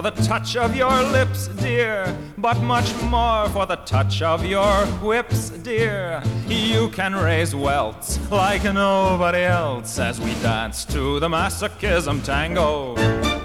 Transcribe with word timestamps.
for 0.00 0.10
the 0.10 0.22
touch 0.22 0.56
of 0.56 0.74
your 0.74 1.02
lips, 1.02 1.48
dear, 1.48 2.16
but 2.38 2.58
much 2.62 2.90
more 3.02 3.46
for 3.50 3.66
the 3.66 3.76
touch 3.76 4.22
of 4.22 4.46
your 4.46 4.86
whips, 5.02 5.50
dear. 5.50 6.22
You 6.46 6.88
can 6.88 7.14
raise 7.14 7.54
welts 7.54 8.18
like 8.30 8.64
nobody 8.64 9.42
else 9.42 9.98
as 9.98 10.18
we 10.18 10.32
dance 10.40 10.86
to 10.86 11.20
the 11.20 11.28
masochism 11.28 12.24
tango. 12.24 13.39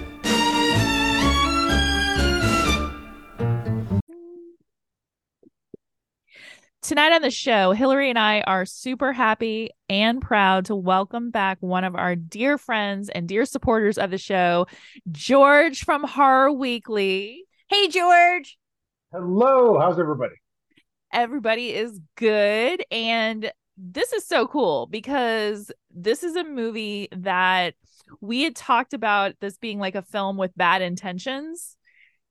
Tonight 6.86 7.10
on 7.10 7.20
the 7.20 7.32
show, 7.32 7.72
Hillary 7.72 8.10
and 8.10 8.18
I 8.18 8.42
are 8.42 8.64
super 8.64 9.12
happy 9.12 9.70
and 9.88 10.22
proud 10.22 10.66
to 10.66 10.76
welcome 10.76 11.32
back 11.32 11.58
one 11.58 11.82
of 11.82 11.96
our 11.96 12.14
dear 12.14 12.58
friends 12.58 13.08
and 13.08 13.26
dear 13.26 13.44
supporters 13.44 13.98
of 13.98 14.12
the 14.12 14.18
show, 14.18 14.68
George 15.10 15.82
from 15.82 16.04
Horror 16.04 16.52
Weekly. 16.52 17.42
Hey, 17.66 17.88
George. 17.88 18.56
Hello. 19.10 19.80
How's 19.80 19.98
everybody? 19.98 20.36
Everybody 21.12 21.74
is 21.74 21.98
good. 22.14 22.84
And 22.92 23.50
this 23.76 24.12
is 24.12 24.24
so 24.24 24.46
cool 24.46 24.86
because 24.86 25.72
this 25.92 26.22
is 26.22 26.36
a 26.36 26.44
movie 26.44 27.08
that 27.10 27.74
we 28.20 28.44
had 28.44 28.54
talked 28.54 28.94
about 28.94 29.34
this 29.40 29.58
being 29.58 29.80
like 29.80 29.96
a 29.96 30.02
film 30.02 30.36
with 30.36 30.56
bad 30.56 30.82
intentions 30.82 31.75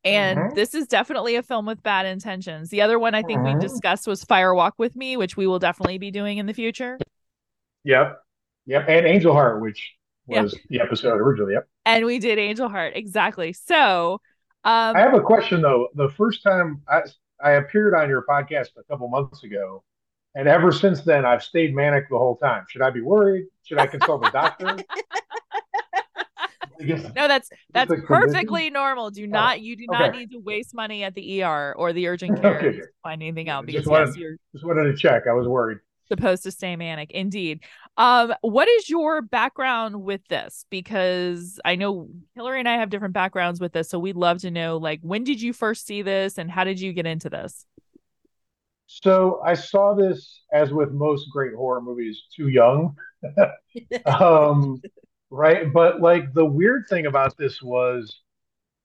and 0.05 0.39
Mhm. 0.39 0.55
this 0.55 0.73
is 0.75 0.87
definitely 0.87 1.35
a 1.35 1.43
film 1.43 1.65
with 1.65 1.81
bad 1.83 2.05
intentions. 2.05 2.69
The 2.69 2.81
other 2.81 2.97
one 2.99 3.15
I 3.15 3.23
think 3.23 3.41
Mhm. 3.41 3.55
we 3.55 3.59
discussed 3.59 4.07
was 4.07 4.23
Fire 4.23 4.53
Walk 4.53 4.75
with 4.77 4.95
Me, 4.95 5.17
which 5.17 5.35
we 5.35 5.47
will 5.47 5.59
definitely 5.59 5.97
be 5.97 6.11
doing 6.11 6.37
in 6.37 6.45
the 6.45 6.53
future. 6.53 6.97
Yep. 7.83 8.21
Yep. 8.67 8.85
And 8.87 9.05
Angel 9.05 9.33
Heart, 9.33 9.61
which 9.61 9.95
was 10.27 10.57
the 10.69 10.79
episode 10.81 11.19
originally. 11.19 11.53
Yep. 11.53 11.67
And 11.85 12.05
we 12.05 12.19
did 12.19 12.39
Angel 12.39 12.69
Heart. 12.69 12.93
Exactly. 12.95 13.53
So, 13.53 14.21
um 14.63 14.95
I 14.95 14.99
have 14.99 15.13
a 15.13 15.21
question 15.21 15.61
though. 15.61 15.89
The 15.95 16.09
first 16.09 16.41
time 16.43 16.81
I 16.87 17.01
I 17.43 17.51
appeared 17.51 17.93
on 17.93 18.09
your 18.09 18.23
podcast 18.27 18.69
a 18.77 18.83
couple 18.83 19.07
months 19.09 19.43
ago, 19.43 19.83
and 20.35 20.47
ever 20.47 20.71
since 20.71 21.01
then 21.01 21.25
I've 21.25 21.43
stayed 21.43 21.75
manic 21.75 22.09
the 22.09 22.17
whole 22.17 22.37
time. 22.37 22.65
Should 22.69 22.81
I 22.81 22.89
be 22.89 23.01
worried? 23.01 23.45
Should 23.63 23.77
I 23.77 23.87
consult 23.87 24.25
a 24.25 24.31
doctor? 24.31 24.77
No, 26.79 27.27
that's 27.27 27.49
that's 27.73 27.91
perfectly 28.05 28.69
normal. 28.69 29.09
Do 29.11 29.25
not 29.27 29.61
you 29.61 29.75
do 29.75 29.85
not 29.89 30.09
okay. 30.09 30.19
need 30.19 30.31
to 30.31 30.39
waste 30.39 30.73
money 30.73 31.03
at 31.03 31.13
the 31.15 31.43
ER 31.43 31.73
or 31.77 31.93
the 31.93 32.07
urgent 32.07 32.41
care 32.41 32.57
Okay, 32.57 32.77
to 32.77 32.83
find 33.03 33.21
anything 33.21 33.49
out 33.49 33.65
Just 33.65 33.85
because 33.85 33.87
wanted- 33.87 34.07
yes, 34.09 34.17
you're 34.17 34.35
Just 34.53 34.65
wanted 34.65 34.83
to 34.83 34.95
check. 34.95 35.23
I 35.29 35.33
was 35.33 35.47
worried. 35.47 35.79
supposed 36.07 36.43
to 36.43 36.51
stay 36.51 36.75
manic 36.75 37.09
indeed 37.11 37.61
um 37.97 38.31
what 38.41 38.67
is 38.67 38.89
your 38.89 39.23
background 39.23 40.03
with 40.03 40.21
this 40.27 40.65
because 40.69 41.59
i 41.65 41.75
know 41.75 42.07
hillary 42.35 42.59
and 42.59 42.69
i 42.69 42.77
have 42.77 42.91
different 42.91 43.13
backgrounds 43.15 43.59
with 43.59 43.73
this 43.73 43.89
so 43.89 43.97
we'd 43.97 44.15
love 44.15 44.37
to 44.39 44.51
know 44.51 44.77
like 44.77 44.99
when 45.01 45.23
did 45.23 45.41
you 45.41 45.51
first 45.51 45.87
see 45.87 46.03
this 46.03 46.37
and 46.37 46.51
how 46.51 46.63
did 46.63 46.79
you 46.79 46.93
get 46.93 47.07
into 47.07 47.27
this 47.29 47.65
So 48.87 49.41
I 49.43 49.55
saw 49.55 49.95
this 49.95 50.41
as 50.53 50.71
with 50.71 50.91
most 50.91 51.25
great 51.33 51.53
horror 51.55 51.81
movies, 51.81 52.21
too 52.35 52.49
young. 52.49 52.95
um, 54.05 54.79
right? 55.35 55.71
But 55.71 56.01
like 56.01 56.33
the 56.33 56.45
weird 56.45 56.85
thing 56.89 57.05
about 57.05 57.37
this 57.37 57.61
was 57.61 58.21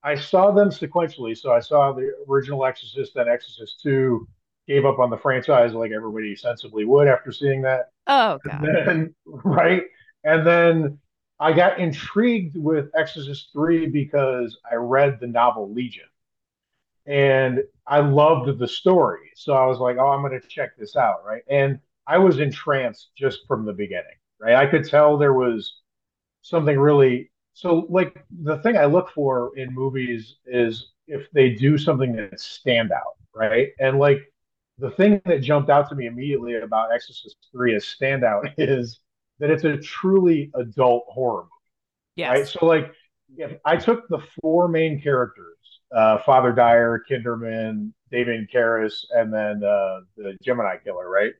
I 0.03 0.15
saw 0.15 0.51
them 0.51 0.69
sequentially. 0.69 1.37
So 1.37 1.51
I 1.51 1.59
saw 1.59 1.93
the 1.93 2.11
original 2.29 2.65
Exorcist, 2.65 3.13
then 3.15 3.27
Exorcist 3.29 3.79
2, 3.83 4.27
gave 4.67 4.85
up 4.85 4.99
on 4.99 5.09
the 5.09 5.17
franchise 5.17 5.73
like 5.73 5.91
everybody 5.91 6.35
sensibly 6.35 6.85
would 6.85 7.07
after 7.07 7.31
seeing 7.31 7.61
that. 7.63 7.89
oh 8.07 8.39
And 8.43 8.51
god 8.51 8.61
then, 8.61 9.15
right? 9.25 9.83
And 10.23 10.45
then 10.45 10.99
I 11.39 11.53
got 11.53 11.79
intrigued 11.79 12.57
with 12.57 12.89
Exorcist 12.95 13.49
3 13.53 13.87
because 13.87 14.57
I 14.69 14.75
read 14.75 15.19
the 15.19 15.27
novel 15.27 15.73
Legion 15.73 16.05
and 17.05 17.61
I 17.87 17.99
loved 18.01 18.59
the 18.59 18.67
story. 18.67 19.31
So 19.35 19.53
I 19.53 19.65
was 19.65 19.79
like, 19.79 19.97
oh, 19.97 20.07
I'm 20.07 20.21
going 20.21 20.39
to 20.39 20.47
check 20.47 20.77
this 20.77 20.95
out, 20.95 21.25
right? 21.25 21.41
And 21.49 21.79
I 22.07 22.17
was 22.17 22.39
entranced 22.39 23.09
just 23.17 23.39
from 23.47 23.65
the 23.65 23.73
beginning, 23.73 24.17
right? 24.39 24.55
I 24.55 24.67
could 24.67 24.87
tell 24.87 25.17
there 25.17 25.33
was 25.33 25.80
something 26.41 26.77
really 26.77 27.31
so 27.53 27.85
like 27.89 28.23
the 28.43 28.57
thing 28.59 28.77
I 28.77 28.85
look 28.85 29.09
for 29.11 29.51
in 29.57 29.73
movies 29.73 30.37
is 30.45 30.91
if 31.07 31.29
they 31.31 31.49
do 31.49 31.77
something 31.77 32.15
that's 32.15 32.61
standout, 32.65 33.15
right? 33.35 33.69
And 33.79 33.99
like 33.99 34.21
the 34.77 34.91
thing 34.91 35.21
that 35.25 35.41
jumped 35.41 35.69
out 35.69 35.89
to 35.89 35.95
me 35.95 36.07
immediately 36.07 36.55
about 36.55 36.91
Exorcist 36.93 37.35
3 37.51 37.75
as 37.75 37.85
standout 37.85 38.53
is 38.57 38.99
that 39.39 39.49
it's 39.49 39.63
a 39.65 39.77
truly 39.77 40.51
adult 40.55 41.03
horror 41.07 41.43
movie, 41.43 41.71
right? 42.29 42.47
So 42.47 42.65
like 42.65 42.93
if 43.37 43.57
I 43.65 43.77
took 43.77 44.07
the 44.07 44.19
four 44.41 44.67
main 44.67 45.01
characters, 45.01 45.57
uh, 45.95 46.19
Father 46.19 46.53
Dyer, 46.53 47.03
Kinderman, 47.09 47.91
David 48.11 48.49
Karras, 48.53 49.05
and 49.11 49.33
then 49.33 49.63
uh, 49.63 50.01
the 50.17 50.37
Gemini 50.41 50.77
Killer, 50.77 51.09
right? 51.09 51.33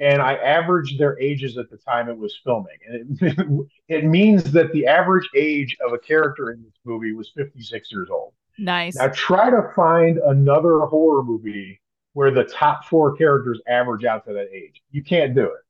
And 0.00 0.22
I 0.22 0.34
averaged 0.34 0.98
their 0.98 1.18
ages 1.18 1.58
at 1.58 1.70
the 1.70 1.76
time 1.76 2.08
it 2.08 2.16
was 2.16 2.38
filming, 2.44 2.78
and 2.88 3.18
it, 3.20 3.66
it 3.88 4.04
means 4.04 4.52
that 4.52 4.72
the 4.72 4.86
average 4.86 5.28
age 5.34 5.76
of 5.84 5.92
a 5.92 5.98
character 5.98 6.52
in 6.52 6.62
this 6.62 6.74
movie 6.84 7.12
was 7.12 7.32
56 7.36 7.90
years 7.90 8.08
old. 8.10 8.32
nice 8.58 8.96
Now 8.96 9.08
try 9.08 9.50
to 9.50 9.72
find 9.74 10.18
another 10.18 10.80
horror 10.80 11.24
movie 11.24 11.80
where 12.12 12.30
the 12.30 12.44
top 12.44 12.84
four 12.84 13.16
characters 13.16 13.60
average 13.68 14.04
out 14.04 14.24
to 14.26 14.32
that 14.32 14.48
age. 14.52 14.82
You 14.90 15.02
can't 15.02 15.34
do 15.34 15.44
it, 15.44 15.60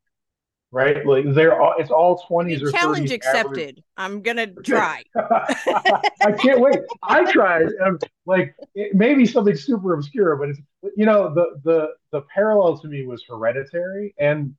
right? 0.70 1.04
Like 1.06 1.24
they're 1.34 1.60
all 1.60 1.74
it's 1.78 1.90
all 1.90 2.22
20s 2.28 2.62
or 2.62 2.70
Challenge 2.72 3.10
30s 3.10 3.10
average. 3.10 3.12
accepted. 3.12 3.84
I'm 3.96 4.22
gonna 4.22 4.46
try. 4.64 5.02
I 5.16 6.32
can't 6.38 6.60
wait. 6.60 6.80
I 7.02 7.30
tried. 7.30 7.68
Um, 7.84 7.98
like 8.26 8.54
it 8.74 8.94
may 8.94 9.14
be 9.14 9.26
something 9.26 9.56
super 9.56 9.94
obscure, 9.94 10.36
but 10.36 10.50
it's 10.50 10.60
you 10.96 11.06
know 11.06 11.32
the 11.34 11.60
the 11.64 11.88
the 12.12 12.22
parallel 12.34 12.78
to 12.78 12.88
me 12.88 13.06
was 13.06 13.24
Hereditary, 13.28 14.14
and 14.18 14.54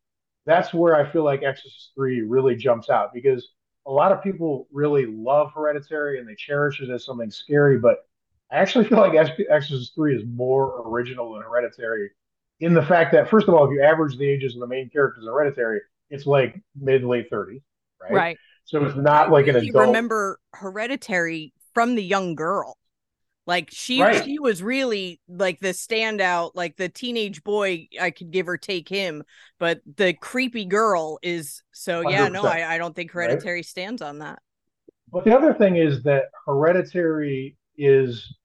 that's 0.45 0.73
where 0.73 0.95
I 0.95 1.09
feel 1.11 1.23
like 1.23 1.43
Exorcist 1.43 1.91
Three 1.95 2.21
really 2.21 2.55
jumps 2.55 2.89
out 2.89 3.13
because 3.13 3.49
a 3.85 3.91
lot 3.91 4.11
of 4.11 4.23
people 4.23 4.67
really 4.71 5.05
love 5.05 5.51
Hereditary 5.53 6.19
and 6.19 6.27
they 6.27 6.35
cherish 6.35 6.81
it 6.81 6.89
as 6.89 7.05
something 7.05 7.31
scary, 7.31 7.77
but 7.79 8.05
I 8.51 8.57
actually 8.57 8.85
feel 8.85 8.97
like 8.99 9.13
Ex- 9.13 9.39
Exorcist 9.49 9.93
Three 9.95 10.15
is 10.15 10.23
more 10.25 10.81
original 10.87 11.33
than 11.33 11.43
Hereditary 11.43 12.09
in 12.59 12.73
the 12.73 12.81
fact 12.81 13.13
that 13.13 13.29
first 13.29 13.47
of 13.47 13.53
all, 13.53 13.65
if 13.65 13.71
you 13.71 13.81
average 13.81 14.17
the 14.17 14.27
ages 14.27 14.55
of 14.55 14.59
the 14.59 14.67
main 14.67 14.89
characters 14.89 15.23
in 15.23 15.29
Hereditary, 15.31 15.81
it's 16.09 16.25
like 16.25 16.59
mid 16.79 17.03
late 17.03 17.29
30s, 17.31 17.61
right? 18.01 18.13
right 18.13 18.37
So 18.65 18.83
it's 18.85 18.95
not 18.95 19.31
like 19.31 19.47
an 19.47 19.55
really 19.55 19.69
adult. 19.69 19.87
remember 19.87 20.39
Hereditary 20.53 21.53
from 21.73 21.95
the 21.95 22.03
young 22.03 22.35
girl. 22.35 22.77
Like 23.47 23.69
she 23.71 24.01
Right. 24.01 24.23
she 24.23 24.37
was 24.37 24.61
really 24.61 25.19
like 25.27 25.59
the 25.59 25.69
standout, 25.69 26.51
like 26.53 26.77
the 26.77 26.87
teenage 26.87 27.43
boy. 27.43 27.87
I 27.99 28.11
could 28.11 28.29
give 28.29 28.47
or 28.47 28.57
take 28.57 28.87
him, 28.87 29.23
but 29.57 29.81
the 29.97 30.13
creepy 30.13 30.65
girl 30.65 31.17
is 31.23 31.63
so. 31.71 32.01
Yeah, 32.01 32.29
no, 32.29 32.43
I, 32.43 32.75
I 32.75 32.77
don't 32.77 32.95
think 32.95 33.11
right? 33.15 33.27
Hereditary 33.27 33.63
stands 33.63 34.03
on 34.03 34.19
that. 34.19 34.39
But 35.11 35.23
the 35.25 35.35
other 35.35 35.53
thing 35.53 35.77
is 35.77 36.03
that 36.03 36.25
Hereditary 36.45 37.57
is 37.77 38.35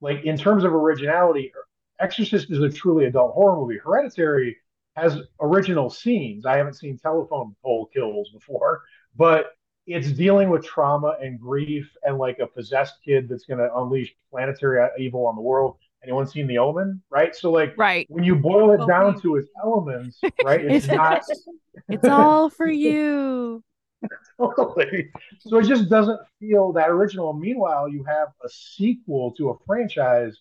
like 0.00 0.24
in 0.24 0.36
terms 0.36 0.64
of 0.64 0.74
originality, 0.74 1.52
Exorcist 2.00 2.50
is 2.50 2.60
a 2.60 2.68
truly 2.68 3.06
adult 3.06 3.32
horror 3.34 3.56
movie. 3.56 3.78
Hereditary 3.78 4.56
has 5.02 5.18
original 5.40 5.90
scenes. 5.90 6.46
I 6.46 6.56
haven't 6.56 6.74
seen 6.74 6.98
telephone 6.98 7.54
pole 7.62 7.86
kills 7.92 8.30
before, 8.30 8.82
but 9.16 9.52
it's 9.86 10.12
dealing 10.12 10.50
with 10.50 10.64
trauma 10.64 11.16
and 11.20 11.40
grief 11.40 11.90
and 12.04 12.18
like 12.18 12.38
a 12.38 12.46
possessed 12.46 12.94
kid 13.04 13.28
that's 13.28 13.44
going 13.44 13.58
to 13.58 13.74
unleash 13.76 14.14
planetary 14.30 14.86
evil 14.98 15.26
on 15.26 15.36
the 15.36 15.42
world. 15.42 15.76
Anyone 16.02 16.26
seen 16.26 16.46
The 16.46 16.58
Omen? 16.58 17.02
Right. 17.10 17.34
So 17.34 17.50
like 17.50 17.74
right 17.76 18.06
when 18.08 18.24
you 18.24 18.36
boil 18.36 18.70
it 18.72 18.80
Oh, 18.80 18.86
down 18.86 19.20
to 19.22 19.36
its 19.36 19.48
elements, 19.62 20.24
right? 20.40 20.64
It's 20.64 20.88
not 20.88 21.22
it's 21.90 22.08
all 22.08 22.50
for 22.50 22.68
you 22.70 23.62
Totally. 24.38 25.10
So 25.40 25.58
it 25.58 25.66
just 25.66 25.88
doesn't 25.88 26.20
feel 26.38 26.72
that 26.72 26.88
original. 26.90 27.32
Meanwhile, 27.32 27.88
you 27.90 28.04
have 28.04 28.28
a 28.44 28.48
sequel 28.48 29.32
to 29.32 29.50
a 29.50 29.58
franchise 29.66 30.38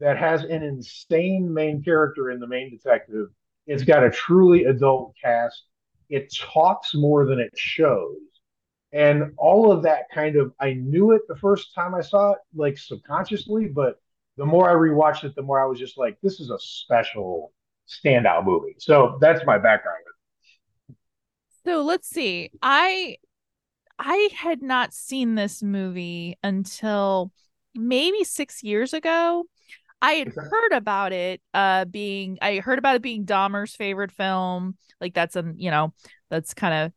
that 0.00 0.18
has 0.18 0.44
an 0.44 0.62
insane 0.62 1.52
main 1.52 1.82
character 1.82 2.30
in 2.30 2.40
the 2.40 2.46
main 2.46 2.70
detective. 2.70 3.28
It's 3.70 3.84
got 3.84 4.02
a 4.02 4.10
truly 4.10 4.64
adult 4.64 5.14
cast. 5.22 5.62
It 6.08 6.34
talks 6.34 6.92
more 6.92 7.24
than 7.24 7.38
it 7.38 7.52
shows. 7.56 8.18
And 8.92 9.32
all 9.38 9.70
of 9.70 9.84
that 9.84 10.10
kind 10.12 10.34
of, 10.34 10.52
I 10.58 10.72
knew 10.72 11.12
it 11.12 11.22
the 11.28 11.36
first 11.36 11.72
time 11.72 11.94
I 11.94 12.00
saw 12.00 12.32
it, 12.32 12.38
like 12.52 12.76
subconsciously, 12.76 13.68
but 13.68 14.00
the 14.36 14.44
more 14.44 14.68
I 14.68 14.74
rewatched 14.74 15.22
it, 15.22 15.36
the 15.36 15.42
more 15.42 15.62
I 15.62 15.66
was 15.66 15.78
just 15.78 15.96
like, 15.96 16.18
this 16.20 16.40
is 16.40 16.50
a 16.50 16.58
special 16.58 17.52
standout 17.88 18.44
movie. 18.44 18.74
So 18.78 19.18
that's 19.20 19.46
my 19.46 19.56
background. 19.56 19.98
So 21.64 21.82
let's 21.82 22.08
see. 22.08 22.50
I 22.62 23.18
I 24.00 24.30
had 24.34 24.62
not 24.62 24.94
seen 24.94 25.34
this 25.36 25.62
movie 25.62 26.38
until 26.42 27.30
maybe 27.74 28.24
6 28.24 28.62
years 28.64 28.94
ago. 28.94 29.44
I 30.02 30.12
had 30.12 30.28
heard 30.28 30.72
about 30.72 31.12
it 31.12 31.40
uh 31.54 31.84
being 31.84 32.38
I 32.40 32.58
heard 32.58 32.78
about 32.78 32.96
it 32.96 33.02
being 33.02 33.26
Dahmer's 33.26 33.74
favorite 33.76 34.12
film. 34.12 34.76
Like 35.00 35.14
that's 35.14 35.36
a, 35.36 35.52
you 35.56 35.70
know, 35.70 35.92
that's 36.30 36.54
kind 36.54 36.74
of 36.74 36.92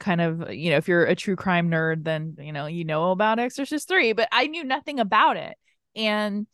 kind 0.00 0.20
of, 0.20 0.52
you 0.52 0.70
know, 0.70 0.76
if 0.76 0.88
you're 0.88 1.04
a 1.04 1.14
true 1.16 1.36
crime 1.36 1.70
nerd 1.70 2.04
then, 2.04 2.36
you 2.38 2.52
know, 2.52 2.66
you 2.66 2.84
know 2.84 3.10
about 3.12 3.38
Exorcist 3.38 3.88
3, 3.88 4.12
but 4.12 4.28
I 4.32 4.46
knew 4.46 4.64
nothing 4.64 5.00
about 5.00 5.36
it. 5.36 5.56
and 5.96 6.46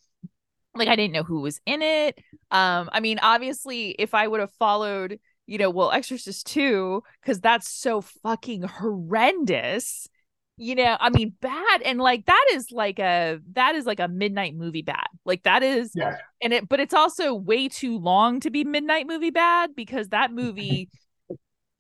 like 0.75 0.89
I 0.89 0.97
didn't 0.97 1.13
know 1.13 1.23
who 1.23 1.41
was 1.41 1.61
in 1.67 1.83
it. 1.83 2.19
Um, 2.51 2.89
I 2.93 3.01
mean, 3.01 3.19
obviously, 3.23 3.91
if 3.91 4.15
I 4.15 4.27
would 4.27 4.41
have 4.41 4.53
followed, 4.53 5.21
you 5.47 5.59
know, 5.59 5.71
well, 5.71 5.93
Exorcist 5.93 6.47
2, 6.47 7.03
because 7.21 7.41
that's 7.41 7.69
so 7.69 8.01
fucking 8.01 8.63
horrendous. 8.63 10.09
You 10.57 10.77
know, 10.77 10.97
I 11.01 11.11
mean, 11.11 11.35
bad 11.41 11.83
and 11.85 11.99
like 11.99 12.27
that 12.27 12.47
is 12.53 12.71
like 12.71 13.01
a 13.01 13.41
that 13.55 13.75
is 13.75 13.87
like 13.87 13.99
a 13.99 14.07
midnight 14.09 14.55
movie 14.55 14.83
bad. 14.83 15.07
Like 15.25 15.43
that 15.43 15.63
is 15.65 15.91
Yeah. 15.97 16.17
and 16.43 16.53
it 16.53 16.69
but 16.69 16.79
it's 16.79 16.95
also 16.95 17.35
way 17.35 17.69
too 17.69 17.99
long 17.99 18.39
to 18.41 18.51
be 18.51 18.63
midnight 18.63 19.07
movie 19.09 19.31
bad 19.31 19.75
because 19.75 20.11
that 20.11 20.33
movie 20.33 20.89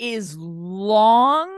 is 0.00 0.36
long 0.36 1.50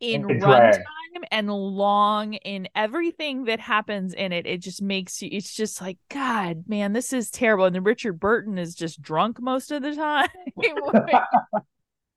in 0.00 0.22
And 0.22 0.30
it 0.30 0.40
drags. 0.40 0.78
runtime 0.78 1.24
and 1.30 1.50
long 1.50 2.34
in 2.34 2.68
everything 2.74 3.44
that 3.44 3.60
happens 3.60 4.14
in 4.14 4.32
it. 4.32 4.46
It 4.46 4.62
just 4.62 4.80
makes 4.80 5.20
you 5.20 5.28
it's 5.30 5.54
just 5.54 5.80
like, 5.82 5.98
God, 6.10 6.64
man, 6.66 6.94
this 6.94 7.12
is 7.12 7.30
terrible. 7.30 7.66
And 7.66 7.74
then 7.74 7.84
Richard 7.84 8.18
Burton 8.18 8.56
is 8.56 8.74
just 8.74 9.02
drunk 9.02 9.40
most 9.42 9.70
of 9.72 9.82
the 9.82 9.94
time. 9.94 10.28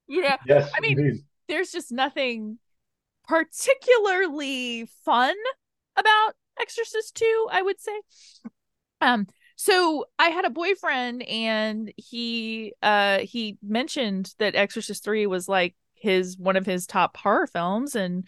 you 0.08 0.22
know, 0.24 0.38
Yes. 0.48 0.72
I 0.76 0.80
mean, 0.80 0.98
indeed. 1.00 1.24
there's 1.48 1.72
just 1.72 1.92
nothing 1.92 2.58
particularly 3.30 4.88
fun 5.06 5.36
about 5.96 6.34
Exorcist 6.60 7.16
2, 7.16 7.48
I 7.52 7.62
would 7.62 7.80
say. 7.80 8.02
Um 9.02 9.28
so 9.56 10.06
I 10.18 10.30
had 10.30 10.46
a 10.46 10.50
boyfriend 10.50 11.22
and 11.24 11.92
he 11.96 12.74
uh 12.82 13.20
he 13.20 13.58
mentioned 13.62 14.34
that 14.40 14.56
Exorcist 14.56 15.04
3 15.04 15.28
was 15.28 15.48
like 15.48 15.76
his 15.94 16.38
one 16.38 16.56
of 16.56 16.66
his 16.66 16.88
top 16.88 17.16
horror 17.18 17.48
films. 17.48 17.96
And 17.96 18.26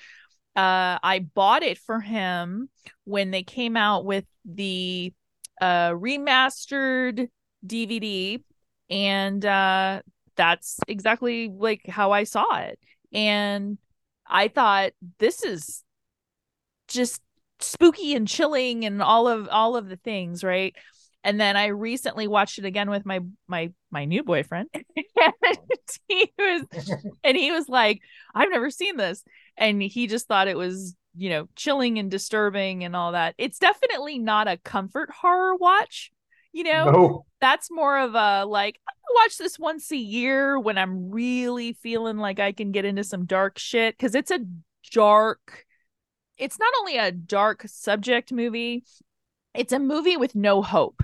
uh 0.56 1.00
I 1.02 1.28
bought 1.34 1.64
it 1.64 1.78
for 1.80 2.00
him 2.00 2.70
when 3.06 3.32
they 3.32 3.44
came 3.44 3.76
out 3.76 4.06
with 4.06 4.26
the 4.46 5.14
uh 5.60 5.92
remastered 5.92 7.28
DVD 7.66 8.44
and 8.90 9.46
uh 9.46 10.02
that's 10.36 10.80
exactly 10.88 11.50
like 11.50 11.88
how 11.88 12.12
I 12.12 12.24
saw 12.24 12.58
it. 12.60 12.80
And 13.14 13.78
I 14.32 14.48
thought 14.48 14.94
this 15.20 15.44
is 15.44 15.84
just 16.88 17.22
spooky 17.60 18.16
and 18.16 18.28
chilling 18.28 18.86
and 18.86 19.02
all 19.02 19.28
of 19.28 19.48
all 19.50 19.76
of 19.76 19.90
the 19.90 19.98
things, 19.98 20.44
right? 20.44 20.74
And 21.24 21.40
then 21.40 21.56
I 21.56 21.68
recently 21.68 22.28
watched 22.28 22.58
it 22.58 22.66
again 22.66 22.90
with 22.90 23.06
my 23.06 23.20
my 23.48 23.72
my 23.92 24.06
new 24.06 24.24
boyfriend. 24.24 24.70
and 24.74 24.84
he 26.08 26.32
was 26.40 26.66
and 27.24 27.38
he 27.38 27.52
was 27.52 27.68
like, 27.70 28.00
I've 28.34 28.50
never 28.50 28.72
seen 28.72 28.98
this. 28.98 29.24
And 29.58 29.82
he 29.82 30.08
just 30.08 30.28
thought 30.28 30.48
it 30.48 30.58
was, 30.58 30.96
you 31.16 31.30
know, 31.30 31.48
chilling 31.56 32.00
and 32.00 32.10
disturbing 32.10 32.84
and 32.84 32.96
all 32.96 33.12
that. 33.12 33.36
It's 33.38 33.60
definitely 33.60 34.18
not 34.18 34.48
a 34.48 34.58
comfort 34.58 35.12
horror 35.12 35.56
watch, 35.58 36.12
you 36.54 36.64
know 36.64 36.92
no. 36.92 37.26
that's 37.40 37.70
more 37.72 37.98
of 37.98 38.16
a 38.16 38.46
like 38.46 38.80
watch 39.16 39.38
this 39.38 39.60
once 39.60 39.92
a 39.92 39.98
year 39.98 40.60
when 40.60 40.78
I'm 40.78 41.12
really 41.12 41.74
feeling 41.74 42.18
like 42.18 42.40
I 42.40 42.52
can 42.52 42.72
get 42.72 42.86
into 42.86 43.04
some 43.04 43.26
dark 43.26 43.58
shit 43.60 43.98
because 43.98 44.16
it's 44.16 44.32
a 44.32 44.40
dark 44.92 45.66
it's 46.38 46.58
not 46.58 46.74
only 46.80 46.98
a 46.98 47.12
dark 47.12 47.64
subject 47.68 48.32
movie 48.32 48.84
it's 49.54 49.74
a 49.74 49.80
movie 49.80 50.18
with 50.18 50.34
no 50.34 50.62
hope 50.62 51.04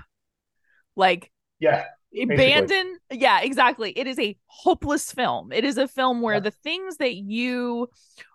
like 0.96 1.30
Yeah. 1.60 1.84
abandon 2.18 2.98
yeah 3.10 3.40
exactly 3.40 3.92
it 3.96 4.06
is 4.06 4.18
a 4.18 4.36
hopeless 4.46 5.12
film 5.12 5.52
it 5.52 5.64
is 5.64 5.78
a 5.78 5.86
film 5.86 6.22
where 6.22 6.36
Yeah. 6.36 6.40
the 6.40 6.50
things 6.50 6.96
that 6.96 7.14
you 7.14 7.88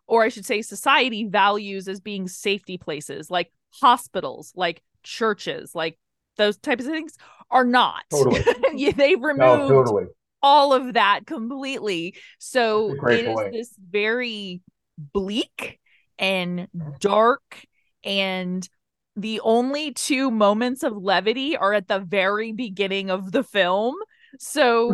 or 0.07 0.23
i 0.23 0.29
should 0.29 0.45
say 0.45 0.61
society 0.61 1.25
values 1.25 1.87
as 1.87 1.99
being 1.99 2.27
safety 2.27 2.77
places 2.77 3.29
like 3.29 3.51
hospitals 3.81 4.53
like 4.55 4.81
churches 5.03 5.73
like 5.75 5.97
those 6.37 6.57
types 6.57 6.85
of 6.85 6.91
things 6.91 7.15
are 7.51 7.65
not 7.65 8.03
Totally. 8.09 8.41
Yeah, 8.75 8.91
they've 8.91 9.19
No, 9.19 9.25
removed 9.25 9.69
totally. 9.69 10.05
all 10.41 10.73
of 10.73 10.93
that 10.93 11.25
completely 11.25 12.15
so 12.39 12.87
That's 12.87 12.97
a 12.97 13.01
great 13.01 13.25
it 13.25 13.27
is 13.27 13.51
this 13.51 13.75
very 13.91 14.61
bleak 14.97 15.79
and 16.19 16.67
dark 16.99 17.65
and 18.03 18.67
the 19.15 19.39
only 19.41 19.93
two 19.93 20.31
moments 20.31 20.83
of 20.83 20.97
levity 20.97 21.55
are 21.55 21.73
at 21.73 21.87
the 21.87 21.99
very 21.99 22.51
beginning 22.51 23.11
of 23.11 23.31
the 23.31 23.43
film 23.43 23.95
so 24.39 24.87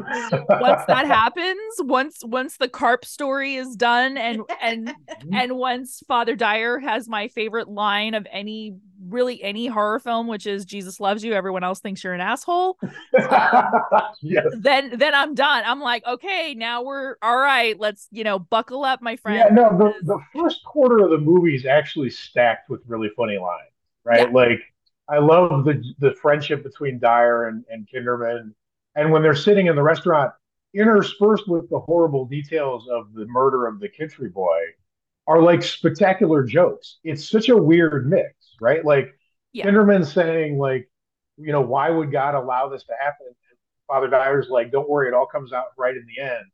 once 0.50 0.84
that 0.88 1.06
happens 1.08 1.60
once 1.80 2.20
once 2.24 2.58
the 2.58 2.70
carp 2.70 3.06
story 3.06 3.56
is 3.56 3.76
done 3.76 4.18
and 4.18 4.42
and 4.62 4.88
mm-hmm. 4.88 5.34
and 5.34 5.58
once 5.58 6.04
father 6.08 6.36
dyer 6.36 6.80
has 6.80 7.08
my 7.08 7.28
favorite 7.28 7.70
line 7.70 8.14
of 8.14 8.28
any 8.32 8.76
really 9.08 9.42
any 9.42 9.66
horror 9.66 10.00
film 10.00 10.28
which 10.28 10.46
is 10.46 10.66
jesus 10.66 11.00
loves 11.00 11.24
you 11.24 11.34
everyone 11.34 11.64
else 11.64 11.80
thinks 11.80 12.04
you're 12.04 12.14
an 12.14 12.22
asshole 12.22 12.78
yes. 14.22 14.46
then 14.60 14.98
then 14.98 15.16
i'm 15.16 15.34
done 15.34 15.64
i'm 15.66 15.80
like 15.80 16.06
okay 16.06 16.54
now 16.54 16.84
we're 16.84 17.16
all 17.22 17.38
right 17.38 17.80
let's 17.80 18.08
you 18.12 18.24
know 18.24 18.38
buckle 18.38 18.84
up 18.84 19.02
my 19.02 19.16
friend 19.16 19.40
Yeah, 19.40 19.54
no, 19.54 19.78
the, 19.78 19.94
the 20.04 20.20
first 20.36 20.64
quarter 20.64 21.04
of 21.04 21.12
the 21.12 21.18
movie 21.18 21.56
is 21.56 21.66
actually 21.66 22.10
stacked 22.10 22.70
with 22.70 22.82
really 22.88 23.10
funny 23.16 23.38
lines, 23.38 23.72
right? 24.04 24.28
Yeah. 24.28 24.34
Like, 24.34 24.60
I 25.08 25.18
love 25.18 25.66
the 25.66 25.82
the 26.00 26.14
friendship 26.22 26.64
between 26.64 27.00
Dyer 27.00 27.48
and, 27.48 27.64
and 27.70 27.88
Kinderman. 27.92 28.54
And 29.00 29.14
when 29.14 29.22
they're 29.22 29.34
sitting 29.34 29.68
in 29.68 29.78
the 29.78 29.82
restaurant, 29.82 30.34
interspersed 30.74 31.48
with 31.48 31.70
the 31.70 31.80
horrible 31.80 32.26
details 32.26 32.86
of 32.92 33.14
the 33.14 33.26
murder 33.28 33.66
of 33.66 33.80
the 33.80 33.88
Kintry 33.88 34.32
boy, 34.32 34.60
are 35.26 35.42
like 35.42 35.64
spectacular 35.64 36.44
jokes. 36.44 36.98
It's 37.06 37.30
such 37.30 37.48
a 37.48 37.56
weird 37.56 38.10
mix, 38.10 38.34
right? 38.60 38.84
Like, 38.84 39.16
Yeah. 39.54 39.66
Kinderman 39.68 40.06
saying, 40.06 40.58
like, 40.58 40.90
you 41.38 41.54
know, 41.54 41.62
why 41.62 41.90
would 41.90 42.12
God 42.12 42.36
allow 42.36 42.68
this 42.68 42.84
to 42.84 42.94
happen? 43.00 43.28
And 43.28 43.58
Father 43.88 44.10
Dyer's 44.10 44.50
like, 44.50 44.70
don't 44.70 44.90
worry, 44.90 45.08
it 45.08 45.14
all 45.14 45.28
comes 45.28 45.54
out 45.54 45.68
right 45.78 45.96
in 45.96 46.06
the 46.06 46.22
end. 46.22 46.46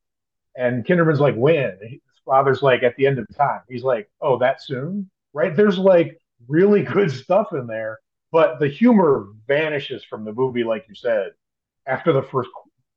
And 0.55 0.85
Kinderman's 0.85 1.19
like, 1.19 1.35
when? 1.35 1.77
His 1.81 1.99
father's 2.25 2.61
like, 2.61 2.83
at 2.83 2.95
the 2.95 3.07
end 3.07 3.17
of 3.17 3.25
time. 3.35 3.61
He's 3.67 3.83
like, 3.83 4.07
oh, 4.21 4.37
that 4.37 4.61
soon? 4.61 5.09
Right? 5.33 5.55
There's 5.55 5.79
like 5.79 6.19
really 6.47 6.83
good 6.97 7.09
stuff 7.11 7.53
in 7.53 7.65
there, 7.65 7.97
but 8.31 8.59
the 8.59 8.67
humor 8.67 9.29
vanishes 9.47 10.03
from 10.03 10.25
the 10.25 10.33
movie, 10.33 10.63
like 10.63 10.85
you 10.87 10.93
said, 10.95 11.31
after 11.87 12.11
the 12.13 12.23
first 12.23 12.49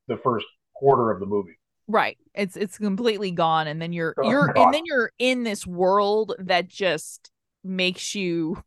the 0.08 0.16
first 0.18 0.46
quarter 0.74 1.10
of 1.10 1.20
the 1.20 1.26
movie. 1.26 1.58
right 1.88 2.16
it's 2.34 2.56
it's 2.56 2.78
completely 2.78 3.30
gone 3.30 3.66
and 3.66 3.80
then 3.82 3.92
you're 3.92 4.14
Gone. 4.14 4.30
you're 4.30 4.52
and 4.56 4.72
then 4.74 4.82
you're 4.84 5.10
in 5.18 5.42
this 5.44 5.66
world 5.66 6.34
that 6.38 6.68
just 6.68 7.30
makes 7.64 8.14
you 8.14 8.62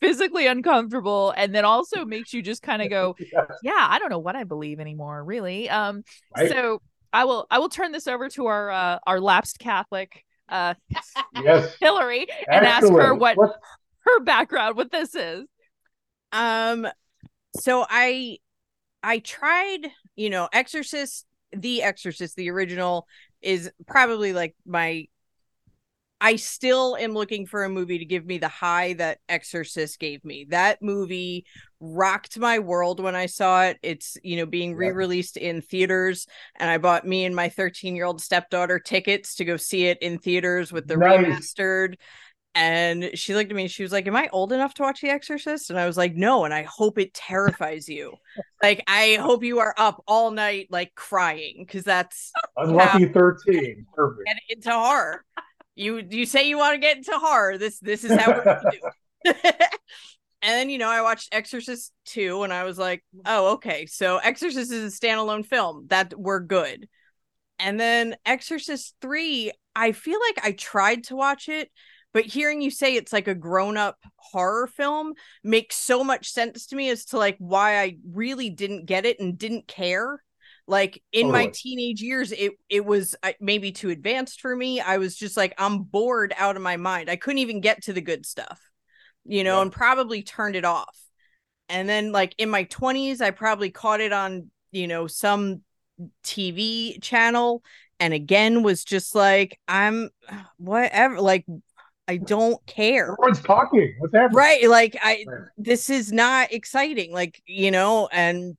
physically 0.00 0.46
uncomfortable 0.46 1.32
and 1.36 1.54
then 1.54 1.64
also 1.64 2.04
makes 2.16 2.32
you 2.32 2.42
just 2.42 2.62
kind 2.62 2.82
of 2.82 2.90
go 2.90 3.14
Yes, 3.20 3.46
yeah 3.62 3.86
i 3.90 3.98
don't 3.98 4.10
know 4.10 4.18
what 4.18 4.34
i 4.34 4.44
believe 4.44 4.80
anymore 4.80 5.22
really 5.22 5.68
um 5.70 6.02
right? 6.36 6.50
so 6.50 6.80
i 7.12 7.24
will 7.24 7.46
i 7.50 7.58
will 7.58 7.68
turn 7.68 7.92
this 7.92 8.06
over 8.08 8.28
to 8.30 8.46
our 8.46 8.70
uh 8.70 8.98
our 9.06 9.20
lapsed 9.20 9.58
catholic 9.58 10.24
uh 10.48 10.74
yes. 11.40 11.74
hillary 11.80 12.26
and 12.50 12.66
ask 12.66 12.88
her 12.88 13.14
what 13.14 13.36
What- 13.36 13.60
her 14.04 14.18
background 14.20 14.76
with 14.76 14.90
this 14.90 15.14
is 15.14 15.44
Um, 16.32 16.88
so 17.60 17.86
I 17.88 18.38
I 19.02 19.18
tried, 19.18 19.88
you 20.16 20.30
know, 20.30 20.48
Exorcist, 20.52 21.26
The 21.52 21.82
Exorcist, 21.82 22.36
the 22.36 22.50
original 22.50 23.06
is 23.40 23.70
probably 23.86 24.32
like 24.32 24.54
my 24.64 25.06
I 26.22 26.36
still 26.36 26.96
am 26.96 27.14
looking 27.14 27.46
for 27.46 27.64
a 27.64 27.68
movie 27.68 27.98
to 27.98 28.04
give 28.04 28.24
me 28.24 28.38
the 28.38 28.46
high 28.46 28.92
that 28.92 29.18
Exorcist 29.28 29.98
gave 29.98 30.24
me. 30.24 30.46
That 30.50 30.80
movie 30.80 31.46
rocked 31.80 32.38
my 32.38 32.60
world 32.60 33.00
when 33.00 33.16
I 33.16 33.26
saw 33.26 33.64
it. 33.64 33.78
It's, 33.82 34.16
you 34.22 34.36
know, 34.36 34.46
being 34.46 34.76
re-released 34.76 35.36
in 35.36 35.62
theaters 35.62 36.28
and 36.60 36.70
I 36.70 36.78
bought 36.78 37.04
me 37.04 37.24
and 37.24 37.34
my 37.34 37.48
13-year-old 37.48 38.20
stepdaughter 38.20 38.78
tickets 38.78 39.34
to 39.34 39.44
go 39.44 39.56
see 39.56 39.86
it 39.86 39.98
in 40.00 40.20
theaters 40.20 40.72
with 40.72 40.86
the 40.86 40.96
Nice. 40.96 41.18
remastered 41.18 41.96
and 42.54 43.10
she 43.14 43.34
looked 43.34 43.50
at 43.50 43.56
me 43.56 43.62
and 43.62 43.70
she 43.70 43.82
was 43.82 43.92
like, 43.92 44.06
Am 44.06 44.16
I 44.16 44.28
old 44.32 44.52
enough 44.52 44.74
to 44.74 44.82
watch 44.82 45.00
The 45.00 45.08
Exorcist? 45.08 45.70
And 45.70 45.78
I 45.78 45.86
was 45.86 45.96
like, 45.96 46.14
No. 46.14 46.44
And 46.44 46.52
I 46.52 46.62
hope 46.62 46.98
it 46.98 47.14
terrifies 47.14 47.88
you. 47.88 48.14
like, 48.62 48.82
I 48.86 49.16
hope 49.20 49.42
you 49.42 49.60
are 49.60 49.74
up 49.78 50.02
all 50.06 50.30
night, 50.30 50.68
like 50.70 50.94
crying, 50.94 51.64
because 51.66 51.84
that's 51.84 52.30
Unlucky 52.56 53.06
13. 53.06 53.86
Perfect. 53.94 54.26
get 54.26 54.56
into 54.56 54.70
horror. 54.70 55.24
You 55.74 56.02
you 56.10 56.26
say 56.26 56.48
you 56.48 56.58
want 56.58 56.74
to 56.74 56.78
get 56.78 56.98
into 56.98 57.18
horror. 57.18 57.56
This 57.56 57.78
this 57.78 58.04
is 58.04 58.12
how 58.18 58.32
we're 58.32 58.44
gonna 58.44 58.70
do. 58.70 59.32
and 59.44 59.54
then 60.42 60.68
you 60.68 60.76
know, 60.76 60.90
I 60.90 61.00
watched 61.00 61.34
Exorcist 61.34 61.92
2 62.06 62.42
and 62.42 62.52
I 62.52 62.64
was 62.64 62.76
like, 62.78 63.02
oh, 63.24 63.52
okay. 63.54 63.86
So 63.86 64.18
Exorcist 64.18 64.70
is 64.70 64.94
a 64.94 65.00
standalone 65.00 65.46
film. 65.46 65.86
That 65.88 66.12
we're 66.18 66.40
good. 66.40 66.88
And 67.58 67.78
then 67.80 68.16
Exorcist 68.26 68.94
3, 69.00 69.52
I 69.74 69.92
feel 69.92 70.18
like 70.28 70.44
I 70.44 70.52
tried 70.52 71.04
to 71.04 71.16
watch 71.16 71.48
it, 71.48 71.70
but 72.12 72.24
hearing 72.26 72.60
you 72.62 72.70
say 72.70 72.94
it's 72.96 73.12
like 73.12 73.28
a 73.28 73.34
grown-up 73.34 73.98
horror 74.16 74.66
film 74.66 75.14
makes 75.42 75.76
so 75.76 76.04
much 76.04 76.30
sense 76.30 76.66
to 76.66 76.76
me 76.76 76.90
as 76.90 77.04
to 77.06 77.18
like 77.18 77.36
why 77.38 77.80
I 77.80 77.96
really 78.12 78.50
didn't 78.50 78.86
get 78.86 79.06
it 79.06 79.20
and 79.20 79.38
didn't 79.38 79.66
care. 79.68 80.22
Like 80.66 81.02
in 81.12 81.30
my 81.30 81.48
teenage 81.52 82.00
years, 82.02 82.32
it 82.32 82.52
it 82.68 82.84
was 82.84 83.16
maybe 83.40 83.72
too 83.72 83.90
advanced 83.90 84.40
for 84.40 84.54
me. 84.54 84.80
I 84.80 84.98
was 84.98 85.16
just 85.16 85.36
like, 85.36 85.54
I'm 85.58 85.82
bored 85.82 86.32
out 86.36 86.56
of 86.56 86.62
my 86.62 86.76
mind. 86.76 87.10
I 87.10 87.16
couldn't 87.16 87.38
even 87.38 87.60
get 87.60 87.82
to 87.84 87.92
the 87.92 88.00
good 88.00 88.24
stuff, 88.26 88.60
you 89.24 89.44
know, 89.44 89.58
Yeah. 89.58 89.62
and 89.62 89.72
probably 89.72 90.22
turned 90.22 90.56
it 90.56 90.64
off. 90.64 90.96
and 91.68 91.88
then 91.88 92.12
like 92.12 92.34
in 92.38 92.50
my 92.50 92.64
20s 92.64 93.20
I 93.20 93.30
probably 93.30 93.70
caught 93.70 94.00
it 94.00 94.12
on, 94.12 94.50
you 94.72 94.88
know, 94.88 95.06
some 95.06 95.62
TV 96.24 96.98
channel 97.00 97.62
and 98.00 98.14
again 98.14 98.62
was 98.62 98.84
just 98.84 99.14
like 99.14 99.58
I'm 99.68 100.10
whatever 100.58 101.20
like 101.20 101.44
I 102.08 102.16
don't 102.16 102.64
care. 102.66 103.12
Everyone's 103.12 103.42
talking. 103.42 103.94
What's 103.98 104.14
happening? 104.14 104.36
Right. 104.36 104.68
Like 104.68 104.96
I 105.00 105.24
this 105.56 105.88
is 105.88 106.12
not 106.12 106.52
exciting. 106.52 107.12
Like, 107.12 107.40
you 107.46 107.70
know, 107.70 108.08
and 108.12 108.56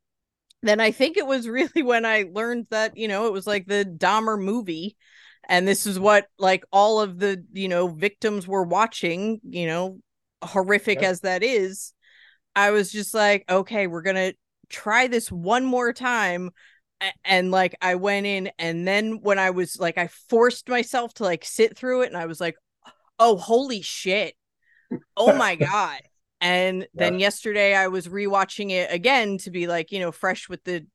then 0.62 0.80
I 0.80 0.92
think 0.92 1.18
it 1.18 1.28
was 1.28 1.48
really 1.50 1.84
when 1.84 2.06
I 2.06 2.26
learned 2.32 2.68
that, 2.72 2.98
you 2.98 3.08
know, 3.08 3.28
it 3.28 3.34
was 3.34 3.46
like 3.48 3.68
the 3.68 3.86
Dahmer 3.86 4.42
movie. 4.42 4.96
And 5.50 5.68
this 5.68 5.86
is 5.86 6.00
what 6.00 6.28
like 6.40 6.64
all 6.72 7.02
of 7.02 7.20
the, 7.20 7.44
you 7.52 7.68
know, 7.68 7.90
victims 7.90 8.48
were 8.48 8.64
watching, 8.64 9.42
you 9.44 9.68
know, 9.68 10.00
horrific 10.42 11.02
yep. 11.02 11.12
as 11.12 11.20
that 11.22 11.44
is. 11.44 11.94
I 12.56 12.72
was 12.72 12.92
just 12.92 13.14
like, 13.14 13.44
okay, 13.50 13.88
we're 13.88 14.04
gonna 14.04 14.34
try 14.70 15.08
this 15.08 15.32
one 15.32 15.66
more 15.66 15.92
time. 15.92 16.52
And 17.26 17.52
like 17.52 17.76
I 17.82 17.96
went 17.96 18.26
in, 18.26 18.52
and 18.58 18.88
then 18.88 19.20
when 19.22 19.38
I 19.38 19.50
was 19.50 19.78
like, 19.78 19.98
I 19.98 20.08
forced 20.30 20.70
myself 20.70 21.14
to 21.16 21.24
like 21.24 21.44
sit 21.44 21.78
through 21.78 22.04
it, 22.04 22.08
and 22.08 22.16
I 22.16 22.28
was 22.28 22.40
like, 22.40 22.56
oh 23.20 23.38
holy 23.38 23.82
shit. 23.82 24.36
Oh 25.16 25.36
my 25.36 25.56
god. 25.56 26.02
And 26.42 26.82
yeah. 26.82 26.88
then 26.94 27.20
yesterday 27.20 27.74
i 27.74 27.88
was 27.88 28.08
rewatching 28.08 28.72
it 28.72 28.92
again 28.92 29.38
to 29.40 29.50
be 29.50 29.66
like 29.66 29.92
you 29.92 30.00
know 30.00 30.12
fresh 30.12 30.50
with 30.50 30.64
the 30.66 30.86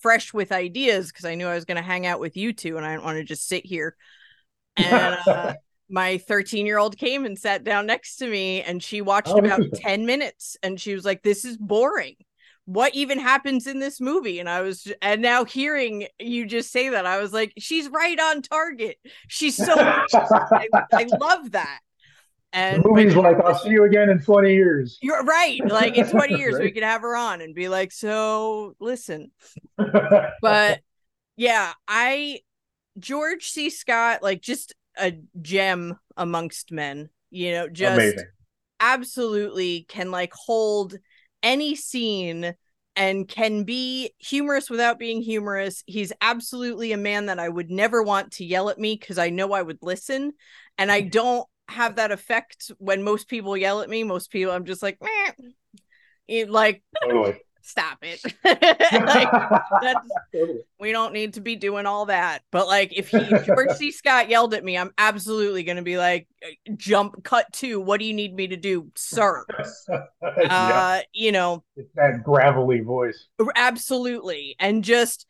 fresh 0.00 0.32
with 0.32 0.52
ideas 0.52 1.10
because 1.10 1.24
i 1.24 1.34
knew 1.34 1.46
i 1.46 1.54
was 1.54 1.64
going 1.64 1.76
to 1.76 1.82
hang 1.82 2.06
out 2.06 2.20
with 2.20 2.36
you 2.36 2.52
two 2.52 2.76
and 2.76 2.86
i 2.86 2.92
didn't 2.92 3.04
want 3.04 3.18
to 3.18 3.24
just 3.24 3.48
sit 3.48 3.66
here. 3.66 3.96
And 4.76 5.18
uh, 5.26 5.54
my 5.88 6.18
13 6.18 6.66
year 6.66 6.78
old 6.78 6.96
came 6.96 7.24
and 7.24 7.38
sat 7.38 7.64
down 7.64 7.86
next 7.86 8.16
to 8.16 8.28
me 8.28 8.62
and 8.62 8.82
she 8.82 9.00
watched 9.00 9.28
oh, 9.28 9.38
about 9.38 9.62
10 9.74 10.06
minutes 10.06 10.56
and 10.62 10.80
she 10.80 10.94
was 10.94 11.04
like 11.04 11.22
this 11.22 11.44
is 11.44 11.56
boring 11.56 12.16
what 12.66 12.94
even 12.94 13.18
happens 13.18 13.66
in 13.66 13.78
this 13.78 14.00
movie? 14.00 14.38
And 14.38 14.48
i 14.48 14.60
was 14.60 14.92
and 15.00 15.22
now 15.22 15.44
hearing 15.44 16.06
you 16.18 16.46
just 16.46 16.70
say 16.70 16.88
that 16.90 17.06
i 17.06 17.20
was 17.20 17.32
like 17.32 17.52
she's 17.58 17.88
right 17.88 18.18
on 18.18 18.42
target. 18.42 18.98
She's 19.28 19.56
so 19.56 19.74
I, 19.76 20.68
I, 20.92 21.06
love 21.18 21.52
that. 21.52 21.80
And 22.52 22.82
the 22.82 22.88
movie's 22.88 23.16
like 23.16 23.38
i'll 23.44 23.58
see 23.58 23.70
you 23.70 23.84
again 23.84 24.10
in 24.10 24.20
20 24.20 24.52
years. 24.52 24.98
You're 25.00 25.24
right. 25.24 25.60
Like 25.64 25.96
in 25.96 26.08
20 26.08 26.34
years 26.38 26.54
right? 26.54 26.64
we 26.64 26.72
could 26.72 26.82
have 26.82 27.02
her 27.02 27.16
on 27.16 27.40
and 27.40 27.54
be 27.54 27.68
like 27.68 27.92
so 27.92 28.74
listen. 28.80 29.32
But 30.42 30.80
yeah 31.36 31.72
i 31.86 32.40
george 32.98 33.48
c. 33.48 33.70
Scott 33.70 34.22
like 34.22 34.40
just 34.40 34.74
a 34.98 35.12
gem 35.40 35.98
amongst 36.16 36.72
men 36.72 37.10
you 37.30 37.52
know 37.52 37.68
just 37.68 37.94
Amazing. 37.94 38.26
absolutely 38.80 39.84
can 39.88 40.10
like 40.10 40.32
hold 40.32 40.96
any 41.46 41.76
scene 41.76 42.54
and 42.96 43.28
can 43.28 43.62
be 43.62 44.10
humorous 44.18 44.68
without 44.68 44.98
being 44.98 45.22
humorous. 45.22 45.84
He's 45.86 46.12
absolutely 46.20 46.90
a 46.90 46.96
man 46.96 47.26
that 47.26 47.38
I 47.38 47.48
would 47.48 47.70
never 47.70 48.02
want 48.02 48.32
to 48.32 48.44
yell 48.44 48.68
at 48.68 48.80
me 48.80 48.96
because 48.98 49.16
I 49.16 49.30
know 49.30 49.52
I 49.52 49.62
would 49.62 49.78
listen. 49.80 50.32
And 50.76 50.90
I 50.90 51.02
don't 51.02 51.46
have 51.68 51.96
that 51.96 52.10
effect 52.10 52.72
when 52.78 53.04
most 53.04 53.28
people 53.28 53.56
yell 53.56 53.80
at 53.80 53.88
me. 53.88 54.02
Most 54.02 54.32
people, 54.32 54.52
I'm 54.52 54.64
just 54.64 54.82
like, 54.82 54.98
Meh. 55.00 56.44
like, 56.48 56.82
totally 57.00 57.36
stop 57.66 57.98
it. 58.02 58.22
like, 59.82 59.96
we 60.80 60.92
don't 60.92 61.12
need 61.12 61.34
to 61.34 61.40
be 61.40 61.56
doing 61.56 61.86
all 61.86 62.06
that. 62.06 62.42
But 62.52 62.66
like, 62.66 62.92
if 62.96 63.08
he 63.08 63.18
if 63.18 63.46
George 63.46 63.76
C. 63.76 63.90
Scott 63.90 64.30
yelled 64.30 64.54
at 64.54 64.64
me, 64.64 64.78
I'm 64.78 64.92
absolutely 64.98 65.64
going 65.64 65.76
to 65.76 65.82
be 65.82 65.98
like, 65.98 66.28
jump, 66.76 67.22
cut 67.24 67.52
to. 67.54 67.80
What 67.80 68.00
do 68.00 68.06
you 68.06 68.14
need 68.14 68.34
me 68.34 68.48
to 68.48 68.56
do, 68.56 68.90
sir? 68.94 69.44
uh, 70.22 71.00
you 71.12 71.32
know, 71.32 71.64
it's 71.76 71.92
that 71.94 72.22
gravelly 72.22 72.80
voice. 72.80 73.26
Absolutely, 73.54 74.56
and 74.58 74.84
just 74.84 75.26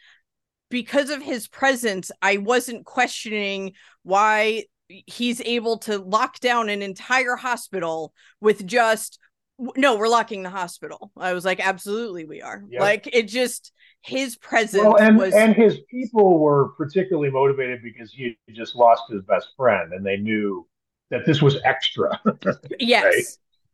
because 0.69 1.11
of 1.11 1.23
his 1.23 1.49
presence, 1.49 2.11
I 2.21 2.39
wasn't 2.39 2.85
questioning 2.85 3.73
why 4.03 4.65
he's 4.89 5.41
able 5.41 5.79
to 5.79 5.99
lock 5.99 6.39
down 6.41 6.69
an 6.69 6.83
entire 6.83 7.37
hospital 7.37 8.13
with 8.41 8.67
just 8.67 9.19
no 9.59 9.97
we're 9.97 10.09
locking 10.09 10.43
the 10.43 10.51
hospital 10.51 11.11
i 11.17 11.33
was 11.33 11.45
like 11.45 11.67
absolutely 11.67 12.25
we 12.25 12.43
are 12.43 12.63
yep. 12.69 12.81
like 12.81 13.09
it 13.13 13.23
just 13.23 13.73
his 14.03 14.37
presence 14.37 14.85
well, 14.85 14.97
and, 14.97 15.17
was 15.17 15.35
and 15.35 15.55
his 15.55 15.79
people 15.91 16.39
were 16.39 16.69
particularly 16.77 17.31
motivated 17.31 17.81
because 17.83 18.13
he 18.13 18.37
just 18.53 18.77
lost 18.77 19.03
his 19.11 19.23
best 19.23 19.49
friend 19.57 19.93
and 19.93 20.05
they 20.05 20.17
knew 20.17 20.67
that 21.11 21.25
this 21.25 21.41
was 21.41 21.57
extra 21.65 22.21
yes 22.79 23.05
right? 23.05 23.25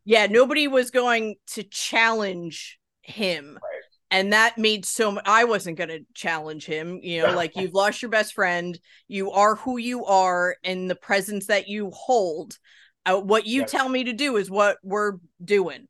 yeah 0.05 0.25
nobody 0.25 0.67
was 0.67 0.89
going 0.89 1.35
to 1.47 1.63
challenge 1.63 2.79
him 3.01 3.59
right. 3.61 3.81
and 4.09 4.31
that 4.31 4.57
made 4.57 4.85
so 4.85 5.19
i 5.25 5.43
wasn't 5.43 5.77
going 5.77 5.89
to 5.89 6.05
challenge 6.13 6.65
him 6.65 6.99
you 7.03 7.21
know 7.21 7.35
like 7.35 7.57
you've 7.57 7.73
lost 7.73 8.01
your 8.01 8.11
best 8.11 8.33
friend 8.33 8.79
you 9.09 9.31
are 9.31 9.55
who 9.55 9.77
you 9.77 10.05
are 10.05 10.55
and 10.63 10.89
the 10.89 10.95
presence 10.95 11.47
that 11.47 11.67
you 11.67 11.91
hold 11.91 12.57
uh, 13.05 13.19
what 13.19 13.45
you 13.45 13.65
tell 13.65 13.89
me 13.89 14.03
to 14.05 14.13
do 14.13 14.37
is 14.37 14.49
what 14.49 14.77
we're 14.83 15.17
doing. 15.43 15.87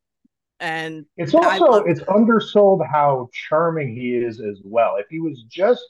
And 0.59 1.05
it's 1.17 1.33
also 1.33 1.83
it's 1.83 2.01
undersold 2.07 2.81
how 2.89 3.29
charming 3.33 3.95
he 3.95 4.15
is 4.15 4.39
as 4.39 4.61
well. 4.63 4.95
If 4.97 5.07
he 5.09 5.19
was 5.19 5.43
just 5.49 5.83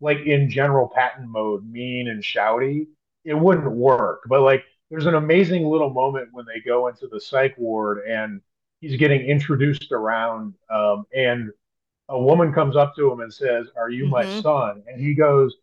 like 0.00 0.18
in 0.18 0.48
general 0.48 0.88
patton 0.94 1.28
mode 1.28 1.68
mean 1.68 2.08
and 2.08 2.22
shouty 2.22 2.86
it 3.24 3.34
wouldn't 3.34 3.70
work. 3.70 4.22
But 4.28 4.42
like 4.42 4.64
there's 4.90 5.06
an 5.06 5.14
amazing 5.14 5.66
little 5.66 5.90
moment 5.90 6.28
when 6.32 6.46
they 6.46 6.60
go 6.60 6.88
into 6.88 7.06
the 7.08 7.20
psych 7.20 7.56
ward 7.58 8.06
and 8.08 8.40
he's 8.80 8.96
getting 8.96 9.20
introduced 9.20 9.92
around 9.92 10.54
um, 10.70 11.06
and 11.14 11.50
a 12.08 12.18
woman 12.18 12.52
comes 12.52 12.76
up 12.76 12.94
to 12.96 13.10
him 13.10 13.20
and 13.20 13.32
says 13.32 13.66
are 13.76 13.90
you 13.90 14.04
mm-hmm. 14.04 14.12
my 14.12 14.40
son? 14.40 14.82
And 14.86 15.00
he 15.00 15.14
goes 15.14 15.56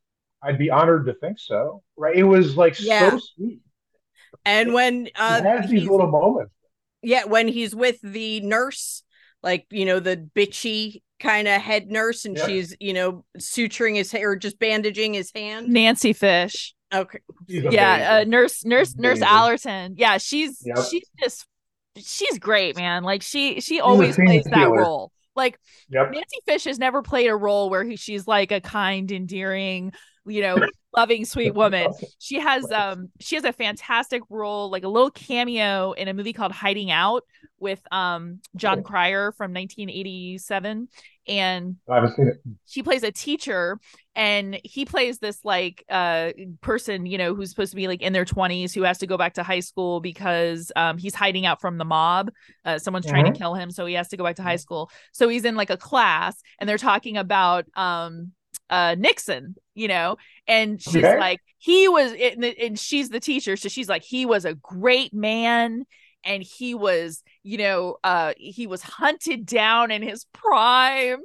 i'd 0.44 0.58
be 0.58 0.70
honored 0.70 1.06
to 1.06 1.14
think 1.14 1.40
so. 1.40 1.82
Right? 1.96 2.18
It 2.18 2.24
was 2.24 2.58
like 2.58 2.80
yeah. 2.80 3.12
so 3.12 3.20
sweet 3.20 3.62
and 4.46 4.74
when 4.74 5.10
uh, 5.16 5.42
he 5.42 5.48
has 5.48 5.70
these 5.70 5.88
little 5.88 6.08
moments. 6.08 6.52
Yeah, 7.02 7.26
when 7.26 7.48
he's 7.48 7.76
with 7.76 8.00
the 8.02 8.42
nurse, 8.42 9.04
like 9.44 9.66
you 9.70 9.86
know, 9.86 10.00
the 10.00 10.18
bitchy 10.36 11.02
kind 11.20 11.48
of 11.48 11.62
head 11.62 11.90
nurse, 11.90 12.26
and 12.26 12.38
she's 12.38 12.76
you 12.80 12.94
know 12.94 13.24
suturing 13.40 13.96
his 13.96 14.12
hair 14.12 14.32
or 14.32 14.36
just 14.36 14.60
bandaging 14.60 15.14
his 15.14 15.32
hand. 15.34 15.70
Nancy 15.70 16.14
Fish. 16.14 16.74
Okay. 16.94 17.20
Yeah, 17.48 18.22
uh, 18.22 18.24
nurse 18.28 18.64
nurse 18.64 18.96
nurse 18.96 19.22
Allerton. 19.22 19.96
Yeah, 19.98 20.18
she's 20.18 20.62
yep. 20.66 20.86
she's 20.90 21.10
just 21.20 21.46
she's 21.98 22.40
great, 22.40 22.78
man. 22.78 23.04
Like 23.04 23.22
she 23.22 23.60
she 23.62 23.80
always 23.80 24.16
plays 24.16 24.46
that 24.46 24.70
role. 24.70 25.12
Like 25.36 25.60
yep. 25.90 26.12
Nancy 26.12 26.40
Fish 26.46 26.64
has 26.64 26.80
never 26.80 27.02
played 27.02 27.28
a 27.28 27.36
role 27.36 27.70
where 27.70 27.84
he, 27.84 27.96
she's 27.96 28.28
like 28.28 28.52
a 28.52 28.62
kind, 28.62 29.12
endearing, 29.12 29.94
you 30.26 30.42
know, 30.42 30.58
loving 30.98 31.26
sweet 31.26 31.54
woman. 31.54 31.94
She 32.20 32.40
has 32.40 32.70
um 32.72 33.10
she 33.20 33.36
has 33.36 33.46
a 33.46 33.54
fantastic 33.54 34.24
role, 34.30 34.70
like 34.70 34.84
a 34.84 34.90
little 34.90 35.12
cameo 35.12 35.92
in 35.94 36.08
a 36.08 36.14
movie 36.14 36.34
called 36.34 36.52
Hiding 36.52 36.92
Out 36.92 37.24
with 37.60 37.82
um 37.92 38.40
Jon 38.56 38.84
Cryer 38.84 39.32
from 39.32 39.54
1987 39.54 40.90
and 41.28 41.76
I 41.90 41.96
haven't 41.96 42.16
seen 42.16 42.28
it. 42.30 42.38
She 42.66 42.84
plays 42.84 43.04
a 43.04 43.12
teacher 43.12 43.80
and 44.16 44.60
he 44.64 44.86
plays 44.86 45.20
this 45.20 45.44
like 45.44 45.84
uh 45.90 46.32
person, 46.62 47.06
you 47.06 47.18
know, 47.18 47.36
who's 47.36 47.50
supposed 47.50 47.72
to 47.72 47.76
be 47.76 47.88
like 47.88 48.02
in 48.02 48.14
their 48.14 48.26
20s 48.26 48.74
who 48.74 48.84
has 48.84 48.98
to 49.00 49.08
go 49.08 49.18
back 49.18 49.34
to 49.36 49.44
high 49.44 49.60
school 49.60 50.00
because 50.00 50.72
um 50.76 50.98
he's 50.98 51.16
hiding 51.16 51.46
out 51.46 51.62
from 51.62 51.78
the 51.78 51.86
mob. 51.86 52.32
Uh, 52.66 52.80
someone's 52.80 53.06
mm-hmm. 53.06 53.14
trying 53.14 53.26
to 53.26 53.32
mm-hmm. 53.32 53.42
kill 53.42 53.54
him, 53.54 53.72
so 53.72 53.86
he 53.86 53.94
has 53.94 54.08
to 54.10 54.18
go 54.18 54.24
back 54.24 54.36
to 54.38 54.44
high 54.44 54.56
school. 54.56 54.90
So 55.12 55.30
he's 55.30 55.46
in 55.46 55.56
like 55.56 55.70
a 55.70 55.78
class 55.78 56.42
and 56.60 56.68
they're 56.68 56.78
talking 56.78 57.18
about 57.18 57.66
um 57.76 58.32
uh 58.70 58.96
Nixon, 58.98 59.56
you 59.76 59.88
know, 59.88 60.18
and 60.48 60.82
she's 60.82 60.98
okay. 60.98 61.20
like, 61.20 61.40
he 61.58 61.88
was, 61.88 62.14
and 62.14 62.80
she's 62.80 63.10
the 63.10 63.20
teacher, 63.20 63.56
so 63.58 63.70
she's 63.70 63.90
like, 63.90 64.04
he 64.04 64.26
was 64.26 64.46
a 64.46 64.54
great 64.54 65.14
man, 65.14 65.86
and 66.24 66.44
he 66.44 66.76
was, 66.76 67.24
you 67.44 67.58
know, 67.58 67.98
uh, 68.04 68.34
he 68.38 68.68
was 68.68 68.82
hunted 68.82 69.46
down 69.46 69.92
in 69.92 70.02
his 70.02 70.26
prime, 70.34 71.20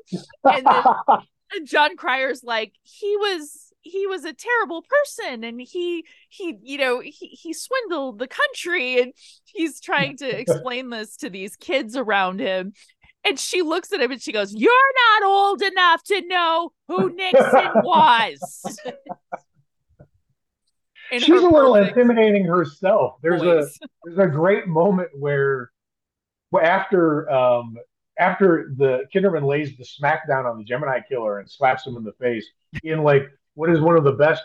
and 0.45 0.67
then 0.67 1.67
Jon 1.67 1.97
Cryer's 1.97 2.43
like, 2.43 2.73
he 2.83 3.17
was. 3.17 3.69
He 3.85 4.07
was 4.07 4.25
a 4.25 4.33
terrible 4.33 4.85
person 4.85 5.43
and 5.43 5.61
he 5.61 6.07
he 6.29 6.57
you 6.63 6.79
know 6.79 7.01
he, 7.01 7.11
he 7.11 7.53
swindled 7.53 8.21
the 8.21 8.29
country 8.29 9.03
and 9.03 9.13
he's 9.45 9.81
trying 9.81 10.17
to 10.19 10.39
explain 10.41 10.91
this 10.91 11.17
to 11.17 11.29
these 11.29 11.57
kids 11.57 11.97
around 11.97 12.39
him 12.39 12.75
and 13.25 13.39
she 13.39 13.63
looks 13.63 13.93
at 13.93 14.01
him 14.01 14.11
and 14.11 14.21
she 14.21 14.33
goes, 14.33 14.53
You're 14.55 14.73
not 15.21 15.29
old 15.29 15.63
enough 15.63 16.03
to 16.05 16.23
know 16.27 16.73
who 16.89 17.11
Nixon 17.15 17.71
was. 17.83 18.79
She's 21.13 21.29
a 21.29 21.47
little 21.47 21.75
intimidating 21.75 22.47
herself. 22.47 23.17
There's 23.23 23.43
voice. 23.43 23.79
a 23.83 23.87
there's 24.05 24.19
a 24.19 24.31
great 24.31 24.67
moment 24.67 25.11
where 25.19 25.71
after 26.61 27.31
um 27.31 27.77
after 28.19 28.73
the 28.77 29.05
Kinderman 29.15 29.45
lays 29.47 29.77
the 29.77 29.85
smackdown 29.85 30.51
on 30.51 30.59
the 30.59 30.65
Gemini 30.65 31.01
killer 31.07 31.39
and 31.39 31.51
slaps 31.51 31.87
him 31.87 31.97
in 31.97 32.05
the 32.05 32.13
face 32.13 32.47
in 32.83 33.03
like 33.03 33.25
what 33.55 33.69
is 33.71 33.81
one 33.81 33.99
of 33.99 34.05
the 34.05 34.13
best 34.13 34.43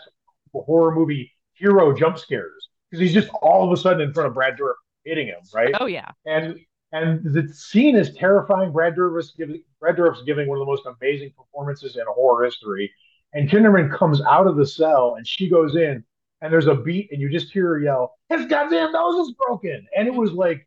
horror 0.52 0.94
movie 0.94 1.32
hero 1.54 1.94
jump 1.94 2.18
scares 2.18 2.68
because 2.90 3.00
he's 3.00 3.14
just 3.14 3.28
all 3.42 3.64
of 3.66 3.72
a 3.72 3.80
sudden 3.80 4.02
in 4.02 4.12
front 4.12 4.28
of 4.28 4.34
Brad 4.34 4.58
Dourif 4.58 4.74
hitting 5.04 5.26
him, 5.26 5.40
right? 5.54 5.74
Oh 5.80 5.86
yeah. 5.86 6.10
And 6.26 6.58
And 6.92 7.22
the 7.22 7.52
scene 7.52 7.96
is 7.96 8.14
terrifying. 8.14 8.72
Brad 8.72 8.94
Dourif's 8.94 9.32
giving 9.36 9.62
Brad 9.80 9.96
Dourif's 9.96 10.22
giving 10.24 10.48
one 10.48 10.58
of 10.58 10.60
the 10.60 10.70
most 10.70 10.84
amazing 10.86 11.32
performances 11.36 11.96
in 11.96 12.04
horror 12.08 12.44
history. 12.44 12.90
And 13.34 13.48
Kinderman 13.48 13.94
comes 13.94 14.22
out 14.22 14.46
of 14.46 14.56
the 14.56 14.66
cell 14.66 15.14
and 15.16 15.26
she 15.26 15.50
goes 15.50 15.76
in 15.76 16.02
and 16.40 16.52
there's 16.52 16.66
a 16.66 16.74
beat 16.74 17.10
and 17.12 17.20
you 17.20 17.28
just 17.28 17.52
hear 17.52 17.68
her 17.68 17.80
yell, 17.80 18.14
his 18.28 18.46
goddamn 18.46 18.92
nose 18.92 19.28
is 19.28 19.34
broken. 19.34 19.86
And 19.96 20.08
it 20.08 20.14
was 20.14 20.32
like 20.32 20.66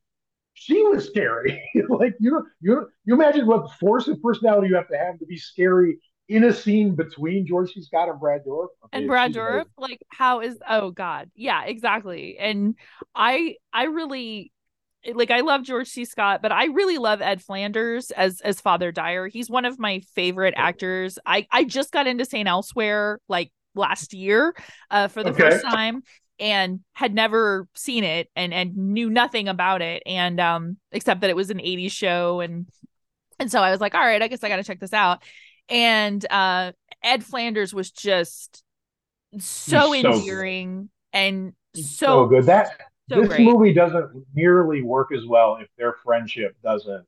she 0.53 0.81
was 0.83 1.07
scary. 1.07 1.61
like 1.89 2.15
you 2.19 2.45
you 2.59 2.87
you 3.05 3.13
imagine 3.15 3.47
what 3.47 3.71
force 3.73 4.07
of 4.07 4.21
personality 4.21 4.67
you 4.67 4.75
have 4.75 4.89
to 4.89 4.97
have 4.97 5.17
to 5.19 5.25
be 5.25 5.37
scary 5.37 5.97
in 6.27 6.45
a 6.45 6.53
scene 6.53 6.95
between 6.95 7.45
George 7.45 7.73
C. 7.73 7.81
Scott 7.81 8.09
and 8.09 8.19
Brad 8.19 8.45
Dourif. 8.45 8.67
Okay, 8.85 8.99
and 8.99 9.07
Brad 9.07 9.33
Dourif, 9.33 9.65
like 9.77 10.01
how 10.09 10.41
is 10.41 10.57
oh 10.69 10.91
god. 10.91 11.31
Yeah, 11.35 11.63
exactly. 11.65 12.37
And 12.37 12.75
I 13.15 13.55
I 13.73 13.85
really 13.85 14.51
like 15.13 15.31
I 15.31 15.41
love 15.41 15.63
George 15.63 15.87
C. 15.87 16.05
Scott, 16.05 16.41
but 16.41 16.51
I 16.51 16.65
really 16.65 16.97
love 16.97 17.21
Ed 17.21 17.41
Flanders 17.41 18.11
as 18.11 18.41
as 18.41 18.61
Father 18.61 18.91
Dyer. 18.91 19.27
He's 19.27 19.49
one 19.49 19.65
of 19.65 19.79
my 19.79 20.01
favorite 20.15 20.53
actors. 20.57 21.17
I 21.25 21.47
I 21.51 21.63
just 21.63 21.91
got 21.91 22.07
into 22.07 22.25
St. 22.25 22.47
Elsewhere 22.47 23.19
like 23.27 23.51
last 23.75 24.13
year 24.13 24.53
uh, 24.89 25.07
for 25.07 25.23
the 25.23 25.31
okay. 25.31 25.49
first 25.49 25.65
time 25.65 26.03
and 26.39 26.79
had 26.93 27.13
never 27.13 27.67
seen 27.75 28.03
it 28.03 28.29
and 28.35 28.53
and 28.53 28.75
knew 28.75 29.09
nothing 29.09 29.47
about 29.47 29.81
it 29.81 30.01
and 30.05 30.39
um 30.39 30.77
except 30.91 31.21
that 31.21 31.29
it 31.29 31.35
was 31.35 31.51
an 31.51 31.59
80s 31.59 31.91
show 31.91 32.41
and 32.41 32.67
and 33.39 33.49
so 33.49 33.61
I 33.61 33.71
was 33.71 33.79
like 33.79 33.93
all 33.93 34.01
right 34.01 34.21
I 34.21 34.27
guess 34.27 34.43
I 34.43 34.49
got 34.49 34.57
to 34.57 34.63
check 34.63 34.79
this 34.79 34.91
out 34.91 35.23
and 35.69 36.25
uh 36.29 36.73
Ed 37.03 37.23
Flanders 37.23 37.73
was 37.73 37.91
just 37.91 38.63
so, 39.39 39.79
so 39.79 39.93
endearing 39.93 40.89
good. 41.13 41.19
and 41.19 41.53
so, 41.75 41.81
so, 41.83 42.25
good 42.25 42.45
that 42.47 42.90
so 43.11 43.21
this 43.21 43.29
great. 43.29 43.45
movie 43.45 43.73
doesn't 43.73 44.25
nearly 44.33 44.81
work 44.81 45.09
as 45.15 45.25
well 45.25 45.57
if 45.61 45.67
their 45.77 45.95
friendship 46.03 46.55
doesn't 46.63 47.05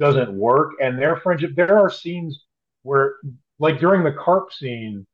doesn't 0.00 0.32
work 0.32 0.72
and 0.80 0.98
their 0.98 1.16
friendship 1.16 1.52
there 1.54 1.78
are 1.78 1.90
scenes 1.90 2.44
where 2.82 3.14
like 3.58 3.78
during 3.78 4.02
the 4.02 4.12
carp 4.12 4.52
scene 4.52 5.06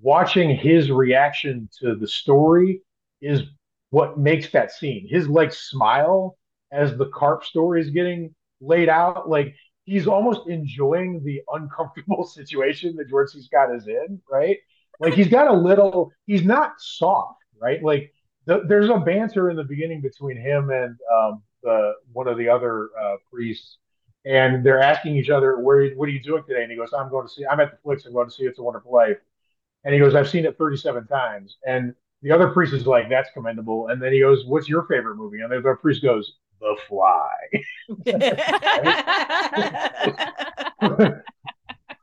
watching 0.00 0.54
his 0.56 0.90
reaction 0.90 1.68
to 1.80 1.94
the 1.94 2.08
story 2.08 2.80
is 3.20 3.42
what 3.90 4.18
makes 4.18 4.50
that 4.50 4.72
scene. 4.72 5.06
His 5.08 5.28
like 5.28 5.52
smile 5.52 6.36
as 6.72 6.96
the 6.96 7.06
carp 7.06 7.44
story 7.44 7.80
is 7.80 7.90
getting 7.90 8.34
laid 8.60 8.88
out, 8.88 9.28
like 9.28 9.54
he's 9.84 10.06
almost 10.06 10.48
enjoying 10.48 11.22
the 11.24 11.40
uncomfortable 11.52 12.24
situation 12.34 12.96
that 12.96 13.08
George 13.08 13.30
C. 13.30 13.42
Scott 13.42 13.74
is 13.74 13.86
in, 13.86 14.20
right? 14.30 14.58
Like 15.00 15.14
he's 15.14 15.28
got 15.28 15.48
a 15.48 15.52
little, 15.52 16.12
he's 16.26 16.44
not 16.44 16.72
soft, 16.78 17.40
right? 17.60 17.82
Like 17.82 18.12
the, 18.46 18.62
there's 18.68 18.90
a 18.90 18.98
banter 18.98 19.50
in 19.50 19.56
the 19.56 19.64
beginning 19.64 20.00
between 20.00 20.36
him 20.36 20.70
and 20.70 20.96
um, 21.12 21.42
the 21.62 21.94
one 22.12 22.28
of 22.28 22.38
the 22.38 22.48
other 22.48 22.90
uh, 23.00 23.16
priests, 23.32 23.78
and 24.24 24.64
they're 24.64 24.80
asking 24.80 25.16
each 25.16 25.30
other, 25.30 25.58
"Where, 25.58 25.90
what 25.94 26.08
are 26.08 26.12
you 26.12 26.22
doing 26.22 26.44
today?" 26.46 26.62
And 26.62 26.70
he 26.70 26.76
goes, 26.76 26.92
"I'm 26.92 27.10
going 27.10 27.26
to 27.26 27.32
see. 27.32 27.44
I'm 27.46 27.60
at 27.60 27.70
the 27.70 27.78
Flicks. 27.82 28.06
I'm 28.06 28.12
going 28.12 28.28
to 28.28 28.34
see 28.34 28.44
It's 28.44 28.58
a 28.58 28.62
Wonderful 28.62 28.92
Life." 28.92 29.18
And 29.84 29.92
he 29.92 30.00
goes, 30.00 30.14
I've 30.14 30.28
seen 30.28 30.46
it 30.46 30.56
37 30.58 31.06
times. 31.06 31.58
And 31.66 31.94
the 32.22 32.32
other 32.32 32.48
priest 32.48 32.72
is 32.72 32.86
like, 32.86 33.08
that's 33.10 33.28
commendable. 33.34 33.88
And 33.88 34.02
then 34.02 34.12
he 34.12 34.20
goes, 34.20 34.44
What's 34.46 34.68
your 34.68 34.86
favorite 34.86 35.16
movie? 35.16 35.40
And 35.40 35.52
the 35.52 35.58
other 35.58 35.76
priest 35.76 36.02
goes, 36.02 36.32
The 36.60 36.76
Fly. 36.88 37.30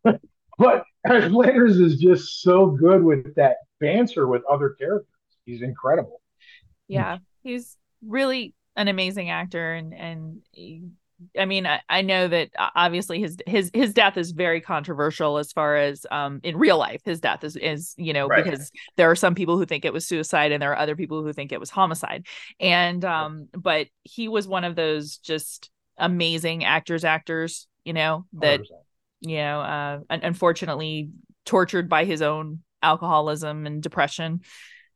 but 0.57 0.83
Flanders 1.07 1.79
is 1.79 1.97
just 1.97 2.43
so 2.43 2.67
good 2.67 3.03
with 3.03 3.33
that 3.35 3.57
banter 3.79 4.27
with 4.27 4.43
other 4.45 4.69
characters. 4.69 5.07
He's 5.45 5.63
incredible. 5.63 6.20
Yeah, 6.91 7.17
he's 7.43 7.77
really 8.05 8.53
an 8.75 8.87
amazing 8.87 9.29
actor 9.29 9.73
and 9.73 9.93
and 9.93 10.41
I 11.37 11.45
mean, 11.45 11.67
I, 11.67 11.81
I, 11.87 12.01
know 12.01 12.27
that 12.27 12.49
uh, 12.57 12.69
obviously 12.75 13.19
his 13.19 13.37
his 13.45 13.69
his 13.73 13.93
death 13.93 14.17
is 14.17 14.31
very 14.31 14.59
controversial 14.59 15.37
as 15.37 15.51
far 15.51 15.77
as 15.77 16.05
um 16.09 16.39
in 16.43 16.57
real 16.57 16.77
life. 16.77 17.01
His 17.05 17.19
death 17.19 17.43
is 17.43 17.55
is 17.55 17.93
you 17.97 18.11
know 18.11 18.27
right. 18.27 18.43
because 18.43 18.71
there 18.97 19.11
are 19.11 19.15
some 19.15 19.35
people 19.35 19.57
who 19.57 19.65
think 19.65 19.85
it 19.85 19.93
was 19.93 20.07
suicide 20.07 20.51
and 20.51 20.61
there 20.61 20.71
are 20.71 20.79
other 20.79 20.95
people 20.95 21.21
who 21.21 21.31
think 21.31 21.51
it 21.51 21.59
was 21.59 21.69
homicide. 21.69 22.25
And 22.59 23.05
um, 23.05 23.49
but 23.53 23.87
he 24.03 24.27
was 24.29 24.47
one 24.47 24.63
of 24.63 24.75
those 24.75 25.17
just 25.17 25.69
amazing 25.97 26.63
actors, 26.63 27.03
actors, 27.03 27.67
you 27.85 27.93
know 27.93 28.25
that 28.33 28.61
100%. 28.61 28.65
you 29.21 29.37
know 29.37 29.61
uh, 29.61 29.99
unfortunately 30.09 31.09
tortured 31.45 31.89
by 31.89 32.05
his 32.05 32.21
own 32.21 32.59
alcoholism 32.83 33.65
and 33.65 33.83
depression 33.83 34.41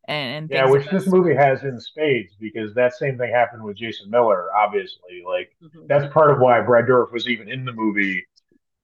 and, 0.08 0.50
yeah, 0.52 0.70
which 0.70 0.88
this 0.90 1.08
movie 1.08 1.34
has 1.34 1.64
in 1.64 1.80
spades 1.80 2.36
because 2.40 2.74
that 2.76 2.94
same 2.94 3.18
thing 3.18 3.32
happened 3.32 3.64
with 3.64 3.78
Jason 3.78 4.10
Miller. 4.10 4.54
Obviously, 4.56 5.24
like 5.26 5.56
mm-hmm. 5.64 5.88
that's 5.88 6.12
part 6.14 6.32
of 6.32 6.40
why 6.40 6.62
Brad 6.62 6.86
Dourif 6.86 7.12
was 7.12 7.28
even 7.28 7.50
in 7.50 7.66
the 7.66 7.74
movie. 7.74 8.26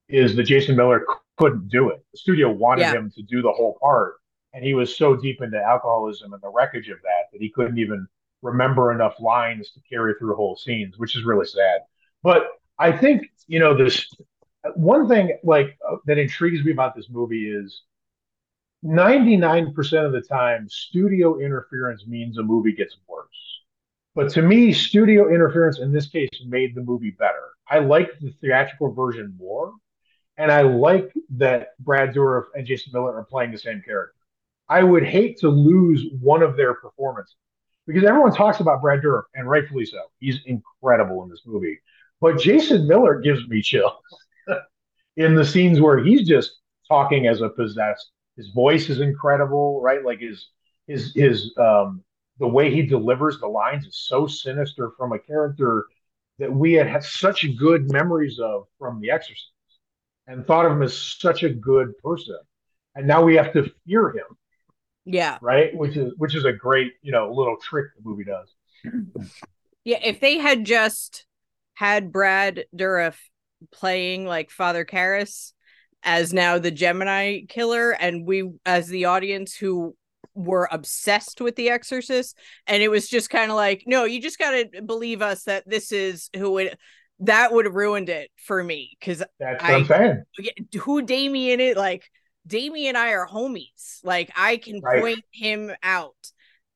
Is 0.10 0.36
that 0.36 0.44
Jason 0.44 0.76
Miller 0.76 1.06
couldn't 1.38 1.70
do 1.70 1.90
it? 1.90 2.04
The 2.12 2.18
studio 2.18 2.52
wanted 2.52 2.82
yeah. 2.82 2.94
him 2.94 3.12
to 3.16 3.24
do 3.24 3.42
the 3.42 3.52
whole 3.52 3.78
part, 3.82 4.16
and 4.54 4.64
he 4.64 4.74
was 4.74 4.96
so 4.96 5.16
deep 5.16 5.42
into 5.42 5.62
alcoholism 5.62 6.34
and 6.34 6.42
the 6.42 6.50
wreckage 6.50 6.90
of 6.90 6.98
that 7.04 7.32
that 7.32 7.42
he 7.42 7.50
couldn't 7.50 7.78
even 7.78 8.08
remember 8.42 8.92
enough 8.92 9.20
lines 9.20 9.72
to 9.72 9.80
carry 9.88 10.14
through 10.18 10.36
whole 10.36 10.56
scenes, 10.56 10.98
which 10.98 11.16
is 11.16 11.24
really 11.24 11.46
sad. 11.46 11.82
But 12.24 12.48
I 12.80 12.92
think 12.92 13.28
you 13.48 13.60
know 13.60 13.78
this 13.78 14.08
one 14.76 15.08
thing 15.08 15.38
like 15.44 15.78
uh, 15.88 15.98
that 16.06 16.18
intrigues 16.18 16.64
me 16.64 16.72
about 16.72 16.96
this 16.96 17.10
movie 17.10 17.50
is 17.50 17.84
99% 18.84 20.06
of 20.06 20.12
the 20.12 20.22
time, 20.22 20.68
studio 20.70 21.40
interference 21.40 22.06
means 22.08 22.38
a 22.38 22.44
movie 22.44 22.74
gets 22.74 22.98
worse. 23.08 23.28
But 24.16 24.30
to 24.32 24.42
me, 24.42 24.74
studio 24.74 25.34
interference 25.34 25.80
in 25.80 25.92
this 25.92 26.08
case 26.08 26.30
made 26.46 26.76
the 26.76 26.82
movie 26.82 27.12
better. 27.12 27.50
I 27.70 27.80
like 27.80 28.12
the 28.20 28.34
theatrical 28.42 28.94
version 28.94 29.36
more. 29.40 29.74
And 30.38 30.52
I 30.52 30.62
like 30.62 31.12
that 31.38 31.70
Brad 31.80 32.14
Dourif 32.14 32.46
and 32.56 32.66
Jason 32.66 32.92
Miller 32.94 33.16
are 33.16 33.26
playing 33.26 33.52
the 33.52 33.58
same 33.58 33.82
character. 33.82 34.16
I 34.68 34.84
would 34.84 35.04
hate 35.04 35.38
to 35.40 35.50
lose 35.50 36.06
one 36.20 36.42
of 36.42 36.58
their 36.58 36.74
performances 36.74 37.36
because 37.86 38.04
everyone 38.04 38.34
talks 38.34 38.60
about 38.60 38.82
Brad 38.82 39.02
Dourif, 39.02 39.24
and 39.36 39.50
rightfully 39.50 39.86
so. 39.86 40.00
He's 40.20 40.40
incredible 40.46 41.24
in 41.24 41.30
this 41.30 41.42
movie. 41.46 41.80
But 42.20 42.40
Jason 42.40 42.88
Miller 42.88 43.20
gives 43.20 43.48
me 43.48 43.62
chills 43.62 43.94
in 45.18 45.36
the 45.36 45.46
scenes 45.46 45.80
where 45.80 46.00
he's 46.00 46.28
just 46.28 46.60
talking 46.88 47.28
as 47.28 47.42
a 47.42 47.50
possessed 47.50 48.12
his 48.38 48.50
voice 48.50 48.90
is 48.90 49.00
incredible, 49.00 49.82
right? 49.82 50.04
Like 50.04 50.20
his 50.20 50.48
his 50.88 51.14
his 51.16 51.54
um 51.58 52.04
the 52.40 52.48
way 52.48 52.74
he 52.74 52.82
delivers 52.82 53.40
the 53.40 53.48
lines 53.48 53.86
is 53.86 54.00
so 54.08 54.26
sinister 54.28 54.92
from 54.98 55.14
a 55.14 55.20
character 55.20 55.86
that 56.40 56.52
we 56.52 56.74
had 56.74 56.88
had 56.88 57.04
such 57.04 57.46
good 57.58 57.92
memories 57.92 58.40
of 58.40 58.66
from 58.80 59.00
The 59.00 59.12
Exorcist 59.12 59.52
and 60.28 60.46
thought 60.46 60.66
of 60.66 60.72
him 60.72 60.82
as 60.82 60.98
such 60.98 61.44
a 61.44 61.50
good 61.50 61.96
person. 62.00 62.38
And 62.96 63.06
now 63.06 63.24
we 63.24 63.36
have 63.36 63.54
to 63.54 63.72
fear 63.86 64.10
him. 64.10 64.26
Yeah. 65.06 65.38
Right? 65.42 65.76
Which 65.76 65.98
is 65.98 66.14
which 66.18 66.36
is 66.36 66.46
a 66.46 66.54
great, 66.54 66.94
you 67.02 67.12
know, 67.12 67.32
little 67.32 67.58
trick 67.58 67.88
the 67.96 68.10
movie 68.10 68.26
does. 68.26 69.22
Yeah, 69.84 69.98
if 70.04 70.20
they 70.20 70.38
had 70.38 70.64
just 70.64 71.26
had 71.74 72.12
Brad 72.12 72.66
Dourif 72.76 73.16
playing 73.72 74.28
like 74.28 74.52
Father 74.52 74.86
Karras, 74.86 75.54
as 76.04 76.34
now 76.34 76.58
the 76.58 76.72
Gemini 76.72 77.42
killer, 77.48 77.92
and 77.92 78.26
we 78.26 78.50
as 78.66 78.88
the 78.88 79.06
audience 79.06 79.56
who 79.56 79.96
were 80.34 80.68
obsessed 80.72 81.42
with 81.42 81.56
The 81.56 81.70
Exorcist, 81.70 82.38
and 82.68 82.82
it 82.82 82.90
was 82.90 83.08
just 83.08 83.30
kind 83.30 83.52
of 83.52 83.58
like, 83.58 83.84
no, 83.86 84.06
you 84.06 84.22
just 84.22 84.40
gotta 84.40 84.70
believe 84.86 85.22
us 85.22 85.44
that 85.44 85.64
this 85.68 85.92
is 85.92 86.30
who 86.36 86.58
it 86.58 86.80
that 87.24 87.54
would 87.54 87.66
have 87.66 87.76
ruined 87.76 88.10
it 88.10 88.32
for 88.36 88.64
me 88.64 88.98
because 89.00 89.24
that's 89.40 89.62
what 89.62 89.72
I, 89.72 89.76
am 89.76 89.86
saying. 89.86 90.24
Who 90.82 91.04
Damien 91.04 91.60
it 91.60 91.78
like 91.78 92.10
Damien 92.48 92.96
and 92.96 92.98
I 92.98 93.12
are 93.12 93.28
homies. 93.28 94.00
Like 94.04 94.32
I 94.36 94.58
can 94.58 94.80
right. 94.82 95.02
point 95.02 95.24
him 95.32 95.72
out. 95.84 96.16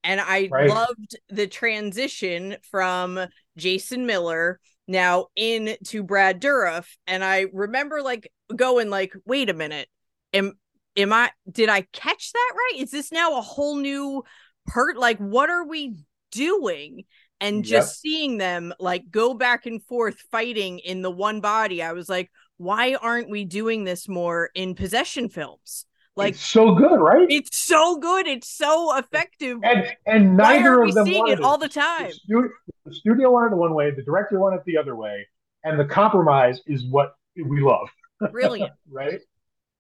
And 0.04 0.22
I 0.22 0.48
right. 0.52 0.70
loved 0.70 1.18
the 1.30 1.48
transition 1.48 2.58
from 2.70 3.20
Jason 3.58 4.06
Miller 4.06 4.60
now 4.88 5.28
into 5.36 6.04
Brad 6.04 6.40
Dourif. 6.40 6.86
And 7.08 7.24
I 7.24 7.48
remember 7.52 8.04
like 8.04 8.32
going 8.54 8.90
like, 8.90 9.14
wait 9.26 9.50
a 9.50 9.54
minute, 9.54 9.88
am 10.34 10.54
am 10.98 11.14
I 11.14 11.32
did 11.50 11.70
I 11.70 11.82
catch 11.94 12.32
that 12.34 12.54
right? 12.56 12.82
Is 12.82 12.92
this 12.92 13.12
now 13.12 13.38
a 13.38 13.42
whole 13.42 13.78
new 13.78 14.24
part? 14.68 14.98
Like, 14.98 15.18
what 15.18 15.50
are 15.50 15.66
we 15.66 15.96
doing? 16.32 17.04
And 17.42 17.66
just 17.66 17.98
yep. 17.98 18.02
seeing 18.02 18.38
them 18.38 18.74
like 18.80 19.12
go 19.12 19.34
back 19.34 19.66
and 19.66 19.84
forth 19.84 20.18
fighting 20.32 20.80
in 20.80 21.02
the 21.02 21.12
one 21.12 21.42
body, 21.42 21.84
I 21.84 21.92
was 21.92 22.08
like, 22.08 22.32
why 22.58 22.96
aren't 22.96 23.30
we 23.30 23.44
doing 23.44 23.84
this 23.84 24.08
more 24.08 24.50
in 24.56 24.74
possession 24.76 25.30
films? 25.30 25.86
Like 26.16 26.36
it's 26.36 26.46
so 26.46 26.76
good, 26.76 26.96
right? 26.96 27.28
It's 27.30 27.58
so 27.58 27.98
good. 27.98 28.26
It's 28.26 28.48
so 28.48 28.98
effective. 28.98 29.60
And 29.64 29.86
and 30.06 30.38
neither 30.38 30.82
of 30.82 30.94
them 30.94 31.06
seeing 31.06 31.28
it 31.28 31.42
all 31.42 31.58
the 31.58 31.68
time. 31.68 32.08
The 32.08 32.14
studio, 32.14 32.50
the 32.86 32.96
studio 32.96 33.32
wanted 33.32 33.54
it 33.54 33.58
one 33.58 33.74
way, 33.74 33.92
the 33.92 34.04
director 34.04 34.40
wanted 34.40 34.58
it 34.58 34.66
the 34.66 34.78
other 34.78 34.96
way, 34.96 35.28
and 35.66 35.78
the 35.78 35.86
compromise 35.86 36.62
is 36.68 36.86
what 36.86 37.16
we 37.36 37.60
love. 37.60 37.90
Brilliant. 38.32 38.74
right? 38.92 39.22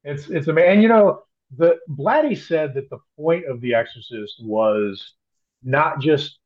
It's 0.03 0.29
it's 0.29 0.47
amazing. 0.47 0.71
And 0.71 0.83
you 0.83 0.89
know, 0.89 1.23
the 1.57 1.77
Blatty 1.89 2.37
said 2.37 2.73
that 2.75 2.89
the 2.89 2.99
point 3.17 3.45
of 3.45 3.61
The 3.61 3.73
Exorcist 3.75 4.35
was 4.41 5.13
not 5.63 5.99
just 5.99 6.39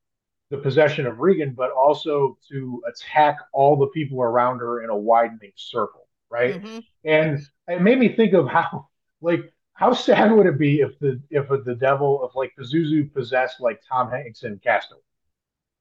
the 0.49 0.57
possession 0.57 1.05
of 1.05 1.19
Regan, 1.19 1.53
but 1.53 1.71
also 1.71 2.37
to 2.49 2.81
attack 2.87 3.37
all 3.53 3.75
the 3.75 3.87
people 3.87 4.21
around 4.21 4.59
her 4.59 4.81
in 4.83 4.89
a 4.89 4.97
widening 4.97 5.51
circle, 5.55 6.07
right? 6.29 6.61
Mhm. 6.61 6.83
And 7.05 7.39
it 7.67 7.81
made 7.81 7.99
me 7.99 8.09
think 8.15 8.33
of 8.33 8.47
how, 8.47 8.87
like, 9.21 9.41
how 9.73 9.93
sad 9.93 10.31
would 10.31 10.45
it 10.47 10.57
be 10.57 10.81
if 10.81 10.97
the 10.99 11.21
if 11.29 11.47
the 11.49 11.75
devil 11.75 12.25
if 12.27 12.35
like 12.35 12.53
Pazuzu 12.59 13.13
possessed 13.13 13.61
like 13.61 13.81
Tom 13.87 14.09
Hanks 14.09 14.43
in 14.43 14.59
Castaway? 14.59 15.01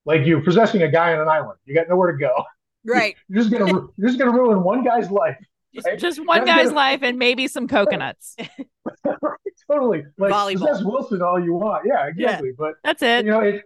Like 0.05 0.27
you're 0.27 0.43
possessing 0.43 0.83
a 0.83 0.89
guy 0.89 1.13
on 1.15 1.21
an 1.21 1.29
island, 1.29 1.59
you 1.65 1.75
got 1.75 1.89
nowhere 1.89 2.13
to 2.13 2.19
go. 2.19 2.33
Right. 2.85 3.17
You're 3.29 3.43
just 3.43 3.53
gonna 3.53 3.89
you're 3.99 4.09
just 4.09 4.19
gonna 4.19 4.31
ruin 4.31 4.63
one 4.63 4.83
guy's 4.85 5.11
life. 5.11 5.37
Just, 5.75 5.87
Right? 5.87 5.99
just 5.99 6.25
one 6.25 6.45
That's 6.45 6.51
guy's 6.59 6.65
gonna- 6.67 6.77
life 6.77 7.01
and 7.03 7.19
maybe 7.19 7.47
some 7.49 7.69
coconuts. 7.69 8.37
totally. 9.71 10.05
Like 10.19 10.33
Volleyball. 10.33 10.67
possess 10.69 10.85
Wilson 10.85 11.23
all 11.23 11.39
you 11.43 11.55
want. 11.55 11.85
Yeah, 11.87 12.07
exactly. 12.07 12.53
But 12.57 12.75
That's 12.85 13.03
it. 13.03 13.25
you 13.25 13.31
know, 13.31 13.41
it 13.41 13.63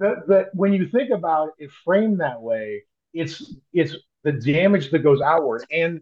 that 0.00 0.26
that 0.28 0.46
when 0.54 0.72
you 0.72 0.88
think 0.88 1.10
about 1.10 1.50
it 1.58 1.70
framed 1.84 2.20
that 2.20 2.40
way, 2.40 2.82
it's 3.12 3.54
it's 3.72 3.94
the 4.24 4.32
damage 4.32 4.90
that 4.90 5.00
goes 5.00 5.20
outward. 5.20 5.64
And 5.70 6.00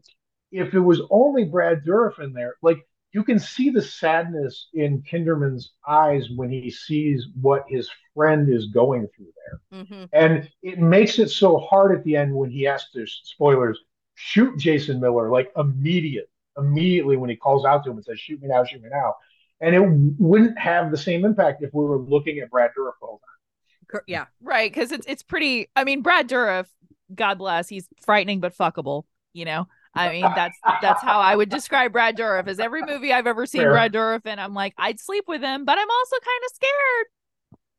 if 0.52 0.74
it 0.74 0.80
was 0.80 1.00
only 1.10 1.44
Brad 1.44 1.84
Dourif 1.84 2.20
in 2.22 2.32
there, 2.32 2.54
like 2.62 2.78
you 3.12 3.24
can 3.24 3.38
see 3.40 3.70
the 3.70 3.82
sadness 3.82 4.68
in 4.72 5.02
Kinderman's 5.02 5.72
eyes 5.88 6.28
when 6.36 6.48
he 6.50 6.70
sees 6.70 7.26
what 7.40 7.64
his 7.68 7.90
friend 8.14 8.48
is 8.48 8.66
going 8.66 9.08
through 9.16 9.32
there. 9.72 9.80
Mm-hmm. 9.82 10.04
And 10.12 10.48
it 10.62 10.78
makes 10.78 11.18
it 11.18 11.28
so 11.30 11.58
hard 11.58 11.96
at 11.96 12.04
the 12.04 12.14
end 12.16 12.32
when 12.32 12.50
he 12.50 12.62
has 12.64 12.88
to 12.90 13.04
spoilers 13.06 13.80
shoot 14.20 14.56
Jason 14.58 15.00
Miller 15.00 15.30
like 15.30 15.50
immediate, 15.56 16.28
immediately 16.56 17.16
when 17.16 17.30
he 17.30 17.36
calls 17.36 17.64
out 17.64 17.84
to 17.84 17.90
him 17.90 17.96
and 17.96 18.04
says, 18.04 18.20
"Shoot 18.20 18.42
me 18.42 18.48
now, 18.48 18.64
shoot 18.64 18.82
me 18.82 18.88
now," 18.90 19.16
and 19.60 19.74
it 19.74 19.82
wouldn't 20.20 20.58
have 20.58 20.90
the 20.90 20.98
same 20.98 21.24
impact 21.24 21.62
if 21.62 21.70
we 21.72 21.84
were 21.84 21.98
looking 21.98 22.38
at 22.38 22.50
Brad 22.50 22.70
Dourif 22.76 22.92
the 23.00 23.06
whole 23.06 23.20
time. 23.20 24.02
Yeah. 24.06 24.26
Right, 24.40 24.70
because 24.72 24.92
it's 24.92 25.06
it's 25.06 25.22
pretty. 25.22 25.68
I 25.74 25.84
mean, 25.84 26.02
Brad 26.02 26.28
Dourif, 26.28 26.66
God 27.14 27.38
bless, 27.38 27.68
he's 27.68 27.88
frightening 28.02 28.40
but 28.40 28.56
fuckable. 28.56 29.04
You 29.32 29.44
know, 29.44 29.68
I 29.94 30.10
mean, 30.10 30.22
that's 30.22 30.58
that's 30.82 31.02
how 31.02 31.20
I 31.20 31.34
would 31.34 31.48
describe 31.48 31.92
Brad 31.92 32.16
Dourif. 32.16 32.48
Is 32.48 32.60
every 32.60 32.82
movie 32.82 33.12
I've 33.12 33.26
ever 33.26 33.46
seen 33.46 33.62
Fair. 33.62 33.70
Brad 33.70 33.92
Dourif 33.92 34.22
and 34.24 34.40
I'm 34.40 34.54
like, 34.54 34.74
I'd 34.76 35.00
sleep 35.00 35.24
with 35.26 35.40
him, 35.40 35.64
but 35.64 35.78
I'm 35.78 35.90
also 35.90 36.16
kind 36.16 36.42
of 36.44 36.52
scared. 36.54 37.06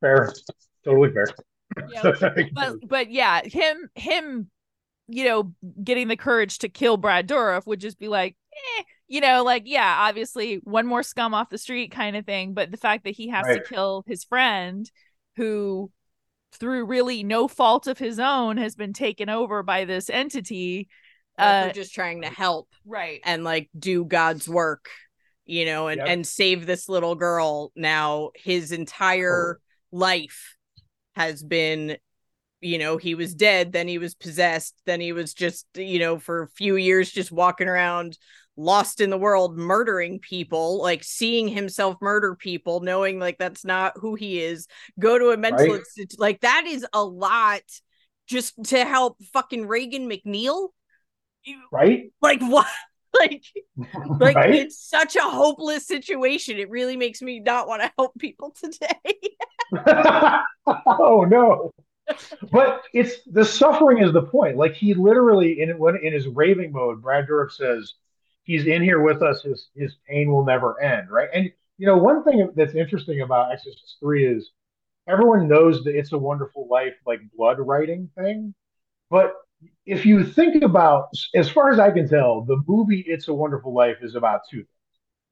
Fair, 0.02 0.34
totally 0.84 1.12
fair. 1.14 1.28
You 1.90 2.04
know? 2.04 2.50
But 2.54 2.88
but 2.88 3.12
yeah, 3.12 3.42
him 3.44 3.90
him, 3.96 4.50
you 5.08 5.26
know, 5.26 5.54
getting 5.84 6.08
the 6.08 6.16
courage 6.18 6.60
to 6.60 6.70
kill 6.70 6.98
Brad 6.98 7.28
Dourif 7.28 7.66
would 7.66 7.82
just 7.82 8.00
be 8.00 8.08
like, 8.08 8.36
eh, 8.54 8.84
you 9.08 9.22
know, 9.22 9.44
like 9.44 9.64
yeah, 9.66 9.98
obviously 10.00 10.56
one 10.64 10.88
more 10.88 11.04
scum 11.04 11.34
off 11.34 11.50
the 11.50 11.58
street 11.58 11.92
kind 11.92 12.16
of 12.16 12.26
thing. 12.26 12.54
But 12.54 12.72
the 12.72 12.78
fact 12.78 13.04
that 13.04 13.16
he 13.16 13.30
has 13.30 13.46
Right. 13.46 13.64
to 13.64 13.70
kill 13.70 14.04
his 14.08 14.24
friend, 14.24 14.90
who 15.36 15.92
through 16.54 16.86
really 16.86 17.24
no 17.24 17.48
fault 17.48 17.88
of 17.88 17.98
his 17.98 18.20
own 18.20 18.58
has 18.58 18.76
been 18.76 18.94
taken 18.94 19.30
over 19.30 19.64
by 19.64 19.86
this 19.86 20.10
entity. 20.10 20.90
Or 21.38 21.46
Uh, 21.46 21.64
they're 21.64 21.74
just 21.74 21.94
trying 21.94 22.22
to 22.22 22.30
help 22.30 22.70
right. 22.86 23.22
and 23.24 23.44
like 23.44 23.70
do 23.78 24.04
God's 24.04 24.48
work, 24.50 24.90
you 25.46 25.66
know, 25.66 25.88
and 25.88 26.00
Yep. 26.00 26.08
and 26.10 26.28
save 26.28 26.66
this 26.66 26.90
little 26.90 27.16
girl. 27.16 27.72
Now 27.76 28.32
his 28.36 28.72
entire 28.72 29.60
life 29.92 30.56
has 31.16 31.42
been 31.42 31.98
you 32.62 32.78
know 32.78 32.98
he 32.98 33.16
was 33.16 33.34
dead 33.34 33.72
then 33.72 33.88
he 33.88 33.98
was 33.98 34.16
possessed 34.16 34.76
then 34.86 35.02
he 35.02 35.12
was 35.12 35.34
just 35.34 35.66
you 35.76 36.00
know 36.00 36.18
for 36.18 36.44
a 36.44 36.48
few 36.50 36.76
years 36.76 37.12
just 37.12 37.32
walking 37.32 37.68
around 37.68 38.18
lost 38.58 39.02
in 39.02 39.10
the 39.10 39.18
world 39.18 39.58
murdering 39.58 40.20
people 40.20 40.82
like 40.82 41.04
seeing 41.04 41.48
himself 41.48 41.98
murder 42.02 42.36
people 42.36 42.80
knowing 42.82 43.18
like 43.20 43.38
that's 43.38 43.66
not 43.66 43.94
who 43.96 44.16
he 44.16 44.40
is 44.40 44.68
go 45.00 45.18
to 45.18 45.30
a 45.32 45.38
mental 45.38 45.72
Right. 45.72 45.80
institute 45.80 46.20
like 46.20 46.42
that 46.42 46.66
is 46.68 46.86
a 46.94 47.04
lot 47.04 47.62
just 48.28 48.54
to 48.66 48.86
help 48.86 49.18
fucking 49.34 49.68
Regan 49.68 50.10
MacNeil 50.10 50.70
right? 51.72 52.12
like 52.22 52.42
what 52.42 52.68
like 53.20 53.44
like 54.20 54.36
right? 54.36 54.56
it's 54.56 54.80
such 54.80 55.16
a 55.16 55.22
hopeless 55.22 55.88
situation 55.88 56.58
it 56.58 56.70
really 56.70 56.96
makes 56.98 57.22
me 57.22 57.40
not 57.40 57.68
want 57.68 57.82
to 57.82 57.92
help 57.98 58.14
people 58.20 58.54
today 58.62 59.18
oh 60.66 61.26
no. 61.30 61.72
But 62.52 62.84
it's 62.94 63.24
the 63.26 63.46
suffering 63.46 64.00
is 64.00 64.12
the 64.14 64.24
point. 64.24 64.58
Like 64.58 64.74
he 64.74 64.94
literally 64.94 65.62
in 65.62 65.78
when 65.78 65.98
in 65.98 66.14
his 66.14 66.28
raving 66.28 66.72
mode, 66.72 67.02
Brad 67.02 67.28
Dourif 67.28 67.52
says 67.52 67.94
he's 68.44 68.66
in 68.68 68.82
here 68.82 69.02
with 69.02 69.22
us. 69.22 69.44
His 69.44 69.70
his 69.76 69.96
pain 70.08 70.32
will 70.32 70.46
never 70.46 70.82
end, 70.82 71.10
right? 71.10 71.30
And 71.34 71.52
you 71.78 71.88
know 71.88 71.98
one 71.98 72.24
thing 72.24 72.52
that's 72.56 72.76
interesting 72.76 73.22
about 73.22 73.52
Exorcist 73.52 73.98
Three 74.00 74.26
is 74.26 74.52
everyone 75.08 75.48
knows 75.48 75.84
that 75.84 75.98
"It's 75.98 76.12
a 76.14 76.18
Wonderful 76.18 76.68
Life" 76.70 76.96
like 77.06 77.22
blood 77.36 77.60
writing 77.60 78.10
thing, 78.18 78.54
but 79.10 79.34
if 79.86 80.06
you 80.06 80.24
think 80.24 80.64
about, 80.64 81.10
as 81.36 81.50
far 81.50 81.70
as 81.72 81.78
I 81.80 81.92
can 81.92 82.08
tell, 82.08 82.42
the 82.42 82.62
movie 82.68 83.04
"It's 83.08 83.28
a 83.28 83.34
Wonderful 83.34 83.74
Life" 83.74 83.98
is 84.02 84.16
about 84.16 84.42
two 84.50 84.58
things. 84.58 84.68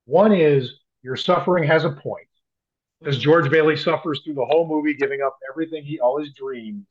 One 0.06 0.32
is 0.32 0.80
your 1.02 1.16
suffering 1.16 1.64
has 1.66 1.86
a 1.86 1.92
point 1.92 2.29
because 3.00 3.18
George 3.18 3.50
Bailey 3.50 3.78
suffers 3.78 4.22
through 4.24 4.34
the 4.36 4.46
whole 4.46 4.68
movie, 4.68 4.94
giving 4.94 5.22
up 5.22 5.38
everything 5.52 5.84
he, 5.84 6.00
all 6.00 6.20
his 6.20 6.34
dreams, 6.34 6.86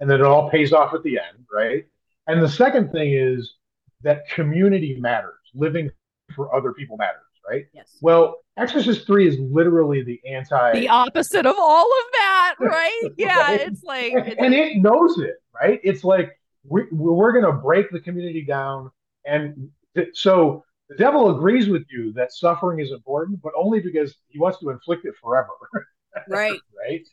and 0.00 0.08
then 0.10 0.20
it 0.20 0.24
all 0.26 0.50
pays 0.50 0.72
off 0.72 0.94
at 0.94 1.02
the 1.02 1.18
end, 1.18 1.44
right? 1.52 1.86
And 2.26 2.42
the 2.42 2.48
second 2.48 2.92
thing 2.92 3.12
is 3.12 3.54
that 4.02 4.28
community 4.30 4.96
matters, 5.00 5.34
living 5.54 5.90
for 6.36 6.54
other 6.54 6.72
people 6.72 6.96
matters, 6.96 7.22
right? 7.48 7.66
yes 7.72 7.96
Well, 8.00 8.36
Exorcist 8.56 9.06
Three 9.06 9.26
is 9.28 9.38
literally 9.38 10.02
the 10.02 10.20
anti, 10.28 10.72
The 10.80 10.88
opposite 10.88 11.46
of 11.46 11.56
all 11.58 11.86
of 11.86 12.12
that, 12.12 12.54
right? 12.60 13.10
Yeah, 13.16 13.36
Right. 13.40 13.60
it's 13.62 13.82
like 13.82 14.12
and, 14.12 14.26
it's- 14.26 14.36
and 14.38 14.54
it 14.54 14.76
knows 14.78 15.18
it, 15.18 15.36
right? 15.54 15.80
It's 15.82 16.04
like 16.04 16.38
we, 16.64 16.82
we're 16.92 17.32
going 17.32 17.44
to 17.46 17.52
break 17.52 17.90
the 17.90 18.00
community 18.00 18.42
down, 18.44 18.90
and 19.24 19.70
th- 19.96 20.10
so 20.12 20.64
the 20.88 20.96
devil 20.96 21.30
agrees 21.36 21.68
with 21.68 21.84
you 21.90 22.12
that 22.14 22.32
suffering 22.32 22.80
is 22.80 22.90
important, 22.92 23.40
but 23.42 23.52
only 23.56 23.80
because 23.80 24.14
he 24.28 24.38
wants 24.38 24.58
to 24.60 24.70
inflict 24.70 25.04
it 25.04 25.14
forever, 25.22 25.48
right 26.28 26.58
right? 26.88 27.06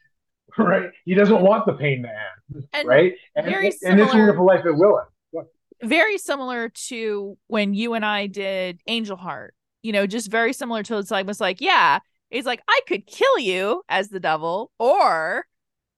Right? 0.57 0.89
He 1.03 1.13
doesn't 1.15 1.41
want 1.41 1.65
the 1.65 1.73
pain 1.73 2.03
to 2.03 2.09
end, 2.09 2.65
and 2.73 2.87
right? 2.87 3.13
And, 3.35 3.45
very 3.45 3.57
and 3.57 3.67
it's 3.67 3.83
a 3.83 3.87
similar- 3.87 4.07
wonderful 4.07 4.45
life 4.45 4.65
it 4.65 4.71
will 4.71 4.99
end. 4.99 5.45
very 5.83 6.17
similar 6.17 6.69
to 6.87 7.37
when 7.47 7.73
you 7.73 7.93
and 7.93 8.05
I 8.05 8.27
did 8.27 8.79
Angel 8.87 9.17
Heart. 9.17 9.53
You 9.83 9.91
know, 9.91 10.07
just 10.07 10.31
very 10.31 10.53
similar 10.53 10.81
to 10.83 10.97
it's 10.97 11.11
like 11.11 11.27
was 11.27 11.41
like, 11.41 11.59
yeah, 11.61 11.99
it's 12.31 12.45
like 12.47 12.61
I 12.67 12.79
could 12.87 13.05
kill 13.05 13.37
you 13.39 13.83
as 13.89 14.09
the 14.09 14.19
devil, 14.19 14.71
or 14.79 15.45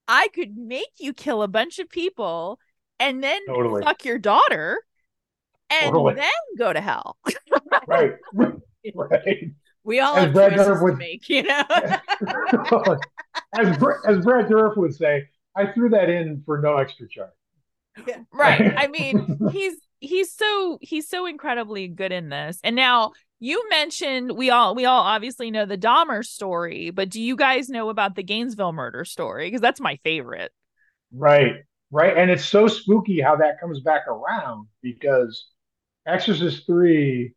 I 0.08 0.30
could 0.34 0.58
make 0.58 0.90
you 1.00 1.14
kill 1.14 1.44
a 1.44 1.48
bunch 1.48 1.80
of 1.80 1.90
people 1.90 2.60
and 3.00 3.24
then 3.24 3.40
Totally. 3.48 3.84
fuck 3.84 4.04
your 4.06 4.18
daughter 4.18 4.82
and 5.70 5.92
Totally. 5.92 6.16
then 6.16 6.32
go 6.58 6.74
to 6.74 6.82
hell. 6.82 7.18
Right? 7.88 8.14
right. 8.96 9.52
we 9.84 10.00
all 10.00 10.16
As 10.18 10.26
have 10.26 10.34
Brad 10.34 10.52
choices 10.54 10.68
Dourif 10.68 10.78
to 10.80 10.84
would- 10.84 10.98
make 10.98 11.30
you 11.30 11.44
know 11.44 11.64
as, 13.58 13.68
as 14.08 14.26
Brad 14.26 14.48
Dourif 14.48 14.78
would 14.78 14.94
say, 14.96 15.28
I 15.56 15.68
threw 15.72 15.90
that 15.90 16.10
in 16.10 16.44
for 16.46 16.60
no 16.60 16.78
extra 16.78 17.08
charge. 17.08 17.30
right. 18.34 18.74
I 18.78 18.88
mean, 18.88 19.38
he's 19.52 19.76
he's 20.00 20.34
so 20.34 20.78
he's 20.82 21.08
so 21.10 21.26
incredibly 21.26 21.88
good 21.88 22.12
in 22.12 22.30
this. 22.30 22.60
And 22.64 22.76
now 22.76 23.14
you 23.40 23.68
mentioned 23.70 24.32
we 24.32 24.50
all 24.50 24.76
we 24.76 24.86
all 24.86 25.02
obviously 25.02 25.50
know 25.52 25.66
the 25.66 25.78
Dahmer 25.78 26.24
story, 26.26 26.90
but 26.92 27.10
do 27.10 27.22
you 27.22 27.36
guys 27.36 27.70
know 27.70 27.90
about 27.90 28.16
the 28.16 28.24
Gainesville 28.24 28.74
murder 28.74 29.06
story? 29.06 29.48
Because 29.48 29.62
that's 29.62 29.80
my 29.82 29.98
favorite. 30.04 30.52
Right, 31.14 31.54
right. 31.92 32.16
And 32.18 32.30
it's 32.30 32.46
so 32.46 32.68
spooky 32.68 33.22
how 33.22 33.38
that 33.38 33.60
comes 33.60 33.80
back 33.82 34.08
around 34.08 34.68
because 34.82 35.46
Exorcist 36.08 36.66
3 36.66 37.34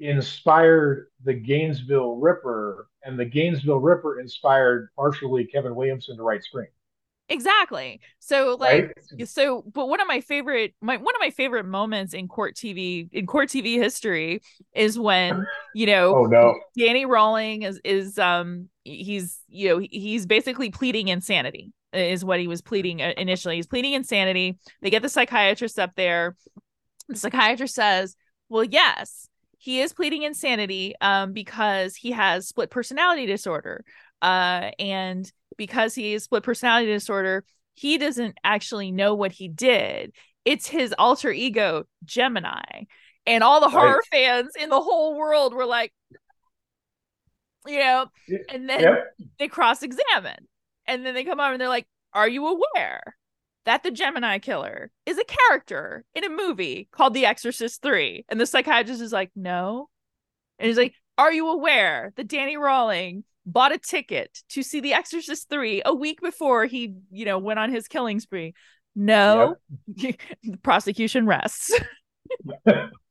inspired 0.00 1.08
the 1.24 1.34
Gainesville 1.34 2.16
Ripper, 2.16 2.88
and 3.04 3.18
the 3.18 3.24
Gainesville 3.24 3.80
Ripper 3.80 4.20
inspired 4.20 4.88
partially 4.96 5.44
Kevin 5.44 5.74
Williamson 5.74 6.16
to 6.16 6.22
write 6.22 6.42
Scream. 6.42 6.68
Exactly. 7.28 8.00
So 8.18 8.56
like 8.58 8.92
Right? 9.16 9.28
so 9.28 9.62
but 9.72 9.88
one 9.88 10.00
of 10.00 10.08
my 10.08 10.20
favorite 10.20 10.74
my 10.80 10.96
one 10.96 11.14
of 11.14 11.20
my 11.20 11.30
favorite 11.30 11.64
moments 11.64 12.12
in 12.12 12.26
court 12.26 12.56
TV 12.56 13.08
in 13.12 13.26
court 13.26 13.48
TV 13.48 13.76
history 13.76 14.42
is 14.74 14.98
when, 14.98 15.46
you 15.72 15.86
know, 15.86 16.16
Oh 16.16 16.24
no. 16.26 16.58
Danny 16.76 17.06
Rolling 17.06 17.62
is 17.62 17.80
is 17.84 18.18
um 18.18 18.68
he's 18.82 19.38
you 19.48 19.68
know 19.68 19.78
he's 19.78 20.26
basically 20.26 20.70
pleading 20.70 21.06
insanity 21.06 21.72
is 21.92 22.24
what 22.24 22.40
he 22.40 22.48
was 22.48 22.62
pleading 22.62 23.00
uh, 23.00 23.12
initially. 23.16 23.56
He's 23.56 23.66
pleading 23.66 23.92
insanity. 23.92 24.58
They 24.82 24.90
get 24.90 25.02
the 25.02 25.08
psychiatrist 25.08 25.78
up 25.78 25.92
there. 25.96 26.36
The 27.10 27.16
psychiatrist 27.18 27.74
says, 27.74 28.16
"Well, 28.48 28.64
yes, 28.64 29.28
he 29.58 29.80
is 29.80 29.92
pleading 29.92 30.22
insanity 30.22 30.94
um 31.00 31.32
because 31.32 31.96
he 31.96 32.12
has 32.12 32.48
split 32.48 32.70
personality 32.70 33.26
disorder. 33.26 33.84
Uh 34.22 34.70
and 34.78 35.30
because 35.56 35.94
he 35.94 36.12
has 36.14 36.24
split 36.24 36.42
personality 36.42 36.86
disorder, 36.86 37.44
he 37.74 37.98
doesn't 37.98 38.36
actually 38.44 38.92
know 38.92 39.14
what 39.14 39.32
he 39.32 39.48
did. 39.48 40.12
It's 40.44 40.66
his 40.68 40.94
alter 40.98 41.30
ego, 41.30 41.84
Gemini." 42.04 42.84
And 43.26 43.44
all 43.44 43.60
the 43.60 43.68
horror 43.68 43.96
Right. 43.96 44.04
fans 44.10 44.52
in 44.58 44.70
the 44.70 44.80
whole 44.80 45.14
world 45.16 45.54
were 45.54 45.66
like, 45.66 45.92
you 47.66 47.78
know, 47.78 48.06
and 48.48 48.68
then 48.68 48.80
Yep. 48.80 49.14
they 49.38 49.48
cross 49.48 49.82
examine. 49.82 50.48
And 50.86 51.04
then 51.04 51.14
they 51.14 51.24
come 51.24 51.40
over 51.40 51.52
and 51.52 51.60
they're 51.60 51.68
like, 51.68 51.86
Are 52.12 52.28
you 52.28 52.46
aware 52.46 53.16
that 53.64 53.82
the 53.82 53.90
Gemini 53.90 54.38
killer 54.38 54.90
is 55.06 55.18
a 55.18 55.24
character 55.24 56.04
in 56.14 56.24
a 56.24 56.28
movie 56.28 56.88
called 56.92 57.14
The 57.14 57.26
Exorcist 57.26 57.82
3? 57.82 58.24
And 58.28 58.40
the 58.40 58.46
psychiatrist 58.46 59.00
is 59.00 59.12
like, 59.12 59.30
No. 59.34 59.88
And 60.58 60.68
he's 60.68 60.78
like, 60.78 60.94
Are 61.18 61.32
you 61.32 61.48
aware 61.48 62.12
that 62.16 62.28
Danny 62.28 62.56
Rolling 62.56 63.24
bought 63.46 63.72
a 63.72 63.78
ticket 63.78 64.42
to 64.50 64.62
see 64.62 64.80
The 64.80 64.94
Exorcist 64.94 65.48
3 65.48 65.82
a 65.84 65.94
week 65.94 66.20
before 66.20 66.66
he, 66.66 66.94
you 67.10 67.24
know, 67.24 67.38
went 67.38 67.58
on 67.58 67.72
his 67.72 67.88
killing 67.88 68.20
spree? 68.20 68.54
No. 68.96 69.56
the 69.88 70.16
prosecution 70.62 71.26
rests. 71.26 71.72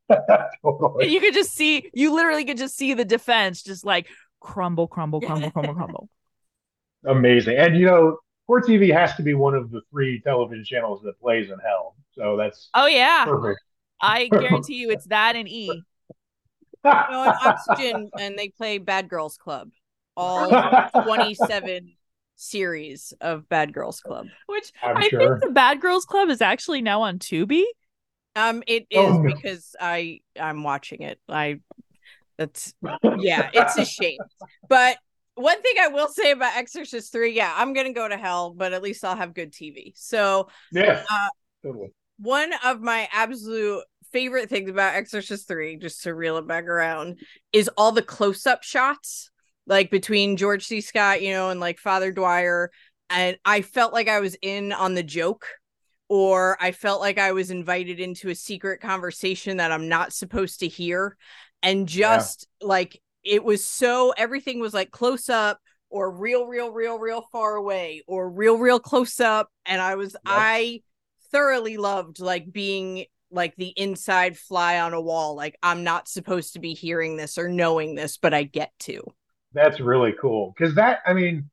totally. 0.64 1.08
you 1.08 1.20
could 1.20 1.34
just 1.34 1.54
see, 1.54 1.90
you 1.94 2.14
literally 2.14 2.46
could 2.46 2.58
just 2.58 2.76
see 2.76 2.94
the 2.94 3.06
defense 3.06 3.62
just 3.62 3.86
like 3.86 4.08
crumble, 4.40 4.88
crumble, 4.88 5.22
crumble, 5.22 5.52
crumble, 5.52 5.76
crumble. 5.76 6.10
Amazing. 7.06 7.58
And 7.58 7.78
you 7.78 7.86
know, 7.86 8.18
Court 8.50 8.66
TV 8.66 8.92
has 8.92 9.14
to 9.16 9.22
be 9.22 9.36
one 9.36 9.54
of 9.54 9.70
the 9.70 9.82
three 9.92 10.20
television 10.22 10.66
channels 10.66 11.04
that 11.04 11.22
plays 11.22 11.52
in 11.52 11.60
hell. 11.60 11.94
So 12.16 12.36
that's 12.36 12.70
Oh 12.74 12.88
yeah. 12.88 13.26
perfect. 13.26 13.60
I 14.02 14.26
guarantee 14.28 14.78
you 14.78 14.90
it's 14.90 15.06
that 15.06 15.36
and 15.36 15.48
E. 15.48 15.84
No, 16.84 17.24
and 17.24 17.34
Oxygen, 17.44 18.10
and 18.18 18.40
they 18.40 18.50
play 18.50 18.80
Bad 18.80 19.08
Girls 19.08 19.38
Club. 19.38 19.70
All 20.18 20.50
27 21.04 21.92
series 22.38 23.14
of 23.22 23.48
Bad 23.50 23.72
Girls 23.72 24.00
Club. 24.00 24.26
Which 24.48 24.72
I'm 24.82 24.96
I 24.98 25.10
sure. 25.10 25.20
think 25.20 25.42
the 25.42 25.52
Bad 25.52 25.80
Girls 25.80 26.06
Club 26.06 26.30
is 26.30 26.42
actually 26.42 26.82
now 26.82 27.04
on 27.04 27.20
Tubi. 27.20 27.66
Um, 28.36 28.64
it 28.66 28.88
is 28.90 28.98
Oh, 28.98 29.22
no. 29.22 29.34
because 29.36 29.76
I 29.80 30.22
I'm 30.40 30.64
watching 30.64 31.04
it. 31.04 31.20
I 31.30 31.60
that's 32.40 32.74
yeah, 33.20 33.52
it's 33.54 33.78
a 33.78 33.86
shame. 33.86 34.18
But 34.68 34.98
one 35.40 35.62
thing 35.62 35.76
I 35.82 35.88
will 35.88 36.10
say 36.10 36.32
about 36.32 36.58
Exorcist 36.58 37.12
3, 37.12 37.32
yeah, 37.34 37.54
I'm 37.56 37.74
gonna 37.74 37.94
go 37.94 38.08
to 38.08 38.18
hell, 38.18 38.52
but 38.52 38.74
at 38.74 38.82
least 38.82 39.04
I'll 39.06 39.16
have 39.16 39.34
good 39.34 39.54
TV. 39.54 39.94
So 39.96 40.50
Yeah. 40.72 41.04
Uh, 41.10 41.30
totally. 41.64 41.94
one 42.18 42.52
of 42.66 42.82
my 42.82 43.08
absolute 43.14 43.84
favorite 44.12 44.50
things 44.50 44.70
about 44.70 44.96
Exorcist 44.96 45.48
3, 45.48 45.78
just 45.78 46.04
to 46.04 46.14
reel 46.14 46.38
it 46.38 46.48
back 46.48 46.66
around, 46.66 47.20
is 47.54 47.70
all 47.78 47.92
the 47.92 48.02
close-up 48.02 48.64
shots, 48.64 49.30
like 49.68 49.92
between 49.92 50.36
George 50.36 50.66
C. 50.66 50.82
Scott, 50.82 51.22
you 51.22 51.32
know, 51.32 51.50
and 51.50 51.60
like 51.60 51.80
Father 51.80 52.12
Dyer. 52.12 52.72
And 53.10 53.38
I 53.46 53.62
felt 53.62 53.94
like 53.94 54.08
I 54.08 54.20
was 54.20 54.36
in 54.42 54.72
on 54.74 54.94
the 54.94 55.04
joke, 55.04 55.48
or 56.10 56.58
I 56.60 56.72
felt 56.72 57.02
like 57.02 57.18
I 57.20 57.32
was 57.32 57.52
invited 57.52 58.00
into 58.00 58.30
a 58.30 58.36
secret 58.36 58.82
conversation 58.82 59.58
that 59.58 59.72
I'm 59.72 59.88
not 59.88 60.12
supposed 60.12 60.60
to 60.62 60.68
hear. 60.68 61.16
And 61.62 61.88
just 61.88 62.48
like 62.62 63.00
it 63.24 63.44
was 63.44 63.66
so 63.66 64.14
everything 64.18 64.60
was 64.60 64.74
like 64.74 64.92
close 64.92 65.30
up 65.30 65.60
or 65.90 66.12
real, 66.12 66.46
real, 66.46 66.72
real, 66.72 67.00
real 67.00 67.24
far 67.32 67.56
away 67.56 68.04
or 68.08 68.30
real, 68.30 68.58
real 68.58 68.80
close 68.80 69.20
up. 69.20 69.50
And 69.66 69.82
I 69.82 69.96
was, 69.96 70.16
I 70.26 70.82
thoroughly 71.32 71.78
loved 71.78 72.20
like 72.20 72.52
being 72.52 73.06
like 73.32 73.56
the 73.58 73.74
inside 73.76 74.38
fly 74.38 74.80
on 74.80 74.94
a 74.94 75.02
wall. 75.02 75.36
Like 75.36 75.58
I'm 75.62 75.84
not 75.84 76.08
supposed 76.08 76.54
to 76.54 76.60
be 76.60 76.74
hearing 76.74 77.18
this 77.18 77.38
or 77.38 77.50
knowing 77.50 77.96
this, 77.96 78.18
but 78.18 78.34
I 78.34 78.44
get 78.44 78.72
to. 78.82 79.04
That's 79.54 79.80
really 79.80 80.14
cool. 80.20 80.54
Because 80.56 80.76
that, 80.76 81.00
I 81.06 81.14
mean, 81.14 81.50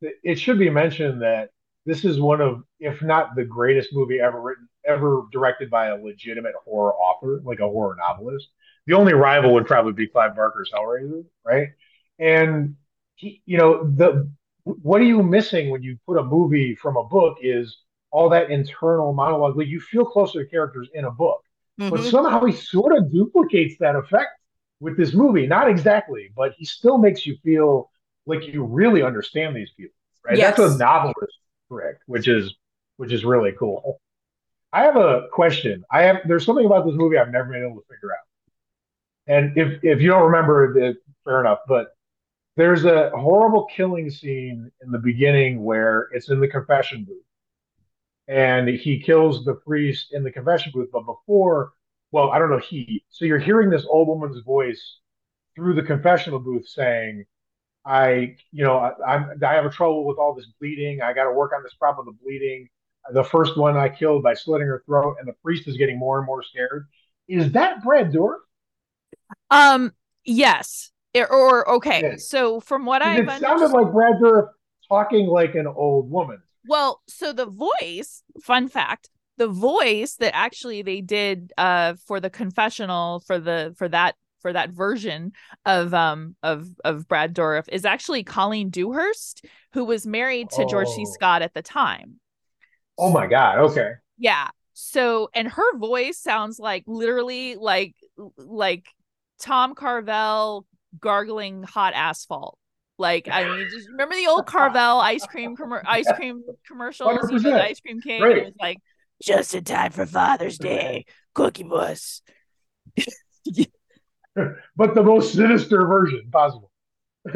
it 0.00 0.38
should 0.38 0.58
be 0.58 0.70
mentioned 0.70 1.22
that 1.22 1.50
this 1.84 2.04
is 2.04 2.20
one 2.20 2.40
of, 2.40 2.62
if 2.80 3.00
not 3.02 3.36
the 3.36 3.44
greatest 3.44 3.90
movie 3.92 4.20
ever 4.20 4.40
written, 4.40 4.68
ever 4.84 5.22
directed 5.32 5.70
by 5.70 5.86
a 5.86 5.96
legitimate 5.96 6.54
horror 6.64 6.94
author, 6.94 7.40
like 7.44 7.60
a 7.60 7.68
horror 7.68 7.96
novelist. 7.96 8.48
The 8.86 8.94
only 8.94 9.14
rival 9.14 9.54
would 9.54 9.66
probably 9.66 9.92
be 9.92 10.06
Clive 10.06 10.34
Barker's 10.36 10.70
Hellraiser, 10.72 11.24
right? 11.44 11.70
And 12.18 12.76
he, 13.16 13.42
you 13.46 13.58
know, 13.58 13.84
the 13.84 14.30
what 14.64 15.00
are 15.00 15.04
you 15.04 15.22
missing 15.22 15.70
when 15.70 15.82
you 15.82 15.98
put 16.06 16.18
a 16.18 16.22
movie 16.24 16.74
from 16.74 16.96
a 16.96 17.04
book 17.04 17.38
is 17.40 17.78
all 18.10 18.28
that 18.30 18.50
internal 18.50 19.12
monologue. 19.12 19.56
Like 19.56 19.68
you 19.68 19.80
feel 19.80 20.04
closer 20.04 20.42
to 20.44 20.50
characters 20.50 20.88
in 20.94 21.04
a 21.04 21.10
book, 21.10 21.42
but 21.88 22.00
Mhm. 22.00 22.10
somehow 22.10 22.44
he 22.44 22.52
sort 22.52 22.96
of 22.96 23.12
duplicates 23.12 23.76
that 23.78 23.96
effect 23.96 24.30
with 24.80 24.96
this 24.96 25.14
movie. 25.14 25.46
Not 25.46 25.68
exactly, 25.68 26.30
but 26.36 26.52
he 26.56 26.64
still 26.64 26.98
makes 26.98 27.26
you 27.26 27.36
feel 27.44 27.90
like 28.26 28.46
you 28.46 28.64
really 28.64 29.02
understand 29.02 29.54
these 29.54 29.70
people, 29.76 29.94
right? 30.24 30.36
Yes. 30.36 30.56
That's 30.56 30.72
a 30.72 30.76
novelist 30.78 31.38
trick, 31.70 31.98
which 32.06 32.28
is 32.28 32.54
which 32.96 33.12
is 33.12 33.24
really 33.24 33.52
cool. 33.52 34.00
I 34.72 34.82
have 34.84 34.96
a 34.96 35.28
question. 35.32 35.84
I 35.90 36.02
have 36.02 36.18
there's 36.26 36.44
something 36.44 36.66
about 36.66 36.86
this 36.86 36.94
movie 36.96 37.18
I've 37.18 37.30
never 37.30 37.50
been 37.52 37.64
able 37.64 37.80
to 37.80 37.86
figure 37.94 38.12
out. 38.12 38.25
And 39.26 39.56
if 39.56 39.82
if 39.82 40.00
you 40.00 40.08
don't 40.08 40.30
remember 40.30 40.76
it, 40.78 40.96
fair 41.24 41.40
enough, 41.40 41.60
but 41.68 41.88
there's 42.56 42.84
a 42.84 43.10
horrible 43.10 43.66
killing 43.66 44.10
scene 44.10 44.70
in 44.82 44.90
the 44.90 44.98
beginning 44.98 45.62
where 45.64 46.08
it's 46.12 46.30
in 46.30 46.40
the 46.40 46.48
confession 46.48 47.04
booth 47.04 47.22
and 48.28 48.68
he 48.68 49.00
kills 49.00 49.44
the 49.44 49.54
priest 49.54 50.12
in 50.12 50.24
the 50.24 50.30
confession 50.30 50.72
booth. 50.74 50.88
But 50.92 51.02
before, 51.02 51.72
well, 52.12 52.30
I 52.30 52.38
don't 52.38 52.50
know, 52.50 52.58
he, 52.58 53.04
so 53.08 53.24
you're 53.24 53.38
hearing 53.38 53.70
this 53.70 53.86
old 53.88 54.08
woman's 54.08 54.42
voice 54.42 54.98
through 55.54 55.74
the 55.74 55.82
confessional 55.82 56.38
booth 56.38 56.66
saying, 56.68 57.24
I, 57.84 58.36
you 58.50 58.64
know, 58.64 58.78
I, 58.78 58.92
I'm, 59.06 59.40
I 59.44 59.54
have 59.54 59.64
a 59.64 59.70
trouble 59.70 60.04
with 60.04 60.18
all 60.18 60.34
this 60.34 60.46
bleeding. 60.60 61.02
I 61.02 61.12
got 61.12 61.24
to 61.24 61.32
work 61.32 61.52
on 61.54 61.62
this 61.62 61.74
problem 61.74 62.08
of 62.08 62.14
the 62.16 62.24
bleeding. 62.24 62.68
The 63.12 63.22
first 63.22 63.56
one 63.56 63.76
I 63.76 63.88
killed 63.88 64.24
by 64.24 64.34
slitting 64.34 64.66
her 64.66 64.82
throat, 64.86 65.16
and 65.20 65.28
the 65.28 65.34
priest 65.44 65.68
is 65.68 65.76
getting 65.76 65.98
more 65.98 66.18
and 66.18 66.26
more 66.26 66.42
scared. 66.42 66.88
Is 67.28 67.52
that 67.52 67.84
Brad 67.84 68.12
Dourif? 68.12 68.38
Um, 69.50 69.92
yes. 70.24 70.90
Or, 71.14 71.32
or 71.32 71.70
okay. 71.76 72.02
Yeah. 72.02 72.16
So 72.18 72.60
from 72.60 72.84
what 72.84 73.02
I've 73.02 73.26
It 73.26 73.40
sounded 73.40 73.70
like 73.70 73.92
Brad 73.92 74.14
Dourif 74.22 74.48
talking 74.88 75.26
like 75.26 75.54
an 75.54 75.66
old 75.66 76.10
woman. 76.10 76.38
well, 76.68 77.00
so 77.08 77.32
the 77.32 77.46
voice, 77.46 78.22
fun 78.42 78.68
fact, 78.68 79.08
the 79.38 79.48
voice 79.48 80.16
that 80.16 80.34
actually 80.34 80.82
they 80.82 81.00
did 81.00 81.52
uh 81.58 81.94
for 82.06 82.20
the 82.20 82.30
confessional 82.30 83.20
for 83.20 83.38
the 83.38 83.74
for 83.76 83.88
that 83.88 84.14
for 84.40 84.52
that 84.52 84.70
version 84.70 85.32
of 85.64 85.92
um 85.92 86.36
of 86.42 86.68
of 86.84 87.08
Brad 87.08 87.34
Dourif 87.34 87.64
is 87.68 87.84
actually 87.84 88.22
Colleen 88.22 88.70
Dewhurst, 88.70 89.44
who 89.72 89.84
was 89.84 90.06
married 90.06 90.50
to 90.50 90.66
George 90.66 90.88
C. 90.88 91.04
Oh. 91.06 91.12
Scott 91.12 91.42
at 91.42 91.54
the 91.54 91.62
time. 91.62 92.20
Oh 92.98 93.10
my 93.10 93.26
God. 93.26 93.58
Okay. 93.58 93.90
Yeah. 94.18 94.48
So 94.72 95.30
and 95.34 95.48
her 95.48 95.78
voice 95.78 96.18
sounds 96.18 96.58
like 96.58 96.84
literally 96.86 97.56
like 97.56 97.94
like 98.36 98.86
Tom 99.40 99.74
Carvel 99.74 100.66
gargling 101.00 101.62
hot 101.62 101.94
asphalt. 101.94 102.58
Like 102.98 103.28
I 103.30 103.44
mean, 103.44 103.68
just 103.70 103.88
remember 103.90 104.14
the 104.14 104.26
old 104.28 104.46
Carvel 104.46 105.00
ice 105.00 105.26
cream 105.26 105.56
commer- 105.56 105.82
ice 105.86 106.10
cream 106.12 106.42
commercials. 106.66 107.30
You 107.30 107.40
the 107.40 107.62
ice 107.62 107.80
cream 107.80 108.00
cake. 108.00 108.22
Right. 108.22 108.38
It 108.38 108.44
was 108.44 108.54
like 108.60 108.78
just 109.22 109.54
in 109.54 109.64
time 109.64 109.92
for 109.92 110.06
Father's 110.06 110.58
Day, 110.58 111.06
Cookie 111.34 111.64
Puss. 111.64 112.22
But 114.76 114.94
the 114.94 115.02
most 115.02 115.32
sinister 115.32 115.86
version 115.86 116.28
possible. 116.30 116.70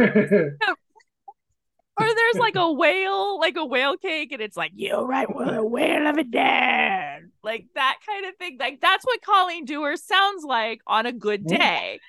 Or 2.01 2.07
there's 2.07 2.37
like 2.37 2.57
a 2.57 2.73
whale, 2.73 3.39
like 3.39 3.57
a 3.57 3.65
whale 3.65 3.99
cake, 3.99 4.33
and 4.33 4.41
it's 4.41 4.57
like, 4.57 4.73
you 4.75 4.99
right 5.03 5.29
with 5.35 5.49
a 5.49 5.63
whale 5.63 6.07
of 6.07 6.17
a 6.17 6.25
dad. 6.25 7.20
Like 7.43 7.67
that 7.75 7.99
kind 8.07 8.27
of 8.27 8.37
thing. 8.37 8.57
Like 8.61 8.81
that's 8.81 9.05
what 9.05 9.23
Colleen 9.23 9.65
Dewhurst 9.65 10.07
sounds 10.07 10.45
like 10.45 10.81
on 10.87 11.07
a 11.07 11.13
good 11.13 11.45
mm-hmm. 11.45 11.57
day. 11.57 12.01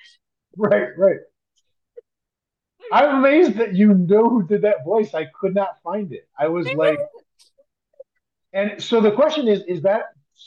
right, 0.56 0.88
right. 0.96 1.16
I'm 2.92 3.16
amazed 3.16 3.56
that 3.58 3.74
you 3.74 3.94
know 3.94 4.28
who 4.28 4.46
did 4.46 4.62
that 4.62 4.84
voice. 4.84 5.14
I 5.14 5.26
could 5.38 5.54
not 5.54 5.76
find 5.84 6.12
it. 6.12 6.28
I 6.38 6.48
was 6.48 6.66
like, 6.72 6.98
and 8.52 8.82
so 8.82 9.00
the 9.00 9.12
question 9.12 9.48
is: 9.48 9.62
is 9.68 9.82
that 9.82 10.06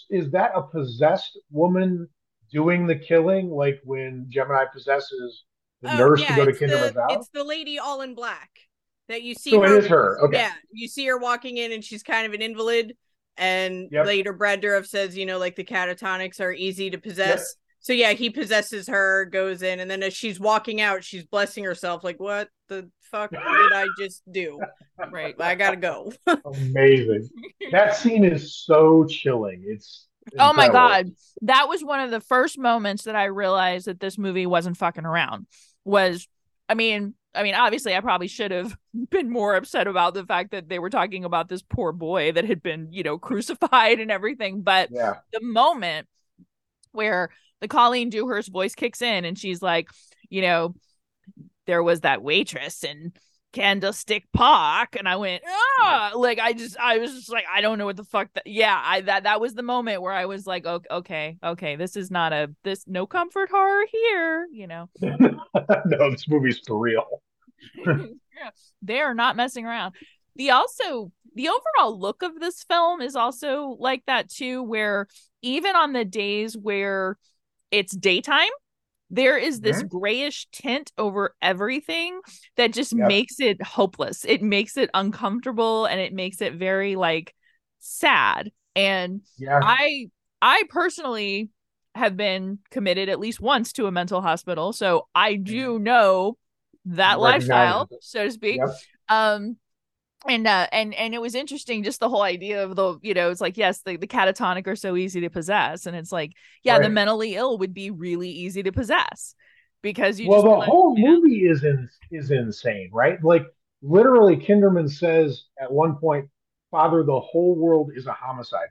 is 0.10 0.32
that 0.32 0.52
a 0.54 0.62
possessed 0.62 1.40
woman 1.52 2.08
doing 2.52 2.88
the 2.88 2.96
killing, 2.96 3.50
like 3.50 3.80
when 3.84 4.26
Gemini 4.30 4.66
possesses 4.72 5.44
the 5.82 5.94
Oh, 5.94 5.98
nurse 5.98 6.22
yeah, 6.22 6.30
to 6.30 6.36
go 6.36 6.46
to 6.46 6.50
it's 6.52 6.60
Kingdom 6.60 6.82
the, 6.82 6.88
of 6.88 6.94
Thou? 6.94 7.08
It's 7.10 7.30
the 7.30 7.44
lady 7.44 7.80
all 7.80 8.02
in 8.02 8.16
black 8.16 8.50
that 9.08 9.24
you 9.24 9.34
see. 9.34 9.52
So 9.52 9.64
it 9.64 9.70
her- 9.70 9.78
is 9.80 9.88
her. 9.88 10.20
Okay. 10.26 10.38
Yeah, 10.38 10.54
you 10.72 10.88
see 10.88 11.06
her 11.08 11.18
walking 11.18 11.58
in, 11.58 11.72
and 11.72 11.84
she's 11.84 12.04
kind 12.04 12.26
of 12.26 12.34
an 12.34 12.42
invalid. 12.42 12.96
And 13.38 13.90
Yep. 13.92 14.06
later, 14.06 14.34
Brad 14.34 14.62
Dourif 14.62 14.88
says, 14.88 15.18
you 15.18 15.26
know, 15.26 15.38
like 15.38 15.56
the 15.56 15.64
catatonics 15.64 16.40
are 16.40 16.52
easy 16.52 16.90
to 16.90 16.98
possess. 16.98 17.56
So 17.80 17.94
yeah, 17.94 18.14
he 18.14 18.32
possesses 18.32 18.88
her, 18.88 19.26
goes 19.26 19.62
in, 19.62 19.80
and 19.80 19.92
then 19.92 20.02
as 20.02 20.16
she's 20.16 20.40
walking 20.40 20.82
out, 20.82 21.04
she's 21.04 21.24
blessing 21.24 21.64
herself, 21.64 22.04
like, 22.04 22.20
"What 22.20 22.50
the 22.68 22.90
fuck 23.12 23.30
did 23.30 23.40
I 23.40 23.86
just 24.00 24.24
do? 24.32 24.60
Right. 25.12 25.36
I 25.40 25.54
gotta 25.56 25.76
go." 25.76 26.12
Amazing. 26.46 27.30
That 27.72 27.96
scene 27.96 28.24
is 28.24 28.56
so 28.56 29.06
chilling. 29.06 29.66
It's 29.68 30.08
Oh 30.40 30.54
my 30.54 30.70
god. 30.70 31.12
That 31.42 31.68
was 31.70 31.84
one 31.84 32.00
of 32.00 32.12
the 32.12 32.22
first 32.22 32.58
moments 32.58 33.04
that 33.04 33.16
I 33.16 33.26
realized 33.26 33.86
that 33.88 34.00
this 34.00 34.18
movie 34.18 34.48
wasn't 34.48 34.78
fucking 34.78 35.06
around. 35.06 35.48
Was 35.84 36.28
I 36.68 36.74
mean, 36.74 37.14
I 37.36 37.44
mean, 37.44 37.56
obviously 37.56 37.96
I 37.96 38.00
probably 38.02 38.28
should 38.28 38.52
have 38.52 38.76
been 39.10 39.30
more 39.30 39.56
upset 39.56 39.88
about 39.88 40.14
the 40.14 40.26
fact 40.26 40.52
that 40.52 40.70
they 40.70 40.80
were 40.80 40.90
talking 40.90 41.26
about 41.26 41.50
this 41.50 41.62
poor 41.62 41.92
boy 41.92 42.32
that 42.32 42.46
had 42.46 42.64
been, 42.64 42.92
you 42.92 43.04
know, 43.04 43.18
crucified 43.20 44.00
and 44.00 44.12
everything, 44.12 44.62
but 44.62 44.90
Yeah. 44.92 45.16
the 45.34 45.42
moment 45.42 46.08
where 46.92 47.30
the 47.62 47.68
Colleen 47.68 48.10
Dewhurst 48.10 48.52
voice 48.52 48.76
kicks 48.76 49.02
in 49.02 49.26
and 49.26 49.38
she's 49.38 49.62
like, 49.62 49.90
you 50.30 50.42
know, 50.42 50.76
there 51.68 51.84
was 51.84 52.02
that 52.02 52.22
waitress 52.22 52.84
and 52.84 53.18
Candlestick 53.56 54.26
Park, 54.34 54.98
and 54.98 55.08
I 55.08 55.16
went, 55.16 55.42
ah, 55.48 56.12
like 56.14 56.40
I 56.40 56.52
just, 56.52 56.78
I 56.78 56.98
was 56.98 57.14
just 57.14 57.32
like, 57.32 57.46
I 57.52 57.62
don't 57.62 57.78
know 57.78 57.86
what 57.86 57.96
the 57.96 58.04
fuck 58.04 58.28
that. 58.34 58.46
Yeah, 58.46 58.80
I 58.84 59.02
that 59.02 59.24
that 59.24 59.40
was 59.40 59.54
the 59.54 59.64
moment 59.64 60.02
where 60.02 60.12
I 60.12 60.26
was 60.26 60.46
like, 60.46 60.66
okay, 60.66 60.88
okay, 60.92 61.38
okay, 61.42 61.76
this 61.78 61.96
is 61.96 62.12
not 62.12 62.34
a 62.34 62.54
this 62.66 62.84
no 62.86 63.08
comfort 63.08 63.50
horror 63.50 63.86
here, 63.90 64.48
you 64.52 64.68
know. 64.68 64.90
no, 65.02 66.12
this 66.12 66.28
movie's 66.28 66.60
for 66.68 66.78
real. 66.78 67.22
they 68.82 69.00
are 69.00 69.14
not 69.14 69.38
messing 69.38 69.66
around. 69.66 69.96
The 70.36 70.52
also 70.52 71.14
the 71.34 71.48
overall 71.48 71.98
look 71.98 72.24
of 72.24 72.38
this 72.42 72.64
film 72.64 73.00
is 73.00 73.16
also 73.16 73.78
like 73.80 74.04
that 74.06 74.30
too, 74.30 74.64
where 74.64 75.08
even 75.42 75.78
on 75.78 75.94
the 75.94 76.04
days 76.04 76.58
where 76.58 77.18
it's 77.72 77.96
daytime 77.96 78.50
there 79.16 79.38
is 79.38 79.62
this 79.62 79.78
mm-hmm. 79.78 79.98
grayish 79.98 80.48
tint 80.52 80.92
over 80.98 81.36
everything 81.42 82.20
that 82.58 82.74
just 82.74 82.94
yep. 82.94 83.08
makes 83.08 83.40
it 83.40 83.62
hopeless. 83.64 84.26
It 84.26 84.42
makes 84.42 84.76
it 84.76 84.90
uncomfortable 84.94 85.86
and 85.86 86.02
it 86.02 86.14
makes 86.14 86.42
it 86.42 86.56
very 86.56 86.98
like 86.98 87.34
sad. 87.80 88.52
And 88.76 89.22
yeah. 89.38 89.62
I 89.64 90.10
I 90.42 90.64
personally 90.70 91.50
have 91.96 92.18
been 92.18 92.60
committed 92.72 93.08
at 93.08 93.20
least 93.20 93.40
once 93.40 93.72
to 93.74 93.88
a 93.88 93.92
mental 93.92 94.22
hospital, 94.22 94.74
so 94.74 95.08
I 95.16 95.36
do 95.36 95.76
mm-hmm. 95.76 95.84
know 95.84 96.38
that 96.88 97.20
lifestyle, 97.20 97.90
so 98.02 98.26
to 98.26 98.32
speak. 98.32 98.58
Yep. 98.58 98.70
Um 99.08 99.58
and 100.28 100.48
uh 100.48 100.68
and 100.72 100.94
and 100.96 101.14
it 101.14 101.22
was 101.22 101.36
interesting 101.36 101.84
just 101.84 102.00
the 102.00 102.10
whole 102.10 102.22
idea 102.22 102.64
of 102.64 102.76
the 102.76 102.98
you 103.02 103.14
know 103.14 103.30
it's 103.30 103.42
like 103.42 103.58
yes 103.58 103.82
the, 103.82 103.98
the 103.98 104.08
catatonic 104.08 104.68
are 104.68 104.76
so 104.76 104.96
easy 104.96 105.22
to 105.22 105.30
possess 105.30 105.86
and 105.86 105.96
it's 105.96 106.12
like 106.12 106.34
yeah 106.64 106.74
right. 106.74 106.84
the 106.84 106.90
mentally 106.90 107.36
ill 107.36 107.58
would 107.58 107.74
be 107.74 107.92
really 107.92 108.30
easy 108.30 108.64
to 108.64 108.72
possess 108.72 109.36
because 109.82 110.20
you 110.20 110.30
well 110.30 110.42
the 110.42 110.50
wanna, 110.50 110.66
whole 110.66 110.98
movie 110.98 111.44
know? 111.44 111.52
is 111.52 111.64
in, 111.64 111.90
is 112.12 112.32
insane 112.32 112.90
right 112.92 113.24
like 113.24 113.46
literally 113.82 114.36
kinderman 114.36 114.90
says 114.90 115.46
at 115.62 115.72
one 115.72 115.96
point 115.96 116.28
father 116.72 117.04
the 117.04 117.20
whole 117.20 117.56
world 117.56 117.92
is 117.96 118.08
a 118.08 118.14
homicide 118.14 118.68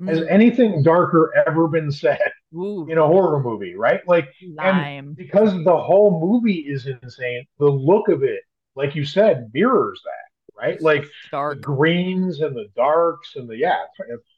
mm. 0.00 0.08
has 0.08 0.22
anything 0.28 0.82
darker 0.82 1.32
ever 1.46 1.66
been 1.68 1.90
said 1.90 2.20
Ooh. 2.54 2.86
in 2.88 2.98
a 2.98 3.06
horror 3.06 3.42
movie 3.42 3.74
right 3.74 4.00
like 4.06 4.28
and 4.58 5.16
because 5.16 5.52
the 5.64 5.76
whole 5.76 6.20
movie 6.20 6.60
is 6.68 6.86
insane 6.86 7.44
the 7.58 7.66
look 7.66 8.08
of 8.08 8.22
it 8.22 8.42
like 8.76 8.94
you 8.94 9.04
said 9.04 9.50
mirrors 9.52 10.00
that 10.04 10.29
right? 10.60 10.80
Like 10.80 11.04
Dark. 11.30 11.56
the 11.56 11.62
greens 11.62 12.40
and 12.40 12.54
the 12.54 12.68
darks 12.76 13.36
and 13.36 13.48
the 13.48 13.56
yeah, 13.56 13.78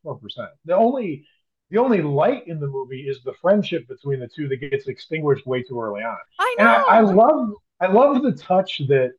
twelve 0.02 0.20
percent. 0.20 0.48
The 0.64 0.74
only 0.74 1.26
the 1.70 1.78
only 1.78 2.02
light 2.02 2.46
in 2.46 2.60
the 2.60 2.66
movie 2.66 3.08
is 3.08 3.22
the 3.22 3.34
friendship 3.40 3.88
between 3.88 4.20
the 4.20 4.28
two 4.28 4.48
that 4.48 4.58
gets 4.58 4.88
extinguished 4.88 5.46
way 5.46 5.62
too 5.62 5.80
early 5.80 6.02
on. 6.02 6.16
I 6.38 6.54
know. 6.58 6.64
And 6.64 6.68
I, 6.68 6.82
I 6.82 7.00
love 7.00 7.52
I 7.80 7.86
love 7.86 8.22
the 8.22 8.32
touch 8.32 8.80
that 8.88 9.12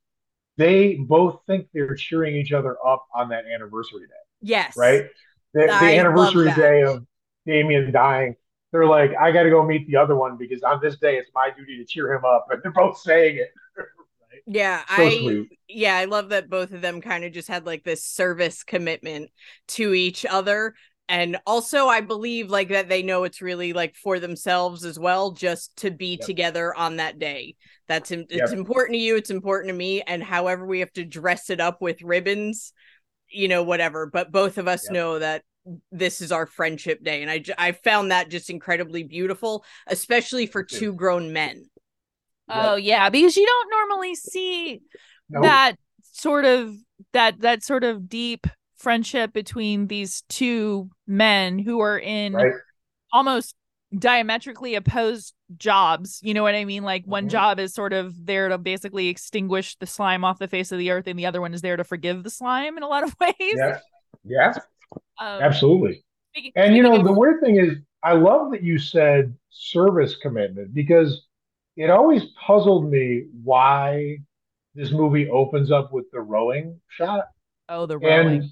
they 0.57 0.95
both 0.95 1.41
think 1.47 1.67
they're 1.73 1.95
cheering 1.95 2.35
each 2.35 2.51
other 2.51 2.77
up 2.85 3.05
on 3.13 3.29
that 3.29 3.45
anniversary 3.45 4.07
day. 4.07 4.13
Yes. 4.41 4.77
Right? 4.77 5.05
The, 5.53 5.61
the 5.67 5.97
anniversary 5.97 6.51
day 6.53 6.83
of 6.83 7.05
Damien 7.45 7.91
dying. 7.91 8.35
They're 8.71 8.87
like, 8.87 9.11
I 9.19 9.31
got 9.31 9.43
to 9.43 9.49
go 9.51 9.63
meet 9.63 9.87
the 9.87 9.97
other 9.97 10.15
one 10.15 10.37
because 10.37 10.63
on 10.63 10.79
this 10.81 10.97
day 10.97 11.17
it's 11.17 11.29
my 11.35 11.51
duty 11.55 11.77
to 11.77 11.85
cheer 11.85 12.11
him 12.11 12.25
up, 12.25 12.47
and 12.49 12.61
they're 12.63 12.71
both 12.71 12.97
saying 12.97 13.37
it. 13.37 13.49
Yeah, 14.45 14.83
so 14.95 15.03
I 15.03 15.09
sweet. 15.09 15.59
yeah, 15.67 15.97
I 15.97 16.05
love 16.05 16.29
that 16.29 16.49
both 16.49 16.71
of 16.71 16.81
them 16.81 17.01
kind 17.01 17.23
of 17.23 17.31
just 17.31 17.47
had 17.47 17.65
like 17.65 17.83
this 17.83 18.03
service 18.05 18.63
commitment 18.63 19.31
to 19.69 19.93
each 19.93 20.25
other. 20.25 20.75
And 21.09 21.37
also 21.45 21.87
I 21.87 22.01
believe 22.01 22.49
like 22.49 22.69
that 22.69 22.89
they 22.89 23.03
know 23.03 23.23
it's 23.23 23.41
really 23.41 23.73
like 23.73 23.95
for 23.95 24.19
themselves 24.19 24.85
as 24.85 24.97
well, 24.97 25.31
just 25.31 25.75
to 25.77 25.91
be 25.91 26.17
yep. 26.17 26.21
together 26.21 26.73
on 26.75 26.97
that 26.97 27.19
day. 27.19 27.55
That's 27.87 28.11
it's 28.11 28.33
yep. 28.33 28.51
important 28.51 28.95
to 28.95 29.01
you, 29.01 29.17
it's 29.17 29.29
important 29.29 29.69
to 29.69 29.77
me. 29.77 30.01
And 30.01 30.23
however 30.23 30.65
we 30.65 30.79
have 30.79 30.93
to 30.93 31.05
dress 31.05 31.49
it 31.49 31.59
up 31.59 31.81
with 31.81 32.01
ribbons, 32.01 32.73
you 33.29 33.47
know, 33.47 33.63
whatever. 33.63 34.05
But 34.05 34.31
both 34.31 34.57
of 34.57 34.67
us 34.67 34.85
yep. 34.85 34.93
know 34.93 35.19
that 35.19 35.43
this 35.91 36.21
is 36.21 36.31
our 36.31 36.45
friendship 36.45 37.01
day 37.03 37.21
and 37.21 37.31
i 37.31 37.41
i 37.57 37.71
found 37.71 38.11
that 38.11 38.29
just 38.29 38.49
incredibly 38.49 39.03
beautiful 39.03 39.63
especially 39.87 40.45
for 40.45 40.61
two 40.61 40.93
grown 40.93 41.31
men 41.31 41.63
Oh 42.49 42.75
yep. 42.75 42.85
yeah, 42.85 43.09
because 43.09 43.37
you 43.37 43.45
don't 43.45 43.69
normally 43.69 44.15
see 44.15 44.81
nope. 45.29 45.43
that 45.43 45.75
sort 46.01 46.45
of 46.45 46.75
that 47.13 47.39
that 47.41 47.63
sort 47.63 47.83
of 47.83 48.09
deep 48.09 48.47
friendship 48.77 49.33
between 49.33 49.87
these 49.87 50.23
two 50.29 50.89
men 51.07 51.57
who 51.57 51.79
are 51.79 51.97
in 51.97 52.33
right. 52.33 52.53
almost 53.13 53.55
diametrically 53.97 54.75
opposed 54.75 55.33
jobs. 55.57 56.19
You 56.21 56.33
know 56.33 56.43
what 56.43 56.55
I 56.55 56.65
mean? 56.65 56.83
Like 56.83 57.05
one 57.05 57.23
mm-hmm. 57.23 57.29
job 57.29 57.59
is 57.59 57.73
sort 57.73 57.93
of 57.93 58.13
there 58.25 58.49
to 58.49 58.57
basically 58.57 59.07
extinguish 59.07 59.75
the 59.77 59.87
slime 59.87 60.23
off 60.23 60.39
the 60.39 60.47
face 60.47 60.71
of 60.71 60.79
the 60.79 60.91
earth, 60.91 61.07
and 61.07 61.17
the 61.17 61.25
other 61.25 61.41
one 61.41 61.53
is 61.53 61.61
there 61.61 61.77
to 61.77 61.83
forgive 61.83 62.23
the 62.23 62.29
slime 62.29 62.77
in 62.77 62.83
a 62.83 62.87
lot 62.87 63.03
of 63.03 63.15
ways. 63.21 63.33
Yeah, 63.39 63.79
yeah, 64.25 64.53
um, 65.19 65.41
absolutely. 65.41 66.03
Speaking, 66.33 66.51
and 66.55 66.65
speaking 66.65 66.77
you 66.77 66.83
know, 66.83 66.95
of- 66.95 67.05
the 67.05 67.13
weird 67.13 67.41
thing 67.41 67.57
is, 67.57 67.77
I 68.03 68.13
love 68.13 68.51
that 68.51 68.63
you 68.63 68.77
said 68.77 69.33
service 69.49 70.17
commitment 70.17 70.73
because 70.73 71.25
it 71.75 71.89
always 71.89 72.25
puzzled 72.45 72.89
me 72.89 73.25
why 73.43 74.17
this 74.75 74.91
movie 74.91 75.29
opens 75.29 75.71
up 75.71 75.91
with 75.91 76.09
the 76.11 76.19
rowing 76.19 76.79
shot. 76.89 77.25
Oh, 77.69 77.85
the 77.85 77.97
rowing. 77.97 78.27
And, 78.27 78.51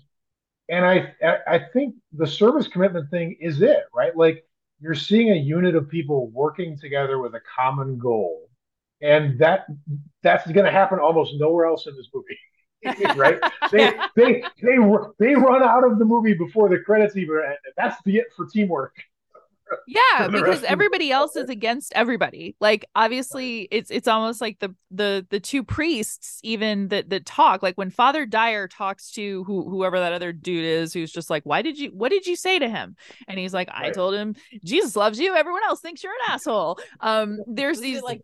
and 0.70 0.86
I 0.86 1.14
I 1.48 1.60
think 1.74 1.96
the 2.14 2.28
service 2.28 2.68
commitment 2.68 3.10
thing 3.10 3.38
is 3.40 3.62
it, 3.62 3.84
right? 3.94 4.16
Like 4.16 4.46
you're 4.80 4.96
seeing 4.96 5.32
a 5.32 5.36
unit 5.36 5.76
of 5.76 5.90
people 5.90 6.30
working 6.30 6.78
together 6.78 7.20
with 7.20 7.36
a 7.36 7.42
common 7.56 7.98
goal. 7.98 8.50
And 9.02 9.40
that 9.40 9.66
that's 10.22 10.50
going 10.52 10.66
to 10.66 10.72
happen 10.72 11.00
almost 11.00 11.34
nowhere 11.36 11.66
else 11.66 11.88
in 11.88 11.96
this 11.96 12.10
movie. 12.14 12.38
right? 13.16 13.40
They, 13.72 13.94
they 14.16 14.44
they 14.62 14.78
they 15.20 15.36
run 15.36 15.64
out 15.64 15.84
of 15.84 16.00
the 16.00 16.06
movie 16.06 16.34
before 16.34 16.70
the 16.70 16.80
credits 16.80 17.16
even. 17.16 17.42
End. 17.46 17.58
That's 17.78 18.02
the 18.04 18.18
it 18.18 18.28
for 18.36 18.46
teamwork 18.46 18.94
yeah 19.88 20.28
because 20.28 20.64
everybody 20.64 21.12
else 21.12 21.36
is 21.36 21.50
against 21.50 21.92
everybody. 21.96 22.56
Like 22.60 22.86
obviously 22.96 23.68
it's 23.72 23.92
it's 23.92 24.08
almost 24.08 24.42
like 24.42 24.60
the 24.60 24.76
the 24.90 25.26
the 25.30 25.40
two 25.40 25.64
priests 25.64 26.40
even 26.44 26.90
that 26.90 27.10
that 27.10 27.26
talk. 27.26 27.64
Like 27.64 27.78
when 27.78 27.90
father 27.90 28.26
dyer 28.26 28.68
talks 28.68 29.12
to 29.12 29.44
who 29.44 29.70
whoever 29.70 30.00
that 30.00 30.14
other 30.14 30.32
dude 30.34 30.66
is 30.66 30.94
who's 30.94 31.12
just 31.12 31.30
like 31.30 31.44
why 31.46 31.62
did 31.62 31.78
you 31.78 31.90
what 31.90 32.10
did 32.10 32.26
you 32.26 32.36
say 32.36 32.60
to 32.60 32.70
him? 32.70 32.96
And 33.28 33.40
he's 33.40 33.54
like 33.54 33.70
i 33.74 33.90
told 33.92 34.14
him 34.14 34.36
jesus 34.64 34.96
loves 34.96 35.20
you. 35.20 35.36
Everyone 35.36 35.64
else 35.64 35.82
thinks 35.82 36.04
you're 36.04 36.14
an 36.14 36.34
asshole. 36.34 36.80
Um 37.00 37.40
there's 37.48 37.80
these 37.80 38.02
like 38.02 38.22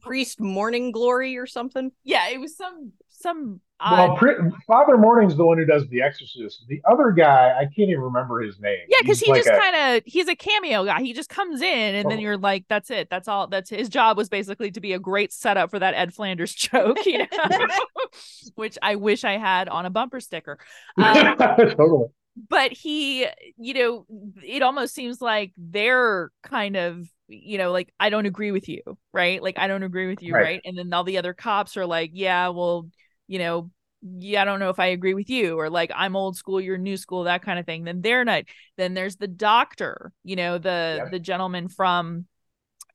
priest 0.00 0.40
morning 0.40 0.92
glory 0.92 1.36
or 1.36 1.46
something? 1.46 1.92
Yeah 2.04 2.28
it 2.28 2.40
was 2.40 2.56
some 2.56 2.92
some 3.08 3.60
well, 3.80 4.16
Pri- 4.16 4.36
Father 4.66 4.96
Morning's 4.96 5.36
the 5.36 5.44
one 5.44 5.58
who 5.58 5.64
does 5.64 5.86
The 5.88 6.02
Exorcist. 6.02 6.64
The 6.68 6.80
other 6.90 7.12
guy, 7.12 7.54
I 7.56 7.64
can't 7.64 7.88
even 7.88 8.00
remember 8.00 8.40
his 8.40 8.58
name. 8.58 8.80
Yeah, 8.88 8.98
because 9.02 9.20
he 9.20 9.30
like 9.30 9.44
just 9.44 9.60
kind 9.60 9.96
of 9.96 10.02
he's 10.04 10.26
a 10.28 10.34
cameo 10.34 10.84
guy. 10.84 11.00
He 11.00 11.12
just 11.12 11.28
comes 11.28 11.60
in, 11.62 11.94
and 11.94 12.06
oh. 12.06 12.10
then 12.10 12.18
you're 12.18 12.36
like, 12.36 12.64
"That's 12.68 12.90
it. 12.90 13.08
That's 13.08 13.28
all. 13.28 13.46
That's 13.46 13.70
his 13.70 13.88
job 13.88 14.16
was 14.16 14.28
basically 14.28 14.72
to 14.72 14.80
be 14.80 14.92
a 14.94 14.98
great 14.98 15.32
setup 15.32 15.70
for 15.70 15.78
that 15.78 15.94
Ed 15.94 16.12
Flanders 16.12 16.54
joke." 16.54 17.04
You 17.06 17.18
know? 17.18 17.66
Which 18.56 18.78
I 18.82 18.96
wish 18.96 19.24
I 19.24 19.38
had 19.38 19.68
on 19.68 19.86
a 19.86 19.90
bumper 19.90 20.20
sticker. 20.20 20.58
Um, 20.98 21.36
totally. 21.36 22.06
But 22.48 22.72
he, 22.72 23.26
you 23.56 23.74
know, 23.74 24.06
it 24.44 24.62
almost 24.62 24.94
seems 24.94 25.20
like 25.20 25.52
they're 25.56 26.30
kind 26.42 26.76
of 26.76 27.08
you 27.28 27.58
know, 27.58 27.70
like 27.70 27.92
I 28.00 28.10
don't 28.10 28.26
agree 28.26 28.52
with 28.52 28.68
you, 28.68 28.80
right? 29.12 29.42
Like 29.42 29.58
I 29.58 29.68
don't 29.68 29.82
agree 29.82 30.08
with 30.08 30.22
you, 30.22 30.32
right? 30.32 30.42
right? 30.42 30.60
And 30.64 30.76
then 30.76 30.92
all 30.92 31.04
the 31.04 31.18
other 31.18 31.34
cops 31.34 31.76
are 31.76 31.86
like, 31.86 32.10
yeah, 32.14 32.48
well, 32.48 32.88
you 33.28 33.38
know, 33.38 33.70
yeah, 34.02 34.42
I 34.42 34.44
don't 34.44 34.60
know 34.60 34.70
if 34.70 34.78
I 34.78 34.86
agree 34.86 35.14
with 35.14 35.30
you, 35.30 35.58
or 35.58 35.70
like 35.70 35.90
I'm 35.94 36.16
old 36.16 36.36
school, 36.36 36.60
you're 36.60 36.78
new 36.78 36.96
school, 36.96 37.24
that 37.24 37.42
kind 37.42 37.58
of 37.58 37.66
thing. 37.66 37.84
Then 37.84 38.00
they're 38.00 38.24
not. 38.24 38.44
Then 38.76 38.94
there's 38.94 39.16
the 39.16 39.28
doctor, 39.28 40.12
you 40.24 40.36
know, 40.36 40.58
the 40.58 40.96
yeah. 40.98 41.08
the 41.10 41.18
gentleman 41.18 41.68
from. 41.68 42.26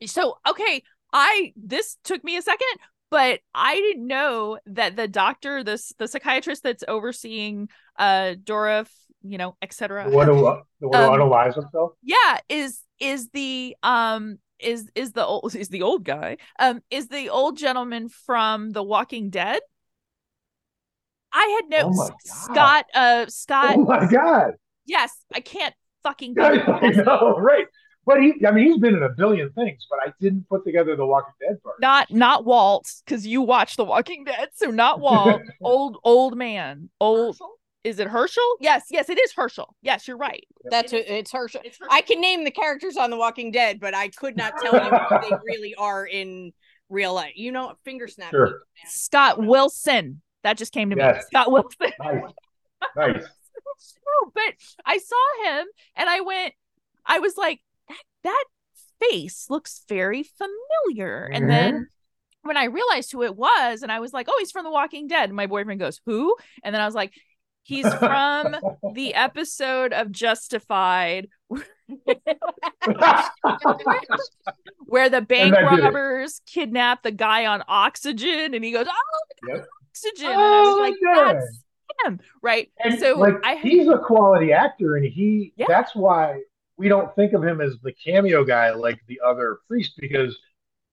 So 0.06 0.38
okay, 0.48 0.84
I 1.12 1.54
this 1.56 1.98
took 2.04 2.24
me 2.24 2.38
a 2.38 2.42
second, 2.42 2.68
but 3.12 3.42
I 3.54 3.76
didn't 3.76 4.08
know 4.08 4.60
that 4.68 4.96
the 4.96 5.08
doctor, 5.08 5.64
this 5.64 5.94
the 5.98 6.08
psychiatrist 6.08 6.64
that's 6.64 6.84
overseeing 6.88 7.70
uh 8.00 8.36
Dora, 8.42 8.86
you 9.24 9.38
know, 9.38 9.56
etc. 9.62 10.10
The 10.10 10.16
one 10.16 10.28
who 10.28 10.36
the 10.36 10.42
one 10.42 10.64
who 10.80 10.94
um, 10.94 11.20
unalives 11.20 11.56
himself. 11.56 11.94
Yeah, 12.02 12.38
is 12.48 12.82
is 13.00 13.30
the 13.30 13.76
um 13.84 14.38
is 14.58 14.90
is 14.96 15.12
the 15.12 15.26
old 15.26 15.54
is 15.56 15.68
the 15.68 15.82
old 15.82 16.06
guy 16.06 16.38
um 16.60 16.82
is 16.90 17.10
the 17.10 17.30
old 17.30 17.58
gentleman 17.58 18.10
from 18.10 18.72
The 18.72 18.84
Walking 18.84 19.30
Dead. 19.30 19.60
I 21.34 21.60
had 21.62 21.70
no 21.70 21.92
oh 21.94 22.10
Scott. 22.24 22.86
Uh, 22.94 23.26
Scott. 23.28 23.76
Oh 23.78 23.84
my 23.84 24.06
god. 24.06 24.54
Yes, 24.86 25.12
I 25.34 25.40
can't 25.40 25.74
fucking. 26.04 26.36
I, 26.40 26.62
I 26.62 26.90
know, 26.90 27.36
right? 27.38 27.66
But 28.06 28.22
he, 28.22 28.34
I 28.46 28.52
mean, 28.52 28.66
he's 28.66 28.80
been 28.80 28.96
in 28.96 29.04
a 29.04 29.10
billion 29.10 29.52
things, 29.54 29.88
but 29.90 30.00
I 30.06 30.12
didn't 30.20 30.48
put 30.50 30.66
together 30.66 30.96
the 30.96 31.06
Walking 31.06 31.34
Dead 31.40 31.62
part. 31.64 31.80
Not, 31.80 32.12
not 32.12 32.44
Walt, 32.44 32.86
because 33.06 33.26
you 33.26 33.42
watch 33.42 33.78
the 33.78 33.86
Walking 33.86 34.26
Dead, 34.26 34.50
so 34.54 34.72
not 34.72 35.00
Walt. 35.00 35.42
old, 35.64 35.98
old 36.04 36.38
man, 36.38 36.90
old. 37.00 37.36
Hershel? 37.36 37.50
Is 37.86 38.00
it 38.00 38.08
Hershel? 38.08 38.58
Yes, 38.60 38.86
yes, 38.90 39.10
it 39.10 39.20
is 39.20 39.34
Hershel. 39.34 39.68
Yes, 39.82 40.08
you're 40.08 40.18
right. 40.18 40.46
That's 40.70 40.92
it, 40.92 41.06
it's 41.08 41.32
Hershel. 41.32 41.62
It's 41.64 41.78
Hershel. 41.78 41.92
I 41.92 42.02
can 42.02 42.20
name 42.20 42.44
the 42.44 42.52
characters 42.52 42.98
on 42.98 43.10
The 43.10 43.18
Walking 43.18 43.52
Dead, 43.52 43.80
but 43.80 43.94
I 43.94 44.10
could 44.10 44.36
not 44.36 44.54
tell 44.62 44.74
you 44.74 44.90
who 44.90 45.30
they 45.30 45.36
really 45.46 45.76
are 45.76 46.06
in 46.06 46.52
real 46.90 47.14
life. 47.14 47.34
You 47.36 47.54
know, 47.54 47.74
finger 47.86 48.08
snap. 48.08 48.32
Sure. 48.32 48.64
Scott 48.88 49.42
Wilson. 49.42 50.22
That 50.44 50.58
just 50.58 50.74
came 50.74 50.90
to 50.90 50.96
me. 50.96 51.04
Scott 51.28 51.52
Wilson. 51.52 51.92
Nice. 52.00 52.24
Nice. 52.98 53.24
but 54.36 54.54
I 54.86 54.98
saw 54.98 55.46
him 55.46 55.68
and 55.96 56.10
I 56.10 56.20
went, 56.22 56.54
I 57.06 57.20
was 57.20 57.38
like, 57.38 57.62
that 57.88 58.04
that 58.24 58.44
face 59.00 59.48
looks 59.50 59.84
very 59.88 60.24
familiar. 60.24 61.30
And 61.32 61.50
then 61.50 61.74
mm-hmm. 61.74 62.48
when 62.48 62.58
I 62.58 62.66
realized 62.66 63.12
who 63.12 63.24
it 63.24 63.36
was, 63.36 63.82
and 63.84 63.92
I 63.92 64.00
was 64.00 64.14
like, 64.14 64.28
oh, 64.30 64.36
he's 64.40 64.52
from 64.52 64.64
The 64.66 64.72
Walking 64.72 65.08
Dead. 65.08 65.30
And 65.30 65.36
my 65.36 65.48
boyfriend 65.48 65.80
goes, 65.80 66.02
who? 66.06 66.36
And 66.64 66.74
then 66.74 66.82
I 66.82 66.86
was 66.86 66.96
like, 66.96 67.14
he's 67.64 67.92
from 67.96 68.56
the 68.94 69.14
episode 69.14 69.94
of 69.94 70.12
Justified 70.12 71.30
where 74.86 75.10
the 75.10 75.22
bank 75.22 75.56
I 75.56 75.76
did 75.76 75.80
it. 75.80 75.84
robbers 75.84 76.42
kidnap 76.46 77.04
the 77.04 77.12
guy 77.12 77.46
on 77.46 77.64
oxygen 77.68 78.54
and 78.54 78.64
he 78.64 78.72
goes, 78.72 78.88
oh, 78.90 79.48
Yep. 79.48 79.68
Oxygen. 79.94 80.26
and 80.32 80.42
I 80.42 80.62
was 80.62 80.70
Oh, 80.70 80.80
like, 80.82 80.94
yeah. 81.02 81.34
that's 81.34 81.64
him. 82.06 82.20
Right. 82.42 82.72
And 82.84 83.00
so 83.00 83.18
like 83.20 83.36
I 83.44 83.56
he's 83.56 83.88
a 83.88 83.98
quality 84.00 84.52
actor, 84.52 84.96
and 84.98 85.06
he 85.06 85.54
Yeah. 85.56 85.66
that's 85.68 85.96
why 85.96 86.42
we 86.78 86.88
don't 86.90 87.14
think 87.16 87.34
of 87.34 87.44
him 87.44 87.62
as 87.62 87.76
the 87.84 87.94
cameo 87.94 88.44
guy 88.44 88.72
like 88.72 89.00
the 89.08 89.22
other 89.26 89.60
priest 89.68 89.94
because 90.00 90.38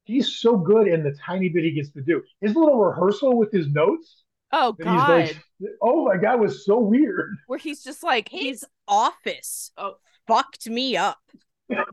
he's 0.04 0.36
so 0.36 0.56
good 0.56 0.86
in 0.88 1.02
the 1.02 1.12
tiny 1.24 1.48
bit 1.48 1.64
he 1.64 1.72
gets 1.72 1.90
to 1.92 2.02
do. 2.02 2.22
His 2.40 2.54
little 2.54 2.78
rehearsal 2.78 3.36
with 3.36 3.50
his 3.50 3.66
notes 3.68 4.24
Oh 4.52 4.72
God. 4.72 5.08
like, 5.08 5.36
oh 5.80 6.04
my 6.04 6.16
god, 6.16 6.40
was 6.40 6.66
so 6.66 6.78
weird. 6.78 7.36
where 7.46 7.58
he's 7.58 7.82
just 7.82 8.02
like 8.02 8.28
His 8.28 8.64
office 8.86 9.70
oh, 9.78 9.94
fucked 10.26 10.68
me 10.68 10.96
up. 10.96 11.18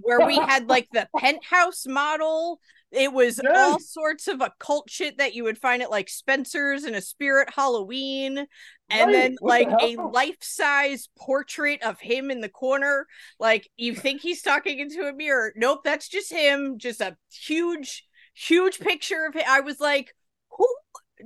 Where 0.01 0.26
we 0.26 0.36
had 0.36 0.68
like 0.68 0.88
the 0.91 1.08
penthouse 1.18 1.86
model. 1.88 2.60
It 2.91 3.11
was 3.11 3.39
Yes. 3.43 3.53
all 3.55 3.79
sorts 3.79 4.27
of 4.27 4.39
occult 4.41 4.89
shit 4.89 5.17
that 5.17 5.33
you 5.33 5.43
would 5.43 5.57
find 5.57 5.81
at 5.81 5.91
like 5.91 6.07
Spencer's 6.09 6.83
and 6.83 6.95
a 6.95 7.01
Spirit 7.01 7.49
Halloween. 7.53 8.47
And 8.89 9.07
Right, 9.07 9.11
then 9.11 9.35
what 9.39 9.59
the 9.59 9.65
like 9.71 9.81
a 9.83 10.01
life-size 10.01 11.09
portrait 11.17 11.83
of 11.83 11.99
him 11.99 12.31
in 12.31 12.39
the 12.39 12.47
corner. 12.49 13.05
Like 13.39 13.69
you 13.75 13.93
think 13.93 14.21
he's 14.21 14.41
talking 14.41 14.79
into 14.79 15.01
a 15.05 15.13
mirror. 15.13 15.51
Nope, 15.57 15.81
that's 15.83 16.07
just 16.07 16.31
him. 16.31 16.77
Just 16.77 17.01
a 17.01 17.17
huge, 17.29 18.05
huge 18.33 18.79
picture 18.79 19.25
of 19.25 19.33
him. 19.33 19.43
I 19.47 19.59
was 19.59 19.81
like, 19.81 20.15
who 20.51 20.67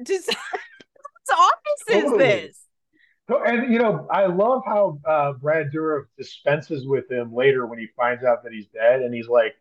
does 0.04 0.28
office 1.32 1.84
is 1.90 2.04
Totally. 2.04 2.18
this? 2.18 2.58
So, 3.30 3.44
and 3.46 3.72
you 3.72 3.80
know, 3.80 4.08
I 4.12 4.26
love 4.26 4.64
how 4.66 5.00
uh, 5.08 5.34
Brad 5.34 5.68
Dourif 5.74 6.06
dispenses 6.18 6.86
with 6.88 7.10
him 7.10 7.34
later 7.34 7.66
when 7.68 7.80
he 7.80 7.88
finds 7.96 8.24
out 8.24 8.44
that 8.44 8.52
he's 8.52 8.68
dead, 8.68 9.02
and 9.02 9.14
he's 9.14 9.28
like, 9.30 9.54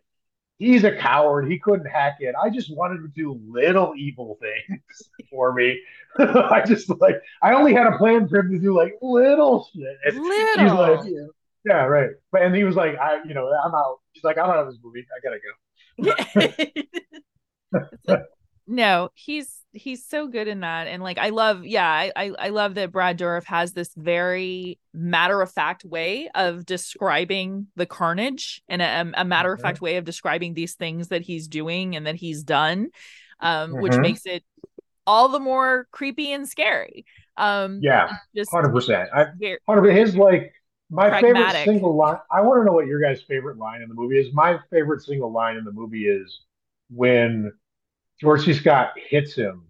"He's 0.60 0.84
a 0.84 0.94
coward. 0.96 1.50
He 1.50 1.58
couldn't 1.58 1.86
hack 1.86 2.18
it. 2.20 2.34
I 2.40 2.50
just 2.50 2.72
wanted 2.72 2.98
to 2.98 3.08
do 3.08 3.40
little 3.48 3.94
evil 3.96 4.38
things 4.40 4.82
for 5.30 5.52
me. 5.52 5.80
I 6.18 6.62
just 6.64 6.88
like 7.00 7.16
I 7.42 7.54
only 7.54 7.72
had 7.72 7.88
a 7.88 7.98
plan 7.98 8.28
for 8.28 8.38
him 8.38 8.52
to 8.52 8.58
do 8.60 8.76
like 8.76 8.94
little 9.02 9.68
shit." 9.72 9.96
And 10.04 10.14
He's 10.14 10.56
little. 10.56 10.76
like, 10.76 11.00
yeah, 11.06 11.26
yeah, 11.64 11.84
right. 11.86 12.10
But 12.30 12.42
and 12.42 12.54
he 12.54 12.62
was 12.64 12.76
like, 12.76 12.96
"I, 12.98 13.22
you 13.24 13.34
know, 13.34 13.48
I'm 13.48 13.74
out." 13.74 14.00
He's 14.12 14.22
like, 14.22 14.38
"I'm 14.38 14.48
out 14.50 14.58
of 14.58 14.66
this 14.68 14.78
movie. 14.82 15.06
I 15.16 15.20
gotta 15.24 15.40
go." 18.12 18.18
no, 18.66 19.10
he's 19.14 19.59
he's 19.72 20.04
so 20.04 20.26
good 20.28 20.48
in 20.48 20.60
that. 20.60 20.86
And 20.86 21.02
like 21.02 21.18
I 21.18 21.30
love, 21.30 21.64
yeah, 21.64 21.88
I 21.88 22.12
I, 22.16 22.32
I 22.38 22.48
love 22.48 22.74
that 22.74 22.92
Brad 22.92 23.18
Dourif 23.18 23.44
has 23.44 23.72
this 23.72 23.92
very 23.96 24.78
matter 24.92 25.40
of 25.42 25.50
fact 25.52 25.84
way 25.84 26.28
of 26.34 26.66
describing 26.66 27.68
the 27.76 27.86
carnage 27.86 28.62
and 28.68 28.82
a, 28.82 29.20
a 29.20 29.24
matter 29.24 29.52
of 29.52 29.60
fact 29.60 29.80
way 29.80 29.96
of 29.96 30.04
describing 30.04 30.54
these 30.54 30.74
things 30.74 31.08
that 31.08 31.22
he's 31.22 31.48
doing 31.48 31.96
and 31.96 32.06
that 32.06 32.16
he's 32.16 32.42
done. 32.42 32.88
Um, 33.40 33.72
which 33.78 33.94
Mhm. 33.94 34.02
makes 34.02 34.26
it 34.26 34.44
all 35.06 35.28
the 35.28 35.40
more 35.40 35.86
creepy 35.92 36.32
and 36.32 36.48
scary. 36.48 37.06
Um 37.36 37.80
Yeah, 37.80 38.08
just 38.34 38.50
hundred 38.50 38.70
percent. 38.72 39.08
I 39.14 39.26
very 39.38 39.58
Part 39.66 39.78
of 39.86 39.94
his 39.94 40.16
like 40.16 40.52
my 40.90 41.08
Pragmatic. 41.08 41.30
favorite 41.30 41.52
single 41.64 41.96
line. 41.96 42.18
I 42.30 42.40
want 42.42 42.60
to 42.60 42.64
know 42.64 42.72
what 42.72 42.86
your 42.86 43.00
guys' 43.00 43.22
favorite 43.22 43.56
line 43.58 43.82
in 43.82 43.88
the 43.88 43.94
movie 43.94 44.18
is. 44.18 44.32
My 44.34 44.58
favorite 44.70 45.02
single 45.02 45.30
line 45.32 45.56
in 45.56 45.64
the 45.64 45.72
movie 45.72 46.06
is 46.06 46.40
when 46.90 47.52
George 48.20 48.44
C. 48.44 48.52
Scott 48.54 48.92
hits 48.96 49.34
him, 49.34 49.64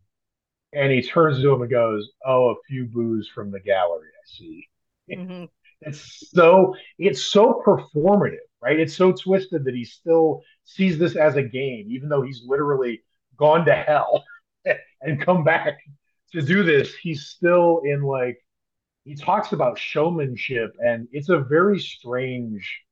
and 0.73 0.93
he 0.93 1.03
turns 1.03 1.41
to 1.43 1.53
him 1.53 1.63
and 1.63 1.71
goes, 1.71 2.11
"Oh, 2.25 2.51
a 2.51 2.63
few 2.69 2.87
boos 2.87 3.29
from 3.29 3.51
the 3.51 3.61
gallery, 3.61 4.09
I 4.09 4.27
see." 4.27 4.69
Mhm. 5.11 5.49
It's 5.83 6.31
so 6.31 6.75
it's 6.99 7.23
so 7.25 7.63
performative, 7.67 8.47
right? 8.61 8.79
It's 8.79 8.95
so 8.95 9.13
twisted 9.13 9.65
that 9.65 9.75
he 9.75 9.85
still 9.85 10.43
sees 10.65 10.99
this 10.99 11.17
as 11.17 11.37
a 11.37 11.43
game, 11.43 11.87
even 11.91 12.09
though 12.09 12.23
he's 12.23 12.43
literally 12.47 13.03
gone 13.37 13.65
to 13.67 13.75
hell 13.75 14.25
and 15.01 15.21
come 15.21 15.45
back 15.45 15.79
to 16.33 16.43
do 16.43 16.63
this. 16.63 16.95
He's 16.97 17.27
still 17.27 17.81
in 17.85 18.03
like 18.03 18.39
he 19.05 19.15
talks 19.17 19.53
about 19.53 19.79
showmanship, 19.79 20.73
and 20.81 21.09
it's 21.13 21.29
a 21.31 21.39
very 21.41 21.79
strange 21.81 22.83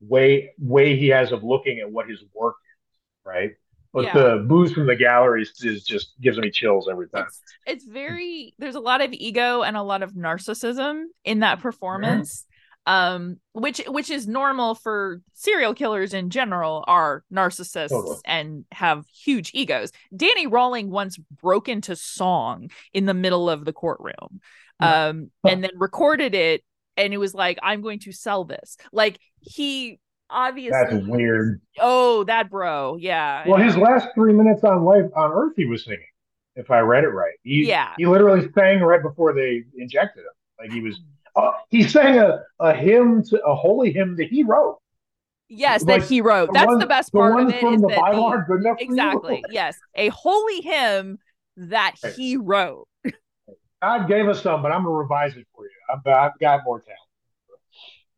way 0.00 0.54
way 0.58 0.96
he 0.96 1.08
has 1.08 1.32
of 1.32 1.44
looking 1.44 1.80
at 1.80 1.90
what 1.90 2.08
his 2.08 2.24
work 2.34 2.56
is, 2.62 2.98
right? 3.24 3.52
But 3.92 4.04
Yeah. 4.04 4.14
the 4.14 4.44
boos 4.46 4.72
from 4.72 4.86
the 4.86 4.96
galleries 4.96 5.52
is 5.62 5.84
just 5.84 6.12
gives 6.20 6.38
me 6.38 6.50
chills 6.50 6.88
every 6.90 7.08
time. 7.08 7.26
it's 7.26 7.42
it's 7.66 7.84
very 7.84 8.54
there's 8.58 8.74
a 8.74 8.80
lot 8.80 9.00
of 9.00 9.12
ego 9.12 9.62
and 9.62 9.76
a 9.76 9.82
lot 9.82 10.02
of 10.02 10.12
narcissism 10.12 11.04
in 11.24 11.40
that 11.40 11.60
performance 11.60 12.46
um 12.86 13.36
which 13.52 13.82
which 13.88 14.08
is 14.08 14.26
normal 14.26 14.74
for 14.74 15.20
serial 15.34 15.74
killers 15.74 16.14
in 16.14 16.30
general 16.30 16.84
are 16.86 17.22
narcissists 17.32 17.88
Totally. 17.90 18.16
and 18.24 18.64
have 18.72 19.04
huge 19.08 19.50
egos 19.52 19.90
danny 20.16 20.46
Rolling 20.46 20.90
once 20.90 21.18
broke 21.42 21.68
into 21.68 21.96
song 21.96 22.70
in 22.94 23.04
the 23.04 23.12
middle 23.14 23.50
of 23.50 23.64
the 23.66 23.72
courtroom 23.74 24.40
um 24.80 25.30
and 25.44 25.62
then 25.62 25.70
recorded 25.76 26.34
it 26.34 26.62
and 26.96 27.12
it 27.12 27.18
was 27.18 27.34
like 27.34 27.58
i'm 27.62 27.82
going 27.82 27.98
to 28.00 28.12
sell 28.12 28.44
this 28.44 28.76
like 28.92 29.18
he 29.40 29.98
obviously 30.30 30.70
That's 30.72 31.06
weird. 31.06 31.60
oh 31.80 32.24
that 32.24 32.50
bro 32.50 32.96
yeah 33.00 33.44
Well, 33.46 33.58
his 33.58 33.76
last 33.76 34.08
three 34.14 34.32
minutes 34.32 34.62
on 34.64 34.84
life 34.84 35.06
on 35.16 35.32
Earth, 35.32 35.52
he 35.56 35.64
was 35.64 35.84
singing. 35.84 36.04
If 36.56 36.70
I 36.70 36.80
read 36.80 37.04
it 37.04 37.08
right, 37.08 37.34
he 37.42 37.68
Yeah. 37.68 37.94
he 37.96 38.06
literally 38.06 38.48
sang 38.52 38.80
right 38.80 39.02
before 39.02 39.32
they 39.32 39.64
injected 39.76 40.20
him. 40.20 40.32
Like 40.58 40.72
he 40.72 40.80
was, 40.80 41.00
uh, 41.36 41.52
he 41.70 41.84
sang 41.84 42.18
a, 42.18 42.42
a 42.60 42.74
hymn 42.74 43.22
to 43.24 43.40
a 43.44 43.54
holy 43.54 43.92
hymn 43.92 44.16
that 44.16 44.26
he 44.28 44.42
wrote. 44.42 44.78
yes 45.48 45.84
like, 45.84 46.00
that 46.02 46.08
he 46.08 46.20
wrote 46.20 46.48
The 46.48 46.52
that's 46.54 46.66
ones- 46.66 46.80
the 46.80 46.86
best 46.86 47.12
part 47.12 47.40
of 47.40 47.48
it 47.48 47.62
is 47.62 47.80
the 47.80 47.86
that 47.88 48.00
Bible 48.00 48.16
the- 48.18 48.22
aren't 48.24 48.48
good 48.48 48.60
enough. 48.60 48.76
for 48.78 48.82
you? 48.84 48.90
Exactly. 48.90 49.44
Yes. 49.50 49.78
A 49.94 50.08
holy 50.08 50.60
hymn 50.60 51.18
that 51.56 51.94
Right. 52.02 52.12
he 52.14 52.36
wrote. 52.36 52.86
God 53.82 54.08
gave 54.08 54.28
us 54.28 54.42
some, 54.42 54.60
but 54.62 54.72
I'm 54.72 54.82
gonna 54.82 54.94
revise 54.96 55.36
it 55.36 55.46
for 55.54 55.64
you. 55.64 55.70
I've, 55.88 56.04
I've 56.12 56.38
got 56.40 56.64
more 56.64 56.80
talent. 56.80 56.98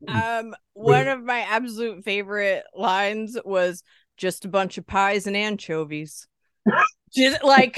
Um, 0.09 0.55
one 0.73 1.09
of 1.09 1.23
my 1.23 1.41
absolute 1.41 2.05
favorite 2.05 2.65
lines 2.75 3.37
was 3.45 3.83
just 4.17 4.45
a 4.45 4.49
bunch 4.49 4.79
of 4.79 4.87
pies 4.87 5.27
and 5.27 5.37
anchovies. 5.37 6.27
just 7.15 7.43
like 7.43 7.77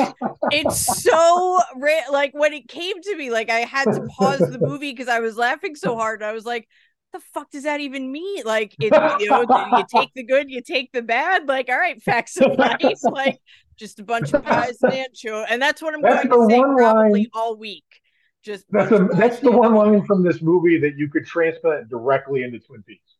it's 0.51 1.03
so 1.03 1.59
ra- 1.77 2.11
like 2.11 2.33
when 2.35 2.53
it 2.53 2.69
came 2.69 3.01
to 3.01 3.17
me, 3.17 3.31
like 3.31 3.51
I 3.51 3.61
had 3.61 3.85
to 3.85 4.07
pause 4.19 4.41
the 4.41 4.59
movie 4.61 4.93
because 4.93 5.09
I 5.09 5.21
was 5.21 5.37
laughing 5.37 5.75
so 5.77 5.97
hard. 5.97 6.23
I 6.23 6.33
was 6.33 6.45
like, 6.45 6.69
"The 7.13 7.21
fuck 7.33 7.51
does 7.51 7.63
that 7.63 7.81
even 7.81 8.11
mean?" 8.11 8.43
Like, 8.45 8.75
it, 8.81 8.93
you 9.21 9.31
know, 9.31 9.47
you 9.79 9.85
take 9.95 10.11
the 10.15 10.25
good, 10.25 10.51
you 10.51 10.63
take 10.63 10.91
the 10.93 11.03
bad. 11.03 11.47
Like, 11.49 11.69
all 11.69 11.79
right, 11.79 12.03
facts 12.03 12.37
of 12.39 12.59
life. 12.59 12.99
Like, 13.05 13.39
just 13.79 14.01
a 14.01 14.05
bunch 14.05 14.33
of 14.35 14.45
pies 14.45 14.79
and 14.83 14.93
anchovies, 14.93 15.47
and 15.49 15.63
that's 15.63 15.81
what 15.81 15.95
I'm 15.95 16.03
That's 16.03 16.27
going 16.27 16.49
to 16.49 16.55
say 16.55 16.61
probably 16.61 17.21
line- 17.21 17.27
all 17.35 17.57
week. 17.57 18.02
Just 18.43 18.65
That's 18.71 18.91
a, 18.91 19.09
that's 19.13 19.39
the 19.39 19.53
one 19.53 19.75
line 19.75 20.05
from 20.05 20.25
this 20.25 20.43
movie 20.43 20.79
that 20.81 20.97
you 20.97 21.09
could 21.09 21.27
transplant 21.27 21.89
directly 21.89 22.43
into 22.43 22.59
Twin 22.59 22.83
Peaks. 22.83 23.17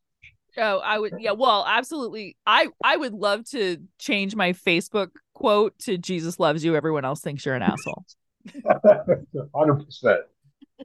Oh, 0.59 0.79
I 0.79 0.99
would 0.99 1.15
yeah, 1.19 1.33
well, 1.33 1.65
absolutely. 1.67 2.37
I 2.47 2.69
I 2.85 2.97
would 2.97 3.15
love 3.15 3.45
to 3.51 3.79
change 3.99 4.35
my 4.35 4.53
Facebook 4.53 5.09
quote 5.33 5.79
to 5.81 5.97
Jesus 5.97 6.39
loves 6.39 6.65
you, 6.65 6.77
everyone 6.77 7.05
else 7.05 7.21
thinks 7.21 7.47
you're 7.47 7.55
an 7.55 7.63
asshole. 7.63 8.05
Hundred 9.55 9.85
percent. 9.85 10.21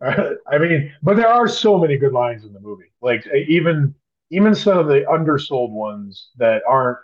Uh, 0.01 0.29
I 0.47 0.57
mean, 0.57 0.93
but 1.01 1.17
there 1.17 1.27
are 1.27 1.47
so 1.47 1.77
many 1.77 1.97
good 1.97 2.13
lines 2.13 2.45
in 2.45 2.53
the 2.53 2.59
movie. 2.59 2.91
Like 3.01 3.27
uh, 3.27 3.37
even 3.47 3.93
even 4.29 4.55
some 4.55 4.77
of 4.77 4.87
the 4.87 5.05
undersold 5.09 5.71
ones 5.71 6.29
that 6.37 6.61
aren't, 6.67 6.99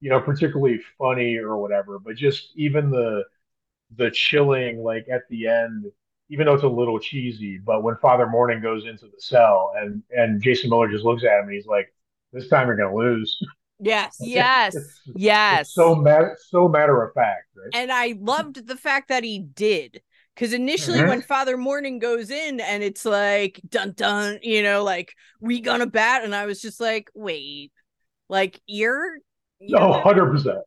you 0.00 0.10
know, 0.10 0.20
particularly 0.20 0.80
funny 0.98 1.36
or 1.36 1.58
whatever. 1.58 1.98
But 1.98 2.16
just 2.16 2.50
even 2.56 2.90
the 2.90 3.24
the 3.96 4.10
chilling, 4.10 4.82
like 4.82 5.06
at 5.10 5.22
the 5.28 5.46
end, 5.46 5.86
even 6.30 6.46
though 6.46 6.54
it's 6.54 6.62
a 6.62 6.68
little 6.68 6.98
cheesy. 6.98 7.58
But 7.58 7.82
when 7.82 7.96
Father 7.96 8.26
Morning 8.26 8.60
goes 8.60 8.84
into 8.86 9.06
the 9.06 9.20
cell 9.20 9.72
and 9.76 10.02
and 10.10 10.42
Jason 10.42 10.70
Miller 10.70 10.88
just 10.88 11.04
looks 11.04 11.24
at 11.24 11.38
him, 11.40 11.44
and 11.46 11.52
he's 11.52 11.66
like, 11.66 11.92
"This 12.32 12.48
time 12.48 12.66
you're 12.68 12.76
gonna 12.76 12.94
lose." 12.94 13.36
Yes. 13.84 14.16
Yes. 14.20 14.76
It's- 14.76 15.00
Yes. 15.16 15.60
It's 15.66 15.74
so 15.74 15.96
matter 15.96 16.36
so 16.48 16.68
matter 16.68 17.02
of 17.02 17.12
fact, 17.14 17.48
right? 17.56 17.70
and 17.74 17.90
I 17.90 18.14
loved 18.20 18.64
the 18.68 18.76
fact 18.76 19.08
that 19.08 19.24
he 19.24 19.40
did. 19.40 20.00
Because 20.36 20.52
initially, 20.52 21.00
Mhm. 21.00 21.08
when 21.08 21.22
Father 21.22 21.56
Morning 21.56 21.98
goes 21.98 22.30
in 22.30 22.60
and 22.60 22.84
it's 22.84 23.04
like 23.04 23.60
dun 23.68 23.92
dun, 23.96 24.38
you 24.40 24.62
know, 24.62 24.84
like 24.84 25.12
we 25.40 25.60
gonna 25.60 25.86
bat, 25.86 26.22
and 26.22 26.32
I 26.32 26.46
was 26.46 26.62
just 26.62 26.80
like, 26.80 27.10
wait, 27.12 27.72
like 28.28 28.60
you're, 28.68 29.18
Oh, 29.74 29.88
100 29.88 30.30
percent. 30.30 30.58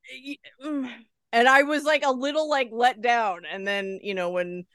mm. 0.61 0.91
and 1.31 1.47
I 1.47 1.63
was 1.63 1.85
like 1.85 2.03
a 2.05 2.11
little 2.11 2.49
like 2.49 2.67
let 2.73 3.01
down. 3.01 3.43
And 3.49 3.65
then 3.65 3.99
you 4.03 4.13
know 4.13 4.31
when 4.31 4.65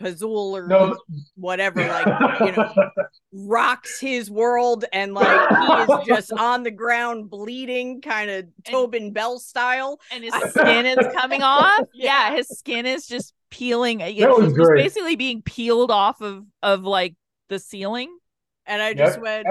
Pazul 0.00 0.52
or 0.52 0.66
No. 0.66 0.96
whatever 1.36 1.86
like 1.88 2.06
you 2.44 2.52
know 2.52 2.74
rocks 3.32 4.00
his 4.00 4.30
world 4.30 4.84
and 4.92 5.14
like 5.14 5.44
he 5.48 5.78
is 5.78 5.88
just 6.06 6.32
on 6.32 6.62
the 6.62 6.70
ground 6.70 7.30
bleeding, 7.30 8.00
kind 8.00 8.30
of 8.30 8.46
Tobin 8.64 9.12
Bell 9.12 9.38
style. 9.38 10.00
and 10.10 10.24
his 10.24 10.34
skin 10.52 10.86
is 10.86 11.06
coming 11.12 11.42
off. 11.42 11.78
Yeah. 11.94 12.30
Yeah. 12.30 12.36
his 12.36 12.48
skin 12.48 12.86
is 12.86 13.06
just 13.06 13.34
peeling. 13.50 13.98
That 13.98 14.12
He's 14.12 14.26
was 14.26 14.52
just 14.52 14.72
basically 14.74 15.16
being 15.16 15.42
peeled 15.42 15.90
off 15.90 16.20
of 16.20 16.44
of 16.62 16.82
like 16.84 17.14
the 17.48 17.58
ceiling. 17.58 18.16
And 18.66 18.80
I 18.82 18.94
just 18.94 19.14
Yep. 19.16 19.22
went, 19.22 19.46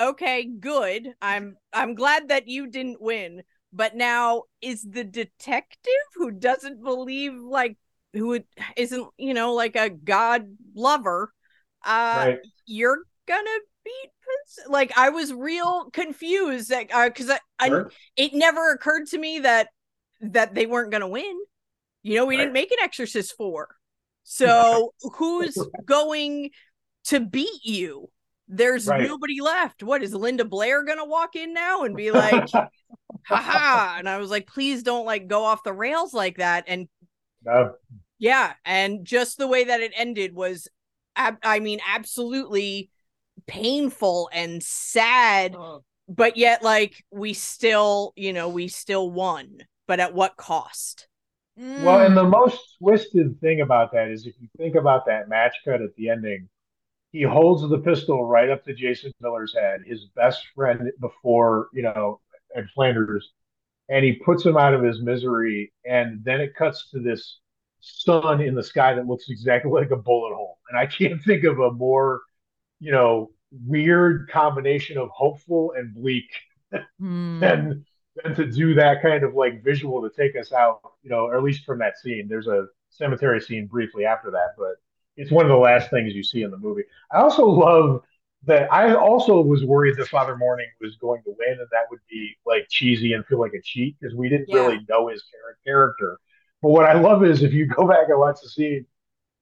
okay, 0.00 0.44
good. 0.44 1.08
I'm 1.20 1.56
I'm 1.72 1.94
glad 1.94 2.28
that 2.28 2.48
you 2.48 2.68
didn't 2.68 3.00
win. 3.00 3.42
But 3.72 3.96
now 3.96 4.44
is 4.62 4.86
the 4.88 5.04
detective 5.04 5.92
who 6.14 6.30
doesn't 6.30 6.82
believe 6.82 7.34
like 7.34 7.76
who 8.14 8.28
would- 8.28 8.46
isn't, 8.76 9.06
you 9.18 9.34
know, 9.34 9.52
like 9.54 9.76
a 9.76 9.90
god 9.90 10.46
lover, 10.74 11.32
uh 11.84 12.24
right. 12.28 12.38
you're 12.66 12.98
gonna 13.28 13.58
beat 13.84 14.10
like 14.68 14.96
I 14.96 15.10
was 15.10 15.32
real 15.32 15.90
confused 15.92 16.70
like 16.70 16.94
uh, 16.94 17.10
cuz 17.10 17.28
I, 17.28 17.38
I 17.58 17.68
Sure. 17.68 17.90
it 18.16 18.32
never 18.32 18.70
occurred 18.72 19.06
to 19.08 19.18
me 19.18 19.40
that 19.40 19.68
that 20.22 20.54
they 20.54 20.64
weren't 20.66 20.90
gonna 20.92 21.08
win. 21.08 21.38
You 22.02 22.16
know, 22.16 22.24
we 22.26 22.36
didn't 22.36 22.52
make 22.54 22.70
an 22.72 22.78
Exorcist 22.82 23.34
4. 23.36 23.68
So 24.22 24.92
who's 25.16 25.56
going 25.84 26.50
to 27.04 27.20
beat 27.20 27.64
you? 27.64 28.08
There's 28.48 28.86
Right. 28.86 29.06
nobody 29.08 29.40
left. 29.40 29.82
What 29.82 30.02
is 30.02 30.14
Linda 30.14 30.44
Blair 30.44 30.82
gonna 30.84 31.04
walk 31.04 31.34
in 31.36 31.52
now 31.52 31.82
and 31.82 31.94
be 31.96 32.10
like, 32.22 32.48
haha? 33.26 33.98
And 33.98 34.08
I 34.08 34.18
was 34.18 34.30
like, 34.30 34.46
please 34.46 34.82
don't 34.82 35.04
like 35.06 35.28
go 35.28 35.44
off 35.44 35.62
the 35.62 35.72
rails 35.72 36.12
like 36.14 36.38
that. 36.38 36.64
And 36.66 36.88
No, 37.44 37.74
yeah, 38.18 38.54
and 38.64 39.04
just 39.04 39.38
the 39.38 39.48
way 39.48 39.64
that 39.64 39.80
it 39.80 39.92
ended 39.96 40.34
was, 40.34 40.68
ab- 41.16 41.38
I 41.42 41.60
mean, 41.60 41.80
absolutely 41.86 42.90
painful 43.46 44.30
and 44.32 44.62
sad, 44.62 45.56
but 46.08 46.36
yet 46.36 46.62
like 46.62 47.04
we 47.10 47.34
still, 47.34 48.12
you 48.16 48.32
know, 48.32 48.48
we 48.48 48.68
still 48.68 49.10
won. 49.10 49.58
But 49.86 50.00
at 50.00 50.14
what 50.14 50.36
cost? 50.36 51.06
Well, 51.76 52.00
and 52.00 52.14
Mm. 52.14 52.16
the 52.16 52.24
most 52.24 52.76
twisted 52.78 53.40
thing 53.40 53.60
about 53.60 53.92
that 53.92 54.08
is 54.08 54.26
if 54.26 54.34
you 54.40 54.48
think 54.56 54.76
about 54.76 55.06
that 55.06 55.28
match 55.28 55.54
cut 55.64 55.82
at 55.82 55.94
the 55.96 56.08
ending, 56.08 56.48
he 57.12 57.22
holds 57.22 57.68
the 57.68 57.78
pistol 57.78 58.24
right 58.26 58.50
up 58.50 58.64
to 58.64 58.74
Jason 58.74 59.12
Miller's 59.20 59.54
head, 59.54 59.82
his 59.86 60.06
best 60.16 60.46
friend 60.54 60.92
before, 61.00 61.68
you 61.72 61.82
know, 61.82 62.20
Ed 62.54 62.68
Flanders, 62.74 63.32
and 63.88 64.04
he 64.04 64.14
puts 64.14 64.44
him 64.44 64.56
out 64.56 64.74
of 64.74 64.82
his 64.82 65.02
misery. 65.02 65.72
And 65.84 66.24
then 66.24 66.40
it 66.40 66.54
cuts 66.56 66.90
to 66.92 67.00
this 67.00 67.40
sun 67.84 68.40
in 68.40 68.54
the 68.54 68.62
sky 68.62 68.94
that 68.94 69.06
looks 69.06 69.28
exactly 69.28 69.70
like 69.70 69.90
a 69.90 69.96
bullet 69.96 70.34
hole. 70.34 70.58
And 70.70 70.78
I 70.78 70.86
can't 70.86 71.22
think 71.22 71.44
of 71.44 71.58
a 71.60 71.70
more, 71.70 72.22
you 72.80 72.92
know, 72.92 73.30
weird 73.66 74.28
combination 74.30 74.98
of 74.98 75.08
hopeful 75.10 75.72
and 75.76 75.94
bleak 75.94 76.28
Mm. 77.00 77.40
than 77.40 77.84
than 78.22 78.34
to 78.36 78.46
do 78.50 78.74
that 78.74 79.02
kind 79.02 79.24
of 79.24 79.34
like 79.34 79.62
visual 79.62 80.02
to 80.02 80.10
take 80.16 80.36
us 80.36 80.52
out, 80.52 80.80
you 81.02 81.10
know, 81.10 81.26
or 81.26 81.36
at 81.36 81.42
least 81.42 81.64
from 81.64 81.78
that 81.80 81.98
scene. 81.98 82.26
There's 82.28 82.46
a 82.48 82.66
cemetery 82.90 83.40
scene 83.40 83.66
briefly 83.66 84.04
after 84.04 84.30
that, 84.32 84.54
but 84.56 84.76
it's 85.16 85.30
one 85.30 85.44
of 85.44 85.50
the 85.50 85.56
last 85.56 85.90
things 85.90 86.14
you 86.14 86.22
see 86.24 86.42
in 86.42 86.50
the 86.50 86.58
movie. 86.58 86.82
I 87.12 87.18
also 87.18 87.46
love 87.46 88.02
that 88.44 88.72
I 88.72 88.94
also 88.94 89.40
was 89.40 89.64
worried 89.64 89.96
that 89.98 90.08
Father 90.08 90.36
Morning 90.36 90.66
was 90.80 90.96
going 90.96 91.22
to 91.24 91.34
win 91.38 91.58
and 91.58 91.68
that 91.72 91.84
would 91.90 92.00
be 92.10 92.36
like 92.46 92.66
cheesy 92.68 93.12
and 93.14 93.24
feel 93.26 93.40
like 93.40 93.54
a 93.54 93.62
cheat 93.62 93.96
because 94.00 94.14
we 94.14 94.28
didn't 94.28 94.48
Yeah. 94.48 94.56
really 94.56 94.80
know 94.88 95.08
his 95.08 95.22
char- 95.24 95.58
character. 95.64 96.18
But 96.64 96.70
what 96.70 96.86
I 96.86 96.94
love 96.98 97.22
is 97.22 97.42
if 97.42 97.52
you 97.52 97.66
go 97.66 97.86
back 97.86 98.08
and 98.08 98.18
watch 98.18 98.38
the 98.42 98.48
scene, 98.48 98.86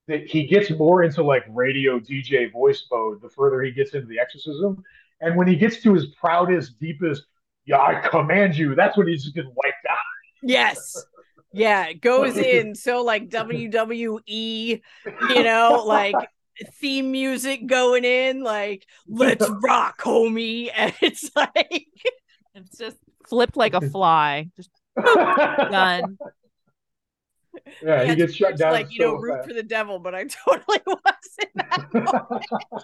that 0.08 0.26
he 0.26 0.44
gets 0.44 0.70
more 0.70 1.04
into 1.04 1.22
like 1.22 1.44
radio 1.48 2.00
DJ 2.00 2.50
voice 2.50 2.84
mode 2.90 3.22
the 3.22 3.28
further 3.28 3.62
he 3.62 3.70
gets 3.70 3.94
into 3.94 4.08
the 4.08 4.18
exorcism. 4.18 4.82
And 5.20 5.36
when 5.36 5.46
he 5.46 5.54
gets 5.54 5.80
to 5.84 5.94
his 5.94 6.06
proudest, 6.06 6.80
deepest, 6.80 7.22
yeah, 7.64 7.78
I 7.78 8.08
command 8.08 8.56
you, 8.56 8.74
that's 8.74 8.96
when 8.96 9.06
he's 9.06 9.22
just 9.22 9.36
getting 9.36 9.54
wiped 9.54 9.86
out. 9.88 9.98
Yes. 10.42 11.00
Yeah, 11.52 11.86
it 11.86 12.00
goes 12.00 12.36
in 12.38 12.74
so 12.74 13.04
like 13.04 13.28
WWE, 13.28 14.80
you 15.28 15.42
know, 15.44 15.84
like 15.86 16.16
theme 16.80 17.12
music 17.12 17.68
going 17.68 18.04
in, 18.04 18.42
like 18.42 18.84
let's 19.06 19.48
rock, 19.62 20.02
homie. 20.02 20.72
And 20.76 20.92
it's 21.00 21.30
like 21.36 21.86
It's 22.56 22.78
just 22.78 22.96
flipped 23.28 23.56
like 23.56 23.74
a 23.74 23.80
fly. 23.80 24.50
Just 24.56 24.70
done. 24.96 26.18
Yeah, 27.82 28.04
he 28.04 28.16
gets 28.16 28.34
shut 28.34 28.56
down. 28.56 28.72
like 28.72 28.92
you 28.92 29.00
know, 29.00 29.14
root 29.16 29.36
fast. 29.36 29.48
for 29.48 29.54
the 29.54 29.62
devil, 29.62 29.98
but 29.98 30.14
I 30.14 30.24
totally 30.46 30.80
wasn't. 30.86 32.42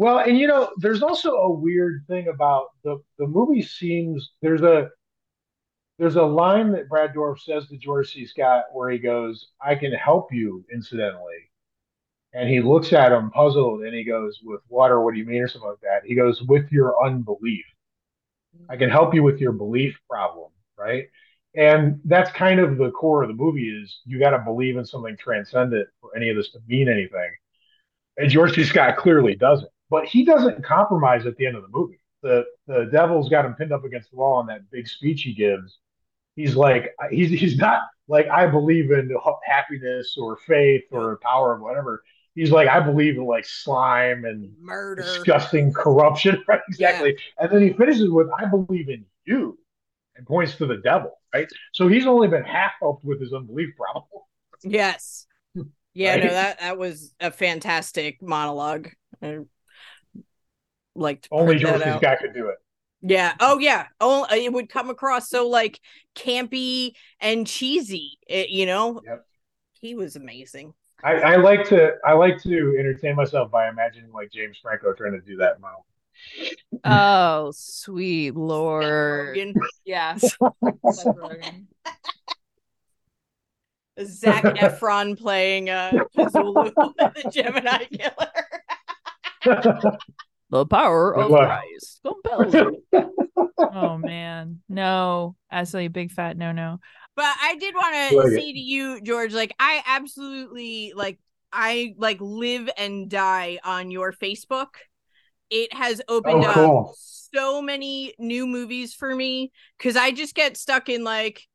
Well, 0.00 0.20
and 0.20 0.38
you 0.38 0.46
know, 0.46 0.70
there's 0.78 1.02
also 1.02 1.32
a 1.32 1.50
weird 1.50 2.04
thing 2.06 2.28
about 2.28 2.68
the 2.84 3.02
the 3.18 3.26
movie 3.26 3.60
seems 3.60 4.30
there's 4.40 4.62
a 4.62 4.88
there's 5.98 6.16
a 6.16 6.22
line 6.22 6.72
that 6.72 6.88
Brad 6.88 7.12
Dourif 7.12 7.40
says 7.40 7.68
to 7.68 7.76
George 7.76 8.10
C. 8.10 8.24
Scott 8.24 8.64
where 8.72 8.88
he 8.88 8.98
goes, 8.98 9.48
"I 9.62 9.74
can 9.74 9.92
help 9.92 10.32
you," 10.32 10.64
incidentally, 10.72 11.50
and 12.32 12.48
he 12.48 12.62
looks 12.62 12.94
at 12.94 13.12
him 13.12 13.30
puzzled, 13.30 13.82
and 13.82 13.94
he 13.94 14.02
goes, 14.04 14.40
"With 14.42 14.62
water? 14.70 15.02
What 15.02 15.12
do 15.12 15.20
you 15.20 15.26
mean?" 15.26 15.42
or 15.42 15.48
something 15.48 15.68
like 15.68 15.80
that. 15.82 16.06
He 16.06 16.14
goes, 16.14 16.40
"With 16.44 16.72
your 16.72 17.04
unbelief. 17.04 17.66
I 18.70 18.78
can 18.78 18.88
help 18.88 19.12
you 19.12 19.22
with 19.22 19.38
your 19.38 19.52
belief 19.52 20.00
problem, 20.08 20.50
right?" 20.78 21.08
And 21.54 22.00
that's 22.04 22.30
kind 22.30 22.60
of 22.60 22.78
the 22.78 22.90
core 22.92 23.22
of 23.22 23.28
the 23.28 23.34
movie 23.34 23.68
is 23.68 24.00
you 24.04 24.18
got 24.18 24.30
to 24.30 24.38
believe 24.38 24.76
in 24.76 24.84
something 24.84 25.16
transcendent 25.16 25.88
for 26.00 26.16
any 26.16 26.30
of 26.30 26.36
this 26.36 26.50
to 26.52 26.60
mean 26.68 26.88
anything. 26.88 27.30
And 28.16 28.30
George 28.30 28.54
C. 28.54 28.64
Scott 28.64 28.96
clearly 28.96 29.34
doesn't. 29.34 29.70
But 29.88 30.06
he 30.06 30.24
doesn't 30.24 30.64
compromise 30.64 31.26
at 31.26 31.36
the 31.36 31.46
end 31.46 31.56
of 31.56 31.62
the 31.62 31.68
movie. 31.68 31.98
The 32.22 32.44
the 32.66 32.88
devil's 32.92 33.28
got 33.28 33.44
him 33.44 33.54
pinned 33.54 33.72
up 33.72 33.84
against 33.84 34.10
the 34.10 34.16
wall 34.18 34.40
in 34.40 34.46
that 34.46 34.70
big 34.70 34.86
speech 34.86 35.22
he 35.22 35.34
gives. 35.34 35.78
He's 36.36 36.54
like 36.54 36.94
he's 37.10 37.30
he's 37.30 37.56
not 37.56 37.82
like 38.06 38.28
I 38.28 38.46
believe 38.46 38.92
in 38.92 39.10
happiness 39.44 40.16
or 40.16 40.36
faith 40.36 40.84
or 40.92 41.18
power 41.22 41.56
or 41.56 41.60
whatever. 41.60 42.04
He's 42.34 42.52
like 42.52 42.68
I 42.68 42.78
believe 42.78 43.16
in 43.16 43.24
like 43.24 43.44
slime 43.44 44.24
and 44.24 44.52
Murder. 44.60 45.02
disgusting 45.02 45.72
corruption. 45.72 46.44
Right? 46.48 46.60
Exactly. 46.68 47.16
And 47.38 47.50
then 47.50 47.62
he 47.62 47.72
finishes 47.72 48.10
with 48.10 48.28
I 48.38 48.44
believe 48.44 48.88
in 48.88 49.04
you 49.24 49.58
and 50.14 50.26
points 50.26 50.56
to 50.56 50.66
the 50.66 50.76
devil. 50.76 51.19
Right. 51.34 51.48
So 51.72 51.88
he's 51.88 52.06
only 52.06 52.28
been 52.28 52.42
half 52.44 52.72
helped 52.80 53.04
with 53.04 53.20
his 53.20 53.32
unbelief 53.32 53.76
problem. 53.76 54.04
Yes. 54.62 55.26
Yeah, 55.92 56.14
Right? 56.14 56.24
no, 56.24 56.30
that 56.30 56.60
that 56.60 56.78
was 56.78 57.14
a 57.18 57.30
fantastic 57.30 58.22
monologue. 58.22 58.88
I 59.22 59.40
like 60.94 61.26
Only 61.30 61.54
that 61.54 61.60
George 61.60 61.82
C. 61.82 61.90
out. 61.90 61.98
Scott 61.98 62.18
could 62.20 62.34
do 62.34 62.48
it. 62.48 62.56
Yeah. 63.02 63.34
Oh, 63.40 63.58
yeah. 63.58 63.86
Oh, 64.00 64.26
it 64.30 64.52
would 64.52 64.68
come 64.68 64.90
across 64.90 65.28
so 65.30 65.48
like 65.48 65.80
campy 66.14 66.92
and 67.20 67.46
cheesy. 67.46 68.18
It, 68.26 68.50
you 68.50 68.66
know. 68.66 69.00
Yep. 69.04 69.26
He 69.80 69.94
was 69.94 70.16
amazing. 70.16 70.74
I, 71.02 71.14
I 71.14 71.36
like 71.36 71.64
to 71.68 71.92
I 72.04 72.12
like 72.12 72.42
to 72.42 72.76
entertain 72.78 73.16
myself 73.16 73.50
by 73.50 73.68
imagining 73.68 74.12
like 74.12 74.30
James 74.30 74.58
Franco 74.60 74.92
trying 74.92 75.12
to 75.12 75.20
do 75.20 75.36
that 75.38 75.60
now. 75.60 75.84
Oh, 76.84 77.50
sweet 77.54 78.34
lord. 78.34 79.36
Rogen, 79.36 79.54
Yeah. 79.84 80.16
Zac 84.02 84.44
Efron 84.44 85.18
playing 85.18 85.68
uh 85.68 85.90
Cthulhu, 86.16 86.72
the 86.96 87.30
Gemini 87.30 87.84
killer. 87.86 88.30
The 90.50 90.66
power 90.66 91.16
of 91.16 91.30
luck. 91.30 91.46
Christ 91.48 92.00
compels 92.04 92.54
you. 92.54 92.82
oh 93.58 93.98
man. 93.98 94.60
No. 94.68 95.36
Absolutely 95.52 95.88
big 95.88 96.12
fat 96.12 96.36
no 96.36 96.52
no. 96.52 96.78
But 97.16 97.34
I 97.42 97.56
did 97.56 97.74
want 97.74 97.94
Like 98.16 98.26
to 98.26 98.32
it. 98.32 98.36
say 98.40 98.52
to 98.52 98.58
you, 98.58 99.00
George, 99.02 99.34
like 99.34 99.52
I 99.60 99.82
absolutely 99.86 100.92
like 100.96 101.18
I 101.52 101.94
like 101.98 102.18
live 102.20 102.70
and 102.78 103.10
die 103.10 103.58
on 103.64 103.90
your 103.90 104.12
Facebook. 104.12 104.68
It 105.50 105.72
has 105.74 106.00
oh, 106.08 106.16
opened 106.16 106.44
Oh, 106.44 106.52
cool. 106.52 106.88
up 106.90 106.96
so 107.34 107.62
many 107.62 108.14
new 108.18 108.46
movies 108.46 108.94
for 108.94 109.14
me 109.14 109.52
because 109.78 109.96
I 109.96 110.10
just 110.10 110.34
get 110.34 110.56
stuck 110.56 110.88
in 110.88 111.04
like 111.04 111.46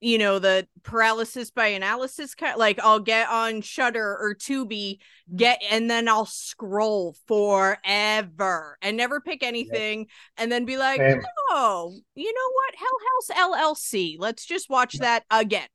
you 0.00 0.18
know 0.18 0.40
the 0.40 0.66
paralysis 0.82 1.52
by 1.52 1.68
analysis 1.68 2.34
kind 2.34 2.58
like 2.58 2.80
I'll 2.82 2.98
get 2.98 3.28
on 3.28 3.60
Shutter 3.60 4.18
or 4.20 4.34
Tubi 4.34 4.94
mm-hmm. 4.94 5.36
get 5.36 5.62
and 5.70 5.88
then 5.88 6.08
I'll 6.08 6.26
scroll 6.26 7.16
forever 7.28 8.78
and 8.82 8.96
never 8.96 9.20
pick 9.20 9.44
anything 9.44 10.08
and 10.36 10.50
then 10.50 10.64
be 10.64 10.76
like 10.76 10.98
Same. 10.98 11.22
oh 11.50 11.94
you 12.16 12.32
know 12.32 12.50
what? 12.52 12.74
Hell 12.76 13.48
House 13.54 13.78
LLC 13.78 14.16
let's 14.18 14.44
just 14.44 14.68
watch 14.68 14.98
that 14.98 15.24
again. 15.30 15.68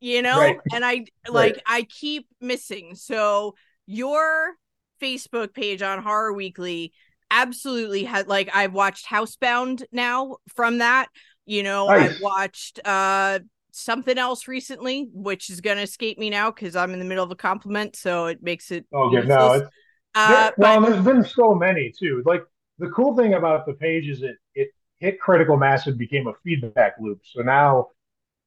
You 0.00 0.22
know? 0.22 0.40
Right. 0.40 0.58
and 0.74 0.84
I 0.84 1.04
like 1.28 1.62
I 1.64 1.82
keep 1.82 2.26
missing. 2.40 2.96
So 2.96 3.54
your 3.86 4.54
Facebook 5.00 5.54
page 5.54 5.80
on 5.80 6.02
Horror 6.02 6.32
Weekly 6.32 6.92
absolutely 7.30 8.04
had 8.04 8.28
like 8.28 8.50
I've 8.54 8.72
watched 8.72 9.06
Housebound 9.06 9.84
now 9.92 10.36
from 10.54 10.78
that 10.78 11.08
You 11.46 11.62
know, 11.62 11.88
Nice. 11.88 12.10
I 12.10 12.14
watched 12.20 12.80
uh 12.84 13.40
something 13.72 14.18
else 14.18 14.48
recently, 14.48 15.08
which 15.12 15.50
is 15.50 15.60
gonna 15.60 15.82
escape 15.82 16.18
me 16.18 16.30
now 16.30 16.50
because 16.50 16.76
I'm 16.76 16.92
in 16.92 16.98
the 16.98 17.04
middle 17.04 17.24
of 17.24 17.30
a 17.30 17.36
compliment, 17.36 17.96
so 17.96 18.26
it 18.26 18.42
makes 18.42 18.70
it 18.70 18.86
Okay, 18.92 19.26
no, 19.26 19.52
useless. 19.52 19.54
it's 19.54 19.66
uh, 20.14 20.50
There- 20.50 20.54
well, 20.58 20.80
but 20.80 20.80
there's 20.80 21.04
been 21.04 21.24
so 21.24 21.54
many 21.54 21.92
too. 21.98 22.22
Like 22.26 22.44
the 22.78 22.90
cool 22.90 23.16
thing 23.16 23.34
about 23.34 23.66
the 23.66 23.74
page 23.74 24.08
is 24.08 24.22
it 24.22 24.36
it 24.54 24.70
hit 24.98 25.20
critical 25.20 25.56
mass 25.56 25.86
and 25.86 25.98
became 25.98 26.26
a 26.28 26.34
feedback 26.44 26.94
loop. 27.00 27.20
So 27.24 27.42
now 27.42 27.88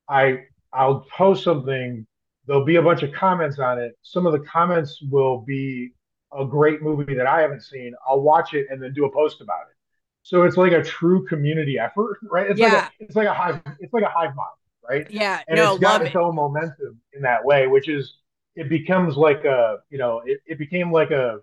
I 0.10 0.46
I'll 0.74 1.02
post 1.18 1.44
something, 1.44 2.08
there'll 2.48 2.66
be 2.66 2.78
a 2.78 2.82
bunch 2.84 3.04
of 3.04 3.14
comments 3.14 3.60
on 3.60 3.80
it. 3.80 3.98
Some 4.04 4.26
of 4.28 4.34
the 4.34 4.42
comments 4.42 5.00
will 5.12 5.42
be 5.42 5.94
a 6.38 6.46
great 6.46 6.82
movie 6.82 7.16
that 7.16 7.28
I 7.28 7.42
haven't 7.42 7.62
seen. 7.64 7.94
I'll 8.08 8.22
watch 8.22 8.54
it 8.54 8.68
and 8.70 8.82
then 8.82 8.94
do 8.94 9.06
a 9.06 9.12
post 9.12 9.42
about 9.42 9.62
it. 9.70 9.76
So 10.24 10.44
it's 10.44 10.58
like 10.58 10.72
a 10.72 10.84
true 10.84 11.26
community 11.26 11.78
effort, 11.80 12.20
right? 12.32 12.50
It's 12.50 12.62
like 12.62 12.74
Yeah. 12.74 12.90
a, 12.90 12.92
it's 13.00 13.16
like 13.16 13.28
a 13.28 13.34
hive 13.34 13.62
it's 13.80 13.94
like 13.94 14.04
a 14.04 14.10
hive 14.10 14.36
mind, 14.36 14.50
right? 14.90 15.08
yeah, 15.08 15.44
and 15.48 15.60
no, 15.60 15.78
it's 15.78 15.78
got 15.78 16.02
its 16.02 16.16
it. 16.16 16.16
own 16.16 16.36
momentum 16.36 17.02
in 17.14 17.22
that 17.24 17.44
way, 17.44 17.68
which 17.68 17.90
is 17.90 18.16
it 18.56 18.70
becomes 18.70 19.18
like 19.18 19.44
a 19.46 19.80
you 19.90 19.98
know 19.98 20.22
it, 20.26 20.40
it 20.46 20.58
became 20.58 20.92
like 20.92 21.12
a 21.12 21.40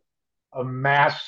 a 0.54 0.64
mass 0.64 1.22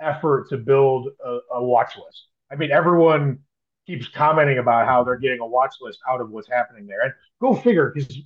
effort 0.00 0.48
to 0.50 0.56
build 0.58 1.08
a, 1.24 1.38
a 1.54 1.64
watch 1.64 1.96
list. 1.96 2.26
I 2.50 2.56
mean, 2.56 2.70
everyone 2.70 3.40
keeps 3.86 4.08
commenting 4.08 4.58
about 4.58 4.86
how 4.86 5.04
they're 5.04 5.18
getting 5.18 5.40
a 5.40 5.46
watch 5.46 5.74
list 5.80 5.98
out 6.08 6.20
of 6.20 6.30
what's 6.30 6.48
happening 6.48 6.86
there, 6.86 7.02
and 7.02 7.12
go 7.40 7.54
figure 7.54 7.92
because 7.94 8.18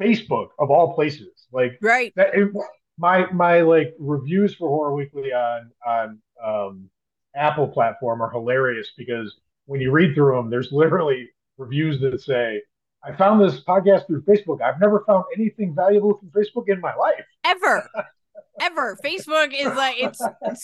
Facebook 0.00 0.48
of 0.58 0.70
all 0.70 0.94
places, 0.94 1.46
like 1.52 1.80
Right. 1.80 2.14
that. 2.16 2.34
It, 2.34 2.50
my 2.98 3.30
my 3.32 3.60
like 3.60 3.94
reviews 3.98 4.54
for 4.54 4.68
Horror 4.68 4.94
Weekly 4.94 5.32
on 5.32 5.70
on 5.86 6.18
um, 6.42 6.90
Apple 7.34 7.68
platform 7.68 8.22
are 8.22 8.30
hilarious 8.30 8.92
because 8.96 9.34
when 9.66 9.80
you 9.80 9.90
read 9.90 10.14
through 10.14 10.36
them, 10.36 10.50
there's 10.50 10.70
literally 10.72 11.30
reviews 11.58 12.00
that 12.00 12.20
say, 12.20 12.62
"I 13.02 13.14
found 13.16 13.40
this 13.40 13.60
podcast 13.60 14.06
through 14.06 14.22
Facebook. 14.22 14.60
I've 14.62 14.80
never 14.80 15.04
found 15.06 15.24
anything 15.36 15.74
valuable 15.74 16.18
from 16.18 16.30
Facebook 16.30 16.68
in 16.68 16.80
my 16.80 16.94
life." 16.94 17.24
Ever. 17.44 17.88
Ever. 18.60 18.96
Facebook 19.04 19.52
is 19.52 19.74
like 19.74 19.96
it's 19.98 20.20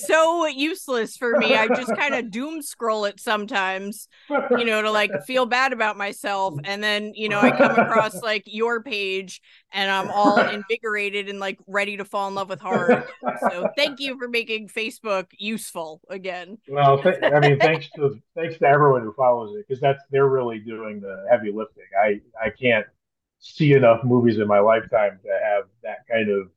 so 0.07 0.47
useless 0.47 1.17
for 1.17 1.37
me. 1.39 1.55
I 1.55 1.67
just 1.69 1.95
kind 1.97 2.15
of 2.15 2.31
doom 2.31 2.63
scroll 2.63 3.05
it 3.05 3.19
sometimes, 3.21 4.09
you 4.29 4.65
know, 4.65 4.83
to 4.83 4.91
like 4.91 5.11
feel 5.27 5.47
bad 5.47 5.73
about 5.73 5.97
myself. 5.97 6.55
And 6.65 6.83
then, 6.83 7.13
you 7.15 7.29
know, 7.29 7.41
I 7.41 7.51
come 7.51 7.73
across 7.79 8.23
like 8.23 8.45
your 8.47 8.83
page 8.83 9.41
and 9.73 9.91
I'm 9.91 10.11
all 10.11 10.39
invigorated 10.39 11.29
and 11.29 11.41
like 11.41 11.59
ready 11.67 11.97
to 11.97 12.05
fall 12.05 12.29
in 12.29 12.35
love 12.35 12.49
with 12.49 12.61
horror. 12.61 12.91
again. 12.91 13.39
So 13.51 13.69
thank 13.77 14.01
you 14.01 14.19
for 14.19 14.29
making 14.29 14.69
Facebook 14.69 15.27
useful 15.39 16.01
again. 16.09 16.59
Well, 16.69 17.03
th- 17.03 17.23
I 17.23 17.41
mean, 17.41 17.59
thanks 17.59 17.89
to 17.97 18.21
thanks 18.35 18.59
to 18.59 18.67
everyone 18.67 19.03
who 19.03 19.13
follows 19.13 19.57
it 19.57 19.67
because 19.67 19.81
that's 19.81 20.03
they're 20.11 20.29
really 20.29 20.59
doing 20.59 21.01
the 21.01 21.27
heavy 21.31 21.53
lifting. 21.53 21.85
I 22.01 22.21
I 22.41 22.51
can't 22.51 22.87
see 23.39 23.73
enough 23.73 24.05
movies 24.05 24.39
in 24.39 24.47
my 24.47 24.61
lifetime 24.61 25.19
to 25.25 25.39
have 25.43 25.65
that 25.83 26.07
kind 26.11 26.31
of 26.31 26.51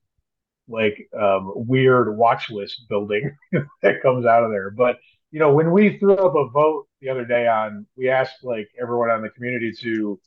like 0.67 1.09
um, 1.19 1.51
weird 1.55 2.17
watch 2.17 2.49
list 2.49 2.83
building 2.89 3.35
that 3.81 4.01
comes 4.01 4.25
out 4.25 4.43
of 4.43 4.51
there. 4.51 4.71
But 4.71 4.97
you 5.31 5.39
know, 5.39 5.53
when 5.53 5.71
we 5.71 5.97
threw 5.97 6.15
up 6.15 6.35
a 6.35 6.49
vote 6.49 6.87
the 7.01 7.09
other 7.09 7.25
day 7.25 7.47
on, 7.47 7.85
we 7.97 8.09
asked 8.09 8.43
like 8.43 8.69
everyone 8.79 9.09
on 9.09 9.21
the 9.21 9.29
community 9.29 9.71
to 9.81 10.19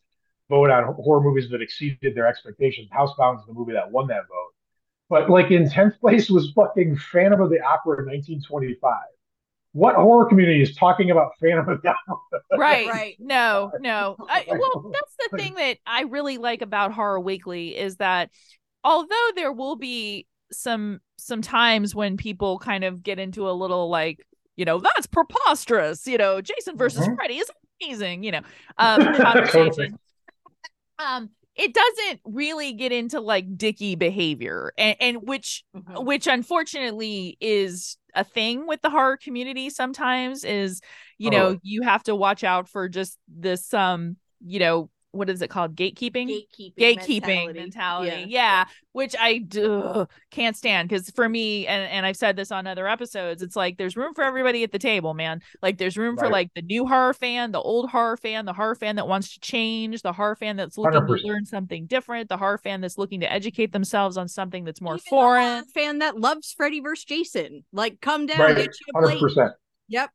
vote 0.49 0.71
on 0.71 0.95
horror 0.95 1.23
movies 1.23 1.49
that 1.51 1.63
exceeded 1.63 2.15
their 2.15 2.27
expectations. 2.27 2.89
Housebound 2.91 3.41
is 3.41 3.47
the 3.47 3.53
movie 3.53 3.73
that 3.73 3.91
won 3.91 4.09
that 4.09 4.23
vote. 4.29 4.53
But 5.09 5.31
like 5.31 5.51
in 5.51 5.71
tenth 5.71 5.99
place 6.01 6.29
was 6.29 6.53
fucking 6.55 6.97
Phantom 6.97 7.41
of 7.41 7.51
the 7.51 7.61
Opera 7.61 8.01
in 8.01 8.07
1925 8.07 8.95
what 9.77 9.95
horror 9.95 10.25
community 10.25 10.63
is 10.63 10.75
talking 10.75 11.11
about 11.11 11.33
Phantom 11.39 11.69
of 11.69 11.83
the 11.83 11.93
Opera? 12.09 12.41
right 12.57 12.89
Right. 12.89 13.17
no 13.19 13.73
no 13.79 14.17
I, 14.29 14.47
well 14.49 14.91
that's 14.93 15.31
the 15.31 15.37
thing 15.37 15.55
that 15.55 15.77
i 15.87 16.03
really 16.03 16.39
like 16.39 16.63
about 16.63 16.93
horror 16.93 17.21
weekly 17.21 17.77
is 17.77 17.97
that 17.97 18.31
although 18.87 19.31
there 19.35 19.53
will 19.53 19.77
be 19.77 20.27
some 20.53 21.01
some 21.19 21.43
times 21.43 21.95
when 21.95 22.17
people 22.17 22.59
kind 22.59 22.85
of 22.85 23.03
get 23.03 23.19
into 23.19 23.51
a 23.51 23.53
little 23.53 23.91
like 23.91 24.25
you 24.55 24.65
know 24.65 24.79
that's 24.79 25.07
preposterous 25.07 26.07
you 26.07 26.17
know 26.17 26.41
jason 26.41 26.77
versus 26.79 27.07
Mhm. 27.07 27.17
freddy 27.17 27.39
is 27.39 27.51
amazing 27.83 28.23
you 28.23 28.31
know 28.31 28.41
um 28.79 29.13
conversation 29.15 29.99
um 30.99 31.31
it 31.57 31.75
doesn't 31.75 32.21
really 32.25 32.73
get 32.75 32.93
into 32.93 33.21
like 33.21 33.57
dicky 33.57 33.97
behavior 33.97 34.73
and, 34.79 34.97
and 35.01 35.17
which 35.23 35.65
which 35.97 36.27
unfortunately 36.27 37.37
is 37.41 37.97
a 38.15 38.25
thing 38.25 38.67
with 38.67 38.81
the 38.83 38.91
horror 38.91 39.17
community 39.17 39.69
sometimes 39.69 40.45
is 40.45 40.81
you 41.19 41.31
know 41.31 41.59
you 41.63 41.83
have 41.83 42.03
to 42.05 42.15
watch 42.15 42.45
out 42.45 42.69
for 42.69 42.89
just 42.89 43.19
this 43.29 43.75
um 43.75 44.17
you 44.45 44.59
know 44.61 44.89
what 45.13 45.31
is 45.31 45.41
it 45.41 45.49
called 45.49 45.75
gatekeeping 45.75 46.29
Gatekeeping. 46.29 46.75
gatekeeping 46.77 47.55
mentality, 47.55 48.27
yeah. 48.29 48.67
which 48.93 49.15
i 49.19 49.39
do 49.39 50.07
can't 50.31 50.57
stand 50.57 50.89
because 50.89 51.09
for 51.11 51.27
me 51.27 51.67
and, 51.67 51.91
and 51.91 52.05
i've 52.05 52.17
said 52.17 52.37
this 52.37 52.51
on 52.53 52.67
other 52.67 52.87
episodes 52.87 53.41
it's 53.41 53.57
like 53.57 53.79
there's 53.79 53.97
room 53.97 54.13
for 54.15 54.23
everybody 54.25 54.63
at 54.63 54.73
the 54.73 54.79
table 54.79 55.15
man 55.15 55.41
like 55.63 55.79
there's 55.79 55.97
room 55.97 56.17
for 56.19 56.29
like 56.29 56.51
the 56.55 56.61
new 56.63 56.87
horror 56.87 57.15
fan 57.15 57.51
the 57.53 57.61
old 57.61 57.89
horror 57.89 58.17
fan 58.19 58.45
the 58.45 58.53
horror 58.53 58.75
fan 58.75 58.97
that 58.97 59.09
wants 59.09 59.33
to 59.33 59.41
change 59.41 60.03
the 60.03 60.13
horror 60.13 60.37
fan 60.37 60.57
that's 60.57 60.77
looking 60.77 61.01
100%. 61.01 61.21
to 61.21 61.27
learn 61.27 61.45
something 61.47 61.87
different 61.87 62.29
the 62.29 62.37
horror 62.37 62.59
fan 62.59 62.83
that's 62.83 62.99
looking 62.99 63.21
to 63.21 63.33
educate 63.33 63.73
themselves 63.73 64.19
on 64.19 64.29
something 64.29 64.65
that's 64.65 64.83
more 64.83 64.95
Even 64.95 65.03
the 65.05 65.09
foreign 65.09 65.65
fan 65.67 65.99
that 66.01 66.19
loves 66.21 66.53
Freddy 66.53 66.81
versus 66.81 67.05
Jason. 67.05 67.65
Like, 67.73 68.01
come 68.01 68.27
down, 68.27 68.39
Right, 68.41 68.57
get 68.57 68.67
you 68.67 68.87
a 68.95 68.99
hundred 68.99 69.09
plate. 69.13 69.21
percent, 69.21 69.53
Yep. 69.89 70.11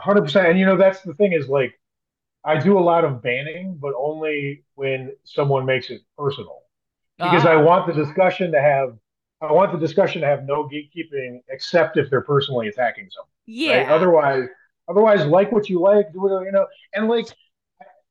hundred 0.00 0.22
percent. 0.22 0.48
And 0.48 0.58
you 0.58 0.66
know 0.66 0.76
that's 0.76 1.00
the 1.02 1.14
thing 1.14 1.32
is 1.32 1.48
like 1.48 1.78
I 2.44 2.58
do 2.58 2.78
a 2.78 2.80
lot 2.80 3.04
of 3.04 3.22
banning, 3.22 3.78
but 3.80 3.94
only 3.98 4.64
when 4.74 5.12
someone 5.24 5.64
makes 5.66 5.90
it 5.90 6.02
personal 6.18 6.62
because 7.20 7.46
I 7.46 7.56
Ah, 7.56 7.62
want 7.62 7.86
the 7.86 7.92
discussion 7.92 8.52
to 8.52 8.60
have 8.60 8.98
I 9.40 9.52
want 9.52 9.72
the 9.72 9.78
discussion 9.78 10.20
to 10.22 10.26
have 10.28 10.44
no 10.44 10.68
gatekeeping 10.68 11.42
except 11.50 11.96
if 11.96 12.10
they're 12.10 12.22
personally 12.22 12.68
attacking 12.68 13.08
someone. 13.10 13.30
yeah 13.46 13.84
Right? 13.84 13.88
Otherwise, 13.88 14.48
otherwise, 14.88 15.26
like 15.26 15.52
what 15.52 15.68
you 15.68 15.80
like, 15.80 16.12
do 16.12 16.20
what 16.22 16.44
you 16.44 16.52
know, 16.52 16.66
and 16.94 17.08
like 17.08 17.26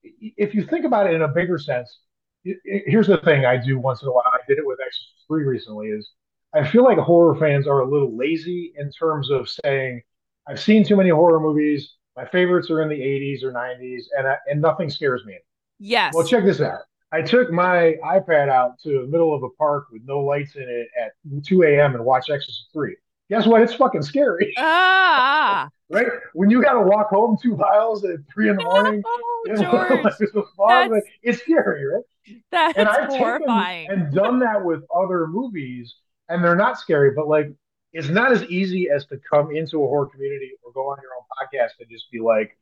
if 0.04 0.54
you 0.56 0.66
think 0.66 0.86
about 0.86 1.08
it 1.08 1.14
in 1.14 1.22
a 1.22 1.28
bigger 1.28 1.58
sense, 1.58 2.00
i- 2.46 2.52
i- 2.52 2.84
here's 2.88 3.08
the 3.08 3.18
thing 3.18 3.46
I 3.46 3.58
do 3.58 3.80
once 3.80 4.02
in 4.02 4.08
a 4.08 4.12
while. 4.12 4.24
I 4.26 4.40
did 4.48 4.58
it 4.58 4.66
with 4.66 4.80
Exorcist 4.80 5.26
Three 5.28 5.44
recently. 5.46 5.90
Is 5.90 6.12
I 6.54 6.66
feel 6.68 6.84
like 6.84 6.98
horror 6.98 7.36
fans 7.36 7.68
are 7.68 7.82
a 7.82 7.86
little 7.90 8.16
lazy 8.16 8.74
in 8.78 8.92
terms 8.92 9.30
of 9.30 9.50
saying 9.50 10.02
I've 10.48 10.60
seen 10.60 10.84
too 10.86 10.96
many 10.96 11.10
horror 11.10 11.40
movies. 11.40 11.96
My 12.16 12.26
favorites 12.26 12.70
are 12.70 12.82
in 12.82 12.90
the 12.90 13.00
80s 13.00 13.44
or 13.44 13.54
90s, 13.54 14.04
and 14.18 14.28
I, 14.28 14.38
and 14.48 14.62
nothing 14.62 14.90
scares 14.90 15.24
me. 15.26 15.38
yes 15.80 16.14
Well, 16.14 16.28
check 16.28 16.44
this 16.44 16.62
out. 16.62 16.82
I 17.14 17.22
took 17.22 17.52
my 17.52 17.96
iPad 18.06 18.50
out 18.50 18.80
to 18.84 19.02
the 19.02 19.08
middle 19.08 19.34
of 19.34 19.44
a 19.44 19.50
park 19.52 19.88
with 19.92 20.02
no 20.06 20.20
lights 20.20 20.56
in 20.56 20.64
it 20.64 20.88
at 21.00 21.12
2 21.46 21.64
a.m. 21.64 21.96
and 21.96 22.06
watched 22.06 22.30
Exorcist 22.30 22.70
3. 22.74 22.96
Guess 23.30 23.48
what? 23.48 23.62
It's 23.62 23.74
fucking 23.74 24.02
scary, 24.02 24.54
ah 24.58 25.70
right? 25.90 26.08
When 26.34 26.50
you 26.50 26.62
got 26.62 26.74
to 26.74 26.82
walk 26.82 27.10
home 27.10 27.38
two 27.42 27.56
miles 27.56 28.04
at 28.04 28.20
3 28.34 28.50
in 28.50 28.56
the 28.58 28.64
morning, 28.64 29.04
know, 29.48 29.56
george 30.20 30.46
fog, 30.58 30.92
like, 30.92 31.04
it's 31.24 31.42
scary, 31.42 31.86
right? 31.86 32.04
that's 32.52 32.78
And 32.78 32.88
I've 32.88 33.10
horrifying 33.10 33.90
and 33.90 34.14
done 34.14 34.40
that 34.40 34.64
with 34.64 34.84
other 34.94 35.28
movies, 35.28 35.96
and 36.30 36.44
they're 36.44 36.56
not 36.56 36.78
scary, 36.78 37.12
but 37.16 37.28
like 37.28 37.52
it's 37.94 38.10
not 38.10 38.32
as 38.32 38.44
easy 38.46 38.90
as 38.90 39.06
to 39.08 39.18
come 39.30 39.56
into 39.56 39.84
a 39.84 39.88
horror 39.88 40.08
community 40.08 40.52
or 40.64 40.72
go 40.72 40.90
on 40.90 40.98
your 41.02 41.12
own 41.16 41.24
podcast 41.40 41.72
and 41.80 41.90
just 41.90 42.10
be 42.12 42.20
like, 42.20 42.58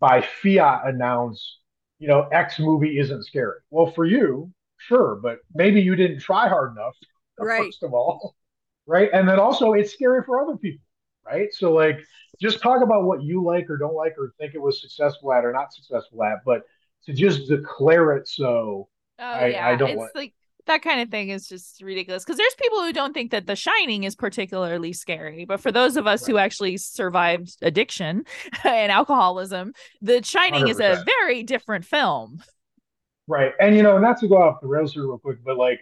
by 0.00 0.20
fiat 0.42 0.82
announce, 0.86 1.58
you 1.98 2.08
know, 2.08 2.22
X 2.32 2.58
movie 2.58 2.98
isn't 2.98 3.24
scary. 3.24 3.58
Well, 3.70 3.90
for 3.92 4.04
you, 4.04 4.50
sure, 4.78 5.16
but 5.22 5.38
maybe 5.54 5.80
you 5.80 5.94
didn't 5.96 6.20
try 6.20 6.48
hard 6.48 6.72
enough, 6.72 6.94
Right. 7.38 7.64
first 7.64 7.82
of 7.82 7.94
all, 7.94 8.34
right? 8.86 9.08
And 9.12 9.28
then 9.28 9.38
also, 9.38 9.72
it's 9.72 9.92
scary 9.92 10.22
for 10.24 10.40
other 10.42 10.56
people, 10.56 10.84
right? 11.24 11.48
So, 11.52 11.72
like, 11.72 11.98
just 12.40 12.60
talk 12.60 12.82
about 12.82 13.04
what 13.04 13.22
you 13.22 13.42
like 13.44 13.70
or 13.70 13.76
don't 13.76 13.94
like 13.94 14.14
or 14.18 14.34
think 14.38 14.54
it 14.54 14.60
was 14.60 14.80
successful 14.80 15.32
at 15.32 15.44
or 15.44 15.52
not 15.52 15.72
successful 15.72 16.22
at, 16.24 16.38
but 16.44 16.62
to 17.06 17.12
just 17.12 17.48
declare 17.48 18.12
it 18.16 18.26
so 18.28 18.88
Oh 19.18 19.24
I- 19.24 19.46
yeah, 19.48 19.68
I 19.68 19.76
don't 19.76 19.90
it's 19.90 19.98
want- 19.98 20.14
like 20.16 20.34
that 20.66 20.82
kind 20.82 21.00
of 21.00 21.10
thing 21.10 21.28
is 21.28 21.48
just 21.48 21.82
ridiculous 21.82 22.24
because 22.24 22.38
there's 22.38 22.54
people 22.54 22.80
who 22.80 22.92
don't 22.92 23.12
think 23.12 23.30
that 23.30 23.46
The 23.46 23.56
Shining 23.56 24.04
is 24.04 24.14
particularly 24.14 24.92
scary, 24.92 25.44
but 25.44 25.60
for 25.60 25.72
those 25.72 25.96
of 25.96 26.06
us 26.06 26.26
who 26.26 26.38
actually 26.38 26.76
survived 26.76 27.56
addiction 27.62 28.24
and 28.64 28.90
alcoholism, 28.90 29.72
The 30.02 30.22
Shining 30.22 30.68
is 30.68 30.80
a 30.80 31.02
very 31.04 31.42
different 31.42 31.84
film. 31.84 32.42
Right. 33.26 33.52
And 33.60 33.76
you 33.76 33.82
know, 33.82 33.98
not 33.98 34.18
to 34.20 34.28
go 34.28 34.36
off 34.36 34.60
the 34.60 34.68
rails 34.68 34.92
here 34.92 35.04
real 35.04 35.18
quick, 35.18 35.38
but 35.44 35.56
like 35.56 35.80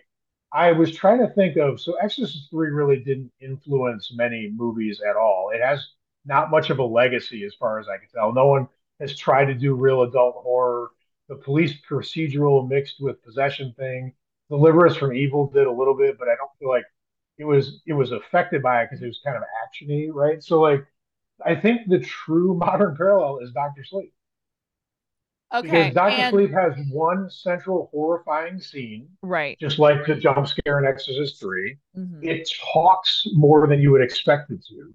I 0.53 0.73
was 0.73 0.95
trying 0.95 1.19
to 1.21 1.33
think 1.35 1.57
of 1.57 1.81
so 1.81 1.95
Exorcist 1.95 2.51
3 2.51 2.71
really 2.71 2.99
didn't 3.03 3.33
influence 3.41 4.13
many 4.15 4.53
movies 4.55 5.01
at 5.09 5.17
all. 5.17 5.51
It 5.55 5.61
has 5.63 5.85
not 6.25 6.51
much 6.51 6.71
of 6.71 6.79
a 6.79 6.85
legacy 6.85 7.45
as 7.45 7.55
far 7.55 7.79
as 7.81 7.89
I 7.89 7.99
can 7.99 8.09
tell. 8.15 8.33
No 8.33 8.47
one 8.47 8.69
has 9.01 9.17
tried 9.17 9.47
to 9.47 9.55
do 9.55 9.75
real 9.75 10.03
adult 10.03 10.37
horror. 10.37 10.91
The 11.29 11.37
police 11.37 11.75
procedural 11.89 12.69
mixed 12.69 13.01
with 13.01 13.23
possession 13.25 13.75
thing. 13.79 14.13
Deliver 14.53 14.87
Us 14.87 14.97
from 14.97 15.15
Evil 15.15 15.47
did 15.49 15.67
a 15.67 15.73
little 15.73 15.97
bit, 15.97 16.19
but 16.19 16.29
I 16.29 16.35
don't 16.37 16.51
feel 16.59 16.69
like 16.69 16.85
it 17.39 17.45
was 17.45 17.81
it 17.87 17.95
was 17.95 18.13
affected 18.13 18.63
by 18.63 18.83
it 18.83 18.89
because 18.91 19.03
it 19.03 19.07
was 19.07 19.21
kind 19.25 19.37
of 19.37 19.43
actiony, 19.65 20.09
right? 20.13 20.43
So 20.43 20.61
like 20.61 20.85
I 21.45 21.55
think 21.55 21.89
the 21.89 22.01
true 22.01 22.55
modern 22.59 22.95
parallel 22.97 23.39
is 23.39 23.51
Doctor 23.53 23.83
Sleep. 23.85 24.13
Okay. 25.55 25.69
Because 25.69 25.95
Doctor 25.95 26.17
and- 26.17 26.33
Sleep 26.33 26.51
has 26.53 26.75
one 26.91 27.31
central 27.31 27.89
horrifying 27.93 28.61
scene, 28.61 29.09
Right. 29.23 29.59
just 29.59 29.79
like 29.79 30.07
the 30.07 30.15
jump 30.15 30.47
scare 30.47 30.79
in 30.79 30.87
Exorcist 30.87 31.41
3. 31.41 31.77
Mhm. 31.97 32.25
It 32.25 32.51
talks 32.73 33.27
more 33.35 33.67
than 33.67 33.81
you 33.81 33.91
would 33.93 34.03
expect 34.03 34.51
it 34.51 34.65
to. 34.69 34.93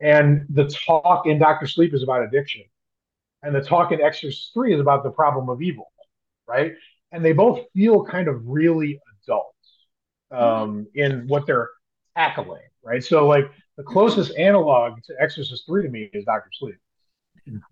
And 0.00 0.46
the 0.50 0.64
talk 0.68 1.26
in 1.26 1.38
Doctor 1.38 1.66
Sleep 1.66 1.94
is 1.94 2.02
about 2.02 2.22
addiction. 2.22 2.62
And 3.42 3.54
the 3.54 3.60
talk 3.62 3.92
in 3.92 4.00
Exorcist 4.00 4.52
3 4.54 4.74
is 4.74 4.80
about 4.80 5.02
the 5.02 5.10
problem 5.10 5.48
of 5.48 5.60
evil, 5.62 5.92
right? 6.46 6.72
And 7.12 7.24
they 7.24 7.32
both 7.32 7.60
feel 7.74 8.04
kind 8.04 8.26
of 8.28 8.40
really 8.46 8.98
adult 9.24 9.54
um, 10.30 10.86
in 10.94 11.26
what 11.28 11.46
they're 11.46 11.68
tackling, 12.16 12.62
right? 12.82 13.04
So, 13.04 13.28
like, 13.28 13.50
the 13.76 13.82
closest 13.82 14.36
analog 14.36 15.02
to 15.04 15.14
Exorcist 15.20 15.64
3 15.66 15.82
to 15.82 15.88
me 15.88 16.10
is 16.12 16.24
Doctor 16.24 16.48
Sleep. 16.52 16.76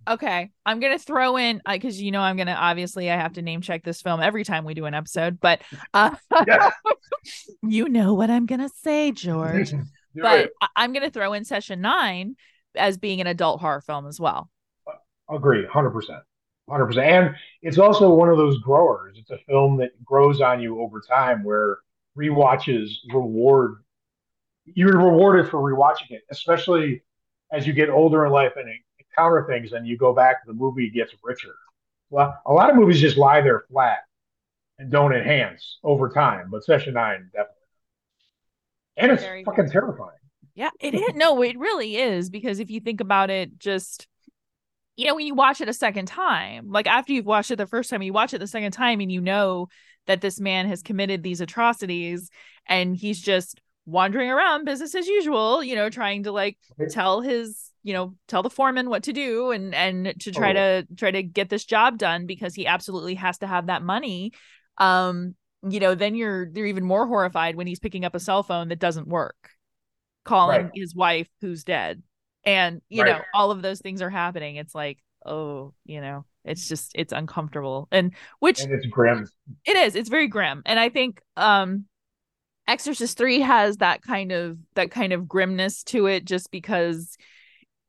Okay, 0.08 0.50
I'm 0.66 0.80
gonna 0.80 0.98
throw 0.98 1.36
in 1.36 1.62
because 1.70 2.00
you 2.02 2.10
know 2.10 2.20
I'm 2.20 2.36
gonna 2.36 2.56
obviously 2.58 3.08
I 3.08 3.16
have 3.16 3.34
to 3.34 3.42
name 3.42 3.60
check 3.60 3.84
this 3.84 4.02
film 4.02 4.20
every 4.20 4.42
time 4.42 4.64
we 4.64 4.74
do 4.74 4.86
an 4.86 4.94
episode, 4.94 5.38
but 5.40 5.60
uh, 5.94 6.10
Yeah. 6.46 6.70
you 7.62 7.88
know 7.88 8.14
what 8.14 8.30
I'm 8.30 8.46
gonna 8.46 8.70
say, 8.82 9.12
George. 9.12 9.72
But 10.12 10.40
it. 10.40 10.50
I- 10.60 10.68
I'm 10.74 10.92
gonna 10.92 11.10
throw 11.10 11.34
in 11.34 11.44
Session 11.44 11.80
Nine 11.80 12.34
as 12.74 12.98
being 12.98 13.20
an 13.20 13.28
adult 13.28 13.60
horror 13.60 13.80
film 13.80 14.08
as 14.08 14.18
well. 14.18 14.50
Agree, 15.30 15.64
hundred 15.66 15.90
percent, 15.90 16.18
hundred 16.70 16.86
percent. 16.86 17.06
And 17.08 17.36
it's 17.62 17.78
also 17.78 18.10
one 18.10 18.28
of 18.28 18.36
those 18.36 18.58
growers. 18.60 19.16
It's 19.18 19.30
a 19.30 19.38
film 19.48 19.76
that 19.78 20.02
grows 20.04 20.40
on 20.40 20.60
you 20.60 20.80
over 20.80 21.00
time, 21.00 21.44
where 21.44 21.78
rewatches 22.16 22.90
reward. 23.12 23.82
You're 24.64 24.98
rewarded 24.98 25.50
for 25.50 25.58
rewatching 25.58 26.10
it, 26.10 26.22
especially 26.30 27.02
as 27.52 27.66
you 27.66 27.72
get 27.72 27.90
older 27.90 28.24
in 28.24 28.32
life 28.32 28.52
and 28.56 28.68
encounter 28.98 29.44
things, 29.48 29.72
and 29.72 29.86
you 29.86 29.96
go 29.98 30.12
back. 30.12 30.46
The 30.46 30.52
movie 30.52 30.90
gets 30.90 31.12
richer. 31.22 31.54
Well, 32.10 32.40
a 32.46 32.52
lot 32.52 32.70
of 32.70 32.76
movies 32.76 33.00
just 33.00 33.16
lie 33.16 33.40
there 33.40 33.64
flat 33.70 33.98
and 34.78 34.90
don't 34.90 35.14
enhance 35.14 35.78
over 35.84 36.08
time, 36.08 36.48
but 36.50 36.64
Session 36.64 36.94
Nine 36.94 37.30
definitely. 37.32 37.56
And 38.96 39.12
it's 39.12 39.22
Very 39.22 39.44
fucking 39.44 39.70
terrifying. 39.70 40.16
Yeah, 40.54 40.70
it 40.80 40.94
is. 40.94 41.14
No, 41.14 41.42
it 41.42 41.58
really 41.58 41.96
is 41.96 42.28
because 42.28 42.60
if 42.60 42.70
you 42.70 42.80
think 42.80 43.00
about 43.00 43.30
it, 43.30 43.58
just 43.58 44.08
you 45.00 45.06
know, 45.06 45.14
when 45.14 45.26
you 45.26 45.34
watch 45.34 45.62
it 45.62 45.68
a 45.68 45.72
second 45.72 46.04
time, 46.06 46.68
like 46.70 46.86
after 46.86 47.14
you've 47.14 47.24
watched 47.24 47.50
it 47.50 47.56
the 47.56 47.66
first 47.66 47.88
time, 47.88 48.02
you 48.02 48.12
watch 48.12 48.34
it 48.34 48.38
the 48.38 48.46
second 48.46 48.72
time, 48.72 49.00
and 49.00 49.10
you 49.10 49.22
know 49.22 49.68
that 50.06 50.20
this 50.20 50.38
man 50.38 50.68
has 50.68 50.82
committed 50.82 51.22
these 51.22 51.40
atrocities, 51.40 52.28
and 52.66 52.94
he's 52.94 53.18
just 53.18 53.62
wandering 53.86 54.28
around 54.28 54.66
business 54.66 54.94
as 54.94 55.06
usual, 55.06 55.64
you 55.64 55.74
know, 55.74 55.88
trying 55.88 56.24
to 56.24 56.32
like 56.32 56.58
tell 56.90 57.22
his, 57.22 57.70
you 57.82 57.94
know, 57.94 58.14
tell 58.28 58.42
the 58.42 58.50
foreman 58.50 58.90
what 58.90 59.04
to 59.04 59.14
do, 59.14 59.52
and 59.52 59.74
and 59.74 60.14
to 60.20 60.30
try 60.32 60.52
to 60.52 60.86
try 60.98 61.10
to 61.10 61.22
get 61.22 61.48
this 61.48 61.64
job 61.64 61.96
done 61.96 62.26
because 62.26 62.54
he 62.54 62.66
absolutely 62.66 63.14
has 63.14 63.38
to 63.38 63.46
have 63.46 63.68
that 63.68 63.82
money. 63.82 64.32
Um, 64.76 65.34
you 65.66 65.80
know, 65.80 65.94
then 65.94 66.14
you're 66.14 66.46
you're 66.54 66.66
even 66.66 66.84
more 66.84 67.06
horrified 67.06 67.56
when 67.56 67.66
he's 67.66 67.80
picking 67.80 68.04
up 68.04 68.14
a 68.14 68.20
cell 68.20 68.42
phone 68.42 68.68
that 68.68 68.78
doesn't 68.78 69.08
work 69.08 69.48
calling 70.26 70.64
Right. 70.64 70.70
his 70.74 70.94
wife 70.94 71.28
who's 71.40 71.64
dead 71.64 72.02
and 72.44 72.80
you 72.88 73.02
Right. 73.02 73.12
know 73.16 73.22
all 73.34 73.50
of 73.50 73.62
those 73.62 73.80
things 73.80 74.02
are 74.02 74.10
happening 74.10 74.56
it's 74.56 74.74
like 74.74 74.98
oh 75.26 75.74
you 75.84 76.00
know 76.00 76.24
it's 76.44 76.66
just 76.68 76.92
it's 76.94 77.12
uncomfortable 77.12 77.88
and 77.92 78.14
which 78.38 78.60
And 78.60 78.72
it's 78.72 78.86
grim. 78.86 79.26
it 79.66 79.76
is 79.76 79.94
it's 79.94 80.08
very 80.08 80.28
grim 80.28 80.62
and 80.64 80.78
i 80.80 80.88
think 80.88 81.20
um 81.36 81.84
exorcist 82.66 83.18
3 83.18 83.40
has 83.40 83.78
that 83.78 84.02
kind 84.02 84.32
of 84.32 84.58
that 84.74 84.90
kind 84.90 85.12
of 85.12 85.28
grimness 85.28 85.82
to 85.84 86.06
it 86.06 86.24
just 86.24 86.50
because 86.50 87.16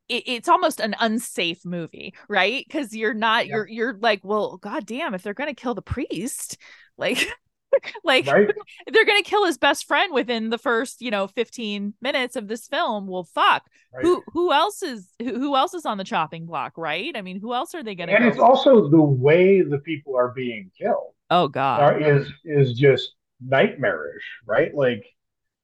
it, 0.10 0.24
it's 0.26 0.49
almost 0.49 0.80
an 0.80 0.95
unsafe 0.99 1.64
movie 1.66 2.14
right 2.28 2.66
because 2.68 2.93
you're 2.95 3.14
not 3.14 3.47
Yeah. 3.47 3.56
you're 3.56 3.68
you're 3.68 3.97
like 3.99 4.22
well 4.24 4.58
god 4.58 4.86
damn 4.86 5.14
if 5.14 5.24
they're 5.24 5.34
gonna 5.34 5.54
kill 5.54 5.76
the 5.76 5.82
priest 5.82 6.58
like 6.97 7.28
like 8.03 8.28
Right? 8.28 8.49
they're 8.91 9.05
gonna 9.05 9.24
kill 9.24 9.45
his 9.45 9.57
best 9.57 9.86
friend 9.86 10.13
within 10.13 10.49
the 10.49 10.57
first 10.57 11.01
you 11.01 11.11
know 11.11 11.28
15 11.28 11.93
minutes 12.01 12.36
of 12.36 12.47
this 12.47 12.67
film 12.67 13.07
well 13.07 13.24
fuck 13.24 13.63
right. 13.93 14.03
who 14.03 14.24
who 14.34 14.51
else 14.51 14.84
is 14.84 15.09
who, 15.19 15.39
who 15.39 15.55
else 15.55 15.74
is 15.74 15.86
on 15.86 15.97
the 15.97 16.03
chopping 16.03 16.45
block 16.45 16.78
right 16.78 17.15
i 17.15 17.22
mean 17.22 17.39
who 17.39 17.53
else 17.53 17.74
are 17.76 17.84
they 17.84 17.95
gonna 17.95 18.13
and 18.13 18.26
it's 18.26 18.39
also 18.39 18.89
the 18.89 19.01
way 19.01 19.61
the 19.61 19.80
people 19.80 20.15
are 20.15 20.30
being 20.30 20.72
killed 20.78 21.13
oh 21.30 21.47
god 21.47 21.82
are, 21.82 21.99
is 21.99 22.32
is 22.45 22.74
just 22.74 23.13
nightmarish, 23.41 24.24
right? 24.45 24.74
Like 24.74 25.05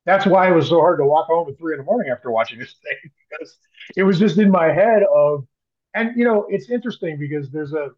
that's 0.05 0.25
why 0.25 0.49
it 0.49 0.55
was 0.55 0.69
so 0.69 0.79
hard 0.79 0.99
to 0.99 1.05
walk 1.05 1.27
home 1.27 1.49
at 1.49 1.57
three 1.57 1.73
in 1.73 1.79
the 1.79 1.83
morning 1.83 2.11
after 2.11 2.31
watching 2.31 2.59
this 2.59 2.75
thing 2.83 3.11
because 3.29 3.57
it 3.95 4.03
was 4.03 4.19
just 4.19 4.37
in 4.37 4.49
my 4.49 4.71
head 4.71 5.03
of, 5.13 5.45
and 5.93 6.17
you 6.17 6.25
know, 6.25 6.45
it's 6.49 6.69
interesting 6.69 7.17
because 7.19 7.49
there's 7.51 7.73
a 7.73 7.89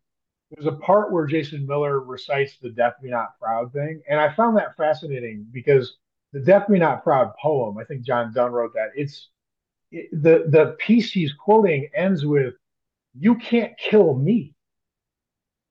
there's 0.52 0.68
a 0.68 0.78
part 0.78 1.12
where 1.12 1.26
Jason 1.28 1.66
Miller 1.68 2.00
recites 2.00 2.58
the 2.58 2.70
"Death 2.72 2.96
Be 3.02 3.10
Not 3.10 3.40
Proud" 3.40 3.72
thing, 3.74 4.02
and 4.10 4.20
I 4.20 4.34
found 4.34 4.58
that 4.58 4.76
fascinating 4.78 5.48
because 5.52 5.98
the 6.34 6.40
"Death 6.40 6.68
Be 6.70 6.80
Not 6.80 7.04
Proud" 7.04 7.34
poem, 7.42 7.78
I 7.78 7.84
think 7.86 8.04
John 8.04 8.34
Donne 8.34 8.52
wrote 8.52 8.74
that. 8.74 8.90
It's 8.96 9.30
it, 9.92 10.10
the 10.12 10.46
the 10.50 10.76
piece 10.80 11.12
he's 11.12 11.34
quoting 11.34 11.90
ends 11.96 12.26
with, 12.26 12.56
"You 13.18 13.36
can't 13.38 13.78
kill 13.78 14.16
me." 14.16 14.56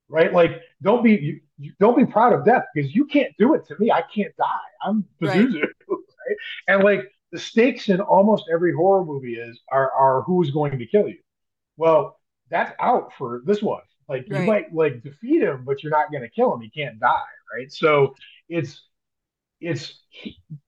right? 0.08 0.32
Like, 0.32 0.62
don't 0.82 1.02
be 1.02 1.12
you, 1.12 1.40
you- 1.58 1.72
don't 1.80 1.96
be 1.96 2.06
proud 2.06 2.32
of 2.32 2.44
death 2.44 2.64
because 2.74 2.94
you 2.94 3.04
can't 3.06 3.34
do 3.38 3.54
it 3.54 3.66
to 3.66 3.76
me. 3.78 3.90
I 3.90 4.02
can't 4.02 4.34
die. 4.36 4.46
I'm 4.82 5.04
Right. 5.20 5.48
Right. 6.28 6.36
And 6.68 6.84
like 6.84 7.00
the 7.32 7.38
stakes 7.38 7.88
in 7.88 8.00
almost 8.00 8.44
every 8.52 8.74
horror 8.74 9.04
movie 9.04 9.34
is 9.36 9.60
are 9.70 9.90
are 9.92 10.22
who's 10.22 10.50
going 10.50 10.78
to 10.78 10.86
kill 10.86 11.08
you. 11.08 11.18
Well, 11.76 12.18
that's 12.50 12.72
out 12.80 13.12
for 13.18 13.42
this 13.46 13.62
one. 13.62 13.82
Like 14.08 14.28
you 14.28 14.36
Right. 14.36 14.46
might 14.46 14.74
like 14.74 15.02
defeat 15.02 15.42
him, 15.42 15.64
but 15.64 15.82
you're 15.82 15.90
not 15.90 16.10
going 16.10 16.22
to 16.22 16.30
kill 16.30 16.54
him. 16.54 16.60
He 16.60 16.70
can't 16.70 16.98
die, 16.98 17.22
right? 17.54 17.70
So 17.72 18.14
it's 18.48 18.82
it's 19.60 20.00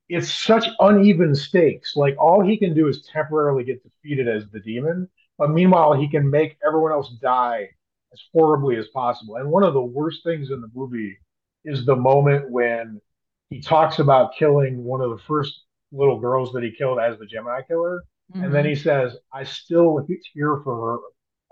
it's 0.08 0.32
such 0.32 0.66
uneven 0.80 1.34
stakes. 1.34 1.96
Like 1.96 2.16
all 2.18 2.42
he 2.42 2.56
can 2.56 2.74
do 2.74 2.88
is 2.88 3.06
temporarily 3.12 3.64
get 3.64 3.82
defeated 3.82 4.28
as 4.28 4.48
the 4.50 4.60
demon, 4.60 5.08
but 5.38 5.50
meanwhile 5.50 5.92
he 5.94 6.08
can 6.08 6.28
make 6.28 6.58
everyone 6.66 6.92
else 6.92 7.10
die 7.22 7.68
as 8.12 8.20
horribly 8.32 8.76
as 8.76 8.88
possible. 8.88 9.36
And 9.36 9.50
one 9.50 9.62
of 9.62 9.74
the 9.74 9.82
worst 9.82 10.24
things 10.24 10.50
in 10.50 10.60
the 10.60 10.70
movie 10.74 11.16
is 11.64 11.86
the 11.86 11.96
moment 11.96 12.50
when 12.50 13.00
he 13.50 13.60
talks 13.60 13.98
about 13.98 14.34
killing 14.36 14.82
one 14.84 15.00
of 15.00 15.10
the 15.10 15.22
first 15.26 15.62
little 15.92 16.18
girls 16.18 16.52
that 16.52 16.62
he 16.62 16.70
killed 16.70 16.98
as 16.98 17.18
the 17.18 17.26
Gemini 17.26 17.62
killer, 17.62 18.02
and 18.34 18.44
then 18.44 18.64
mm-hmm. 18.64 18.68
he 18.68 18.74
says, 18.76 19.16
"I 19.32 19.44
still 19.44 20.06
hear 20.34 20.60
from 20.62 20.80
her. 20.80 20.98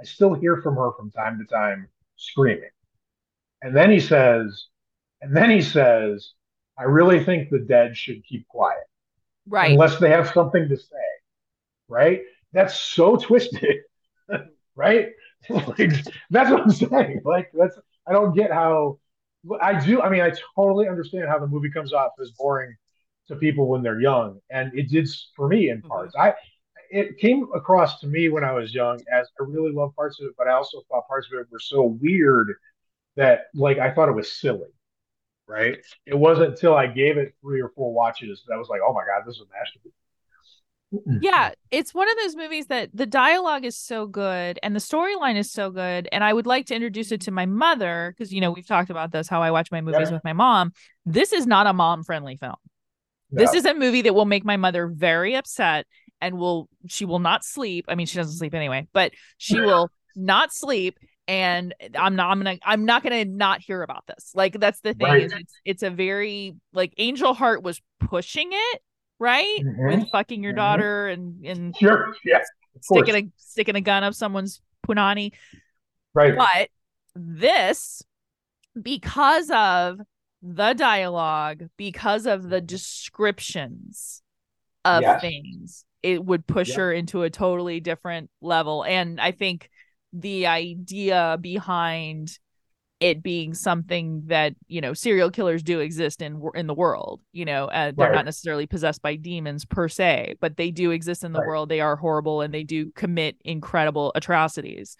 I 0.01 0.05
still 0.05 0.35
hear 0.35 0.61
from 0.63 0.77
her 0.77 0.93
from 0.93 1.11
time 1.11 1.39
to 1.39 1.45
time 1.45 1.89
screaming." 2.17 2.71
And 3.63 3.77
then 3.77 3.91
he 3.91 4.01
says, 4.01 4.67
and 5.21 5.37
then 5.37 5.51
he 5.51 5.63
says, 5.63 6.33
"I 6.79 6.85
really 6.85 7.25
think 7.25 7.51
the 7.51 7.59
dead 7.59 7.97
should 7.97 8.25
keep 8.25 8.47
quiet 8.49 8.85
right 9.47 9.73
unless 9.73 9.99
they 9.99 10.11
have 10.11 10.31
something 10.31 10.69
to 10.69 10.77
say." 10.77 10.97
Right? 11.89 12.23
That's 12.53 12.79
so 12.79 13.17
twisted. 13.17 13.83
right? 14.77 15.09
like, 15.49 15.93
that's 16.31 16.51
what 16.51 16.63
I'm 16.63 16.71
saying. 16.71 17.21
Like 17.25 17.51
that's 17.53 17.79
I 18.07 18.13
don't 18.13 18.35
get 18.35 18.51
how 18.51 18.99
I 19.61 19.85
do. 19.85 20.01
I 20.01 20.09
mean, 20.09 20.23
I 20.23 20.33
totally 20.57 20.89
understand 20.89 21.29
how 21.29 21.39
the 21.39 21.47
movie 21.47 21.71
comes 21.71 21.93
off 21.93 22.13
as 22.21 22.31
boring 22.33 22.75
to 23.29 23.37
people 23.37 23.69
when 23.69 23.83
they're 23.83 24.01
young, 24.01 24.41
and 24.51 24.77
it 24.77 24.89
did 24.89 25.09
for 25.37 25.49
me 25.49 25.71
in 25.71 25.79
mm-hmm. 25.79 25.89
parts. 25.89 26.15
I 26.17 26.35
it 26.91 27.19
came 27.19 27.49
across 27.55 28.01
to 28.01 28.07
me 28.07 28.29
when 28.29 28.45
I 28.45 28.53
was 28.53 28.75
young 28.75 29.01
as 29.13 29.29
I 29.41 29.45
really 29.47 29.73
love 29.73 29.95
parts 29.97 30.21
of 30.21 30.27
it, 30.27 30.35
but 30.37 30.49
I 30.49 30.53
also 30.53 30.83
thought 30.89 31.07
parts 31.09 31.29
of 31.33 31.39
it 31.39 31.47
were 31.51 31.59
so 31.59 31.97
weird 32.01 32.55
that 33.17 33.47
like 33.55 33.79
I 33.79 33.93
thought 33.93 34.09
it 34.09 34.15
was 34.15 34.31
silly. 34.31 34.69
Right? 35.47 35.79
It 36.05 36.19
wasn't 36.19 36.51
until 36.51 36.75
I 36.75 36.87
gave 36.87 37.17
it 37.17 37.35
three 37.41 37.63
or 37.63 37.71
four 37.71 37.93
watches 37.93 38.45
that 38.47 38.55
I 38.55 38.59
was 38.59 38.69
like, 38.69 38.81
"Oh 38.87 38.93
my 38.93 39.05
god, 39.07 39.27
this 39.27 39.37
is 39.37 39.43
a 39.43 39.45
masterpiece." 39.59 39.93
yeah 41.21 41.51
it's 41.71 41.93
one 41.93 42.09
of 42.09 42.17
those 42.23 42.35
movies 42.35 42.67
that 42.69 42.89
the 42.95 43.05
dialogue 43.05 43.67
is 43.67 43.77
so 43.77 44.07
good 44.07 44.59
and 44.63 44.75
the 44.75 44.81
storyline 44.81 45.37
is 45.37 45.53
so 45.53 45.71
good 45.71 46.09
and 46.13 46.25
i 46.25 46.33
would 46.33 46.47
like 46.47 46.65
to 46.65 46.75
introduce 46.75 47.13
it 47.13 47.21
to 47.21 47.31
my 47.31 47.45
mother 47.45 48.15
because 48.17 48.33
you 48.33 48.41
know 48.41 48.51
we've 48.51 48.67
talked 48.67 48.89
about 48.89 49.13
this 49.13 49.29
how 49.29 49.43
i 49.43 49.51
watch 49.51 49.71
my 49.71 49.83
movies 49.83 50.09
Yeah. 50.09 50.15
with 50.15 50.25
my 50.25 50.33
mom 50.33 50.73
this 51.05 51.35
is 51.35 51.47
not 51.47 51.67
a 51.67 51.75
mom 51.75 52.05
friendly 52.05 52.37
film 52.37 52.57
this 53.31 53.53
is 53.53 53.67
a 53.67 53.75
movie 53.75 54.01
that 54.03 54.15
will 54.15 54.25
make 54.25 54.47
my 54.47 54.57
mother 54.57 54.87
very 54.87 55.37
upset 55.37 55.87
and 56.21 56.37
will 56.39 56.69
she 56.89 57.05
will 57.05 57.19
not 57.19 57.45
sleep 57.45 57.85
i 57.89 57.95
mean 57.95 58.07
she 58.07 58.17
doesn't 58.17 58.37
sleep 58.37 58.55
anyway 58.55 58.87
but 58.93 59.13
she 59.37 59.61
will 59.61 59.91
not 60.17 60.53
sleep 60.53 60.99
and 61.27 61.75
i'm 61.99 62.17
not 62.17 62.31
i'm 62.31 62.39
gonna 62.39 62.59
i'm 62.65 62.85
not 62.85 63.03
gonna 63.03 63.25
not 63.25 63.61
hear 63.61 63.83
about 63.83 64.05
this 64.07 64.33
like 64.35 64.59
that's 64.59 64.81
the 64.81 64.95
thing 64.95 65.07
Right. 65.07 65.23
is 65.25 65.33
it's 65.33 65.55
it's 65.65 65.83
a 65.83 65.91
very 65.91 66.55
like 66.73 66.93
angel 66.99 67.35
heart 67.35 67.63
was 67.63 67.81
pushing 68.01 68.49
it 68.53 68.83
right 69.19 69.59
Mhm. 69.61 69.99
with 70.01 70.11
fucking 70.11 70.43
your 70.43 70.53
Mhm. 70.53 70.57
daughter 70.57 71.09
and 71.09 71.45
and 71.45 71.77
Sure. 71.77 72.15
Yeah. 72.25 72.39
Course. 72.89 73.05
sticking 73.05 73.27
a 73.27 73.31
sticking 73.43 73.77
a 73.77 73.81
gun 73.81 74.05
up 74.05 74.15
someone's 74.15 74.61
punani 74.87 75.33
Right. 76.15 76.37
but 76.37 76.69
this 77.15 78.03
because 78.81 79.51
of 79.51 79.99
the 80.41 80.73
dialogue 80.75 81.69
because 81.77 82.27
of 82.27 82.49
the 82.49 82.61
descriptions 82.61 84.23
of 84.85 85.03
Yes. 85.03 85.21
things 85.21 85.85
it 86.03 86.25
would 86.25 86.47
push 86.47 86.75
Yep. 86.75 86.77
her 86.77 86.93
into 86.93 87.23
a 87.23 87.31
totally 87.31 87.81
different 87.81 88.31
level 88.41 88.85
and 88.85 89.21
i 89.21 89.31
think 89.33 89.71
the 90.13 90.47
idea 90.47 91.39
behind 91.41 92.39
it 93.01 93.23
being 93.23 93.55
something 93.55 94.23
that 94.27 94.55
you 94.67 94.81
know 94.81 94.93
serial 94.95 95.31
killers 95.31 95.63
do 95.63 95.81
exist 95.81 96.21
in 96.23 96.43
in 96.55 96.67
the 96.67 96.75
world 96.75 97.21
you 97.33 97.45
know 97.45 97.67
uh, 97.67 97.93
they're 97.97 98.09
Right. 98.09 98.11
not 98.11 98.25
necessarily 98.25 98.67
possessed 98.67 99.03
by 99.03 99.15
demons 99.17 99.65
per 99.65 99.89
se 99.89 100.35
but 100.41 100.57
they 100.57 100.71
do 100.71 100.91
exist 100.91 101.23
in 101.25 101.33
the 101.33 101.41
Right. 101.41 101.43
world 101.43 101.69
they 101.69 101.81
are 101.81 101.97
horrible 101.97 102.41
and 102.41 102.53
they 102.53 102.65
do 102.65 102.91
commit 102.93 103.37
incredible 103.45 104.13
atrocities 104.17 104.97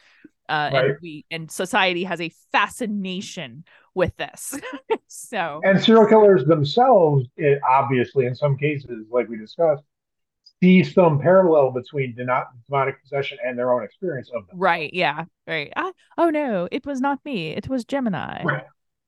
uh, 0.49 0.71
and 0.75 0.97
we 1.01 1.25
and 1.31 1.51
society 1.51 2.05
has 2.05 2.21
a 2.21 2.33
fascination 2.53 3.65
with 3.95 4.17
this 4.17 4.55
so 5.09 5.65
And 5.65 5.81
serial 5.83 6.07
killers 6.07 6.45
themselves, 6.45 7.27
it, 7.37 7.61
obviously, 7.69 8.27
in 8.27 8.35
some 8.35 8.57
cases, 8.57 9.07
like 9.11 9.29
we 9.29 9.37
discussed, 9.37 9.83
see 10.61 10.83
some 10.83 11.21
parallel 11.21 11.71
between 11.71 12.15
demonic 12.15 13.01
possession 13.03 13.39
and 13.45 13.59
their 13.59 13.73
own 13.73 13.83
experience 13.83 14.31
of 14.35 14.47
them. 14.47 14.59
right 14.59 14.93
yeah 14.93 15.25
right 15.47 15.73
I, 15.77 15.93
oh 16.17 16.31
no 16.31 16.69
it 16.73 16.85
was 16.85 17.01
not 17.01 17.25
me 17.25 17.51
it 17.51 17.69
was 17.69 17.85
gemini 17.85 18.43
Right. 18.45 18.65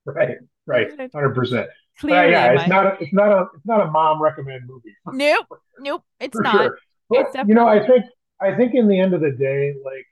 Right, 0.06 0.38
right, 0.66 1.12
hundred 1.12 1.34
percent. 1.34 1.68
clearly 1.98 2.32
Yeah, 2.32 2.52
it's 2.52 2.68
not 2.68 2.86
a, 2.86 2.96
it's 3.00 3.12
not 3.12 3.28
a, 3.28 3.46
it's 3.54 3.66
not 3.66 3.86
a 3.86 3.90
mom 3.90 4.20
recommend 4.20 4.66
movie. 4.66 4.96
nope 5.06 5.46
nope 5.78 6.04
it's 6.18 6.38
not 6.38 6.52
sure. 6.52 6.78
It's 7.10 7.36
But 7.36 7.48
you 7.48 7.54
know, 7.54 7.68
I 7.68 7.86
think 7.86 8.04
I 8.40 8.54
think 8.56 8.74
in 8.74 8.88
the 8.88 8.98
end 8.98 9.14
of 9.14 9.20
the 9.20 9.32
day, 9.32 9.74
like 9.84 10.06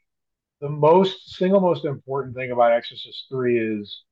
the 0.60 0.68
most 0.68 1.34
single 1.36 1.60
most 1.60 1.84
important 1.84 2.36
thing 2.36 2.50
about 2.50 2.72
Exorcist 2.72 3.26
Three 3.30 3.58
is 3.58 4.02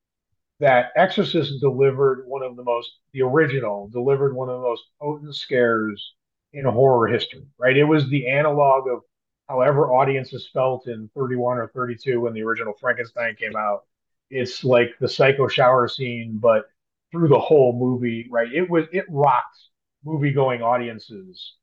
that 0.60 0.92
Exorcist 0.96 1.60
delivered 1.60 2.24
one 2.26 2.42
of 2.42 2.56
the 2.56 2.64
most 2.64 2.90
the 3.12 3.22
original 3.22 3.88
delivered 3.88 4.34
one 4.34 4.48
of 4.48 4.56
the 4.56 4.66
most 4.66 4.84
potent 5.00 5.34
scares 5.34 6.14
in 6.56 6.64
horror 6.64 7.06
history. 7.08 7.46
Right? 7.58 7.76
It 7.76 7.84
was 7.84 8.08
the 8.08 8.28
analog 8.28 8.88
of 8.88 9.00
however 9.48 9.92
audiences 9.92 10.48
felt 10.52 10.88
in 10.88 11.08
31 11.14 11.58
or 11.58 11.68
32 11.68 12.20
when 12.20 12.32
the 12.34 12.42
original 12.42 12.74
Frankenstein 12.80 13.36
came 13.36 13.56
out. 13.56 13.84
It's 14.30 14.64
like 14.64 14.90
the 15.00 15.08
psycho 15.08 15.46
shower 15.46 15.86
scene, 15.86 16.38
but 16.40 16.64
through 17.12 17.28
the 17.28 17.38
whole 17.38 17.72
movie, 17.78 18.26
right? 18.30 18.52
It 18.52 18.68
was 18.68 18.86
it 18.92 19.04
rocked 19.08 19.58
movie 20.04 20.32
going 20.32 20.62
audiences 20.62 21.54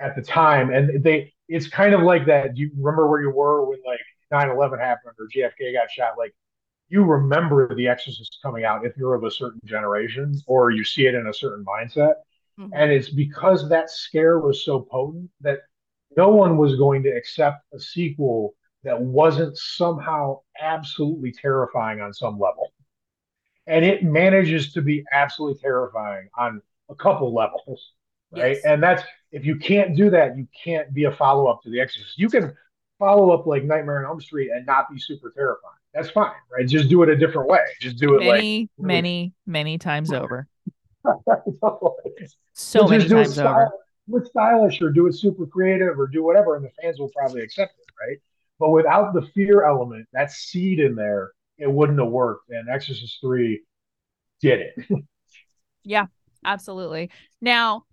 at 0.00 0.16
the 0.16 0.22
time 0.22 0.70
and 0.70 1.02
they 1.02 1.32
it's 1.48 1.68
kind 1.68 1.94
of 1.94 2.02
like 2.02 2.26
that 2.26 2.54
Do 2.54 2.62
you 2.62 2.70
remember 2.76 3.08
where 3.08 3.20
you 3.20 3.30
were 3.30 3.64
when 3.64 3.78
like 3.86 4.00
9-11 4.32 4.80
happened 4.80 5.14
or 5.18 5.28
jfk 5.34 5.72
got 5.72 5.90
shot 5.90 6.14
like 6.18 6.34
you 6.88 7.04
remember 7.04 7.74
the 7.74 7.88
exorcist 7.88 8.38
coming 8.42 8.64
out 8.64 8.84
if 8.84 8.96
you're 8.96 9.14
of 9.14 9.24
a 9.24 9.30
certain 9.30 9.60
generation 9.64 10.34
or 10.46 10.70
you 10.70 10.84
see 10.84 11.06
it 11.06 11.14
in 11.14 11.28
a 11.28 11.34
certain 11.34 11.64
mindset 11.64 12.14
Mhm. 12.58 12.70
and 12.72 12.92
it's 12.92 13.08
because 13.08 13.68
that 13.68 13.90
scare 13.90 14.38
was 14.38 14.64
so 14.64 14.80
potent 14.80 15.30
that 15.40 15.60
no 16.16 16.28
one 16.28 16.56
was 16.56 16.76
going 16.76 17.02
to 17.02 17.10
accept 17.10 17.64
a 17.72 17.80
sequel 17.80 18.54
that 18.84 19.00
wasn't 19.00 19.56
somehow 19.56 20.40
absolutely 20.60 21.32
terrifying 21.32 22.00
on 22.00 22.12
some 22.12 22.38
level. 22.38 22.72
And 23.66 23.84
it 23.84 24.04
manages 24.04 24.72
to 24.74 24.82
be 24.82 25.04
absolutely 25.12 25.58
terrifying 25.60 26.28
on 26.38 26.60
a 26.90 26.94
couple 26.94 27.32
levels 27.34 27.92
right? 28.30 28.56
Yes. 28.56 28.64
and 28.64 28.82
that's 28.82 29.02
if 29.32 29.44
you 29.44 29.56
can't 29.56 29.96
do 29.96 30.10
that 30.10 30.36
you 30.36 30.46
can't 30.64 30.92
be 30.92 31.04
a 31.04 31.12
follow-up 31.12 31.62
to 31.62 31.70
the 31.70 31.80
exorcist. 31.80 32.18
You 32.18 32.28
can 32.28 32.54
follow 32.98 33.30
up 33.30 33.46
like 33.46 33.64
nightmare 33.64 33.98
on 34.00 34.04
elm 34.04 34.20
street 34.20 34.50
and 34.50 34.64
not 34.66 34.90
be 34.92 34.98
super 34.98 35.30
terrifying. 35.34 35.74
That's 35.94 36.10
fine 36.10 36.32
right? 36.52 36.66
Just 36.68 36.88
do 36.88 37.02
it 37.02 37.08
a 37.08 37.16
different 37.16 37.48
way. 37.48 37.64
Just 37.80 37.96
do 37.96 38.14
it 38.16 38.18
many 38.20 38.28
really- 38.28 38.70
many 38.78 39.32
many 39.46 39.78
times 39.78 40.12
over. 40.12 40.36
like 40.38 40.46
so 42.52 42.82
But 42.82 42.90
many 42.90 43.04
just 43.04 43.08
do 43.08 43.16
times 43.16 43.32
style- 43.34 43.72
over 44.10 44.18
it 44.18 44.26
stylish 44.26 44.82
or 44.82 44.90
do 44.90 45.06
it 45.06 45.14
super 45.14 45.46
creative 45.46 45.98
or 45.98 46.06
do 46.06 46.22
whatever 46.22 46.56
and 46.56 46.64
the 46.64 46.70
fans 46.82 46.98
will 46.98 47.10
probably 47.16 47.42
accept 47.42 47.72
it 47.78 47.86
right? 48.06 48.18
But 48.58 48.70
without 48.70 49.14
the 49.14 49.22
fear 49.34 49.64
element 49.64 50.06
that 50.12 50.30
seed 50.30 50.78
in 50.80 50.94
there 50.94 51.30
it 51.58 51.70
wouldn't 51.70 51.98
have 51.98 52.08
worked 52.10 52.50
and 52.50 52.68
exorcist 52.68 53.18
3 53.20 53.62
did 54.40 54.60
it. 54.60 54.86
Yeah, 55.86 56.06
absolutely. 56.44 57.10
Now 57.42 57.84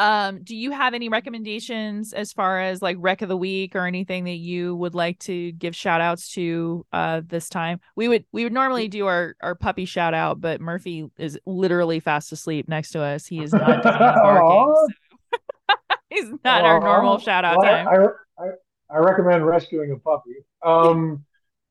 um 0.00 0.42
do 0.42 0.56
you 0.56 0.70
have 0.70 0.94
any 0.94 1.08
recommendations 1.10 2.12
as 2.12 2.32
far 2.32 2.60
as 2.60 2.80
like 2.80 2.96
rec 2.98 3.20
of 3.20 3.28
the 3.28 3.36
week 3.36 3.76
or 3.76 3.86
anything 3.86 4.24
that 4.24 4.38
you 4.38 4.74
would 4.76 4.94
like 4.94 5.18
to 5.20 5.52
give 5.52 5.76
shout 5.76 6.00
outs 6.00 6.32
to 6.32 6.84
uh 6.92 7.20
this 7.26 7.48
time? 7.48 7.80
We 7.96 8.08
would 8.08 8.24
we 8.32 8.44
would 8.44 8.52
normally 8.52 8.88
do 8.88 9.06
our 9.06 9.36
our 9.42 9.54
puppy 9.54 9.84
shout 9.84 10.14
out 10.14 10.40
but 10.40 10.60
murphy 10.60 11.10
is 11.18 11.38
literally 11.44 12.00
fast 12.00 12.32
asleep 12.32 12.66
next 12.68 12.90
to 12.92 13.02
us. 13.02 13.26
He 13.26 13.42
is 13.42 13.52
not 13.52 13.82
barking 13.82 14.74
so- 14.74 15.76
he's 16.10 16.30
not 16.44 16.64
our 16.64 16.80
normal 16.80 17.18
shout 17.18 17.44
out 17.44 17.58
Well, 17.58 17.66
time. 17.66 17.88
I, 17.88 18.42
I, 18.42 18.48
I 18.90 18.98
recommend 18.98 19.46
rescuing 19.46 19.92
a 19.92 19.96
puppy. 19.96 20.36
Um, 20.64 21.24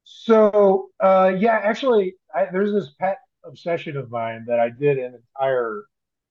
so 0.03 0.89
uh, 0.99 1.34
yeah, 1.38 1.59
actually, 1.63 2.15
I, 2.34 2.45
there's 2.51 2.71
this 2.71 2.91
pet 2.99 3.17
obsession 3.43 3.97
of 3.97 4.09
mine 4.09 4.45
that 4.47 4.59
I 4.59 4.69
did 4.69 4.97
an 4.97 5.15
entire, 5.15 5.84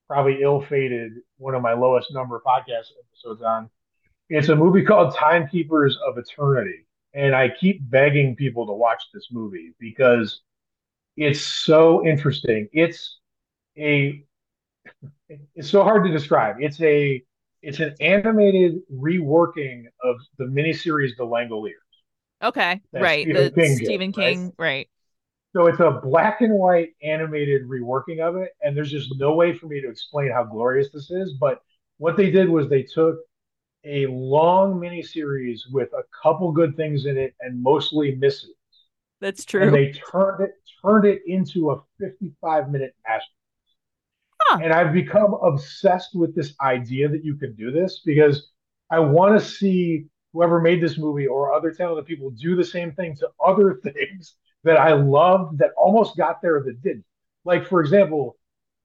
probably 0.08 0.42
ill-fated 0.42 1.12
one 1.36 1.54
of 1.54 1.62
my 1.62 1.74
lowest 1.74 2.12
number 2.12 2.40
podcast 2.44 2.86
episodes 3.06 3.42
on. 3.42 3.70
It's 4.30 4.48
a 4.48 4.56
movie 4.56 4.82
called 4.84 5.14
Timekeepers 5.14 5.98
of 6.06 6.18
Eternity, 6.18 6.86
and 7.14 7.34
I 7.34 7.48
keep 7.50 7.80
begging 7.90 8.36
people 8.36 8.66
to 8.66 8.72
watch 8.72 9.02
this 9.14 9.28
movie 9.30 9.74
because 9.78 10.40
it's 11.16 11.40
so 11.40 12.06
interesting. 12.06 12.68
It's 12.72 13.18
a 13.78 14.24
it's 15.54 15.70
so 15.70 15.82
hard 15.82 16.04
to 16.04 16.10
describe. 16.12 16.56
It's 16.60 16.80
a 16.80 17.22
it's 17.62 17.80
an 17.80 17.94
animated 18.00 18.80
reworking 18.92 19.84
of 20.02 20.16
the 20.38 20.44
miniseries 20.44 21.16
The 21.16 21.24
Langoliers. 21.24 21.72
okay 22.42 22.80
right 22.92 23.24
Stephen 23.24 23.44
the 23.44 23.50
King 23.50 23.78
did, 23.78 23.84
stephen 23.84 24.12
right? 24.16 24.32
king 24.34 24.52
right 24.58 24.88
So 25.54 25.66
it's 25.66 25.80
a 25.80 26.00
black 26.02 26.40
and 26.42 26.54
white 26.54 26.90
animated 27.02 27.62
reworking 27.68 28.20
of 28.20 28.36
it, 28.36 28.50
and 28.62 28.76
there's 28.76 28.90
just 28.90 29.14
no 29.18 29.34
way 29.34 29.54
for 29.54 29.66
me 29.66 29.80
to 29.80 29.88
explain 29.88 30.30
how 30.30 30.44
glorious 30.44 30.90
this 30.92 31.10
is. 31.10 31.34
But 31.40 31.62
what 31.96 32.16
they 32.16 32.30
did 32.30 32.48
was 32.48 32.68
they 32.68 32.82
took 32.82 33.16
a 33.84 34.06
long 34.06 34.78
miniseries 34.78 35.60
with 35.70 35.92
a 35.94 36.02
couple 36.22 36.52
good 36.52 36.76
things 36.76 37.06
in 37.06 37.16
it 37.16 37.34
and 37.40 37.62
mostly 37.62 38.14
misses, 38.16 38.54
that's 39.20 39.44
true. 39.44 39.62
and 39.62 39.74
they 39.74 39.92
turned 39.92 40.42
it 40.42 40.50
turned 40.82 41.04
it 41.04 41.22
into 41.26 41.70
a 41.70 41.80
55 41.98 42.70
minute 42.70 42.94
masterpiece. 43.06 43.34
Huh. 44.42 44.60
And 44.62 44.72
I've 44.72 44.92
become 44.92 45.34
obsessed 45.42 46.14
with 46.14 46.34
this 46.34 46.54
idea 46.60 47.08
that 47.08 47.24
you 47.24 47.34
can 47.36 47.54
do 47.54 47.70
this 47.70 48.00
because 48.04 48.50
I 48.90 49.00
want 49.00 49.38
to 49.38 49.44
see 49.44 50.06
whoever 50.32 50.60
made 50.60 50.82
this 50.82 50.98
movie 50.98 51.26
or 51.26 51.52
other 51.52 51.72
talented 51.72 52.06
people 52.06 52.30
do 52.30 52.54
the 52.54 52.64
same 52.64 52.92
thing 52.92 53.16
to 53.16 53.28
other 53.44 53.74
things 53.82 54.34
that 54.64 54.76
I 54.76 54.92
loved 54.92 55.58
that 55.58 55.70
almost 55.76 56.16
got 56.16 56.42
there 56.42 56.62
that 56.64 56.82
didn't. 56.82 57.04
Like, 57.44 57.66
for 57.66 57.80
example, 57.80 58.36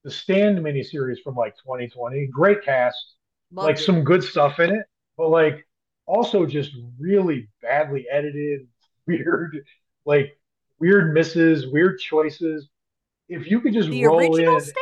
the 0.04 0.12
Stand 0.12 0.60
miniseries 0.60 1.22
from 1.24 1.36
like 1.36 1.56
2020, 1.58 2.28
great 2.28 2.64
cast, 2.64 3.16
Loved 3.52 3.68
like 3.68 3.78
it. 3.78 3.84
some 3.84 4.04
good 4.04 4.24
stuff 4.24 4.60
in 4.60 4.72
it, 4.72 4.86
but 5.18 5.30
like 5.30 5.66
also 6.06 6.46
just 6.46 6.72
really 7.00 7.50
badly 7.62 8.06
edited, 8.12 8.68
weird, 9.08 9.66
like 10.06 10.38
weird 10.80 11.14
misses, 11.14 11.68
weird 11.68 12.00
choices. 12.00 12.68
If 13.30 13.50
you 13.50 13.62
could 13.62 13.74
just 13.74 13.90
the 13.90 14.06
roll 14.06 14.36
in, 14.36 14.60
stand. 14.60 14.76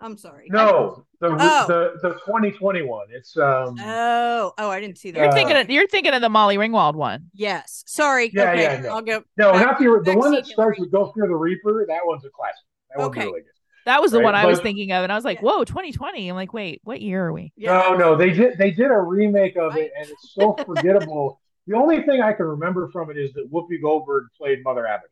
I'm 0.00 0.16
sorry. 0.18 0.48
no, 0.50 1.04
the 1.20 1.28
Oh. 1.28 1.64
the 1.66 1.92
the 2.02 2.14
2021. 2.26 3.06
It's 3.10 3.36
um 3.38 3.76
Oh, 3.80 4.52
oh, 4.58 4.68
I 4.70 4.80
didn't 4.80 4.98
see 4.98 5.10
that. 5.10 5.18
you're 5.18 5.28
Uh, 5.28 5.32
thinking 5.32 5.56
of, 5.56 5.70
you're 5.70 5.86
thinking 5.88 6.12
of 6.12 6.20
the 6.20 6.28
molly 6.28 6.56
ringwald 6.58 6.94
one 6.96 7.30
yes. 7.32 7.82
Sorry. 7.86 8.30
Yeah, 8.34 8.50
okay. 8.52 8.62
yeah, 8.62 8.80
no. 8.82 8.88
I'll 8.90 9.02
go. 9.02 9.22
no, 9.38 9.52
back- 9.52 9.62
not 9.66 9.78
the 9.78 10.02
the 10.12 10.18
one 10.18 10.32
that 10.32 10.46
starts 10.46 10.76
Hillary. 10.76 10.80
with 10.80 10.92
"Go 10.92 11.12
Fear 11.12 11.28
the 11.28 11.34
Reaper." 11.36 11.86
That 11.88 12.00
one's 12.04 12.24
a 12.24 12.30
classic. 12.30 12.56
That 12.90 12.98
one's 12.98 13.08
Okay. 13.16 13.26
really 13.26 13.40
good. 13.40 13.50
That 13.86 14.02
was 14.02 14.10
the 14.10 14.18
Right, 14.18 14.24
one 14.24 14.34
I 14.34 14.46
was 14.46 14.60
thinking 14.60 14.90
of, 14.92 15.04
and 15.04 15.12
I 15.12 15.14
was 15.14 15.24
like, 15.24 15.38
Yeah. 15.38 15.44
"Whoa, 15.44 15.64
2020!" 15.64 16.28
I'm 16.28 16.34
like, 16.36 16.52
"Wait, 16.52 16.80
what 16.84 17.00
year 17.00 17.26
are 17.26 17.32
we?" 17.32 17.52
Yeah. 17.56 17.78
No, 17.90 17.96
no, 17.96 18.16
they 18.16 18.30
did 18.30 18.58
they 18.58 18.72
did 18.72 18.90
a 18.90 18.98
remake 18.98 19.56
of 19.56 19.76
it, 19.76 19.92
and 19.98 20.08
it's 20.10 20.34
so 20.34 20.54
forgettable. 20.66 21.40
the 21.68 21.76
only 21.76 22.02
thing 22.02 22.20
I 22.20 22.32
can 22.32 22.46
remember 22.46 22.88
from 22.90 23.10
it 23.10 23.16
is 23.16 23.32
that 23.32 23.50
Whoopi 23.50 23.80
Goldberg 23.80 24.24
played 24.36 24.62
Mother 24.62 24.86
Abigail. 24.86 25.10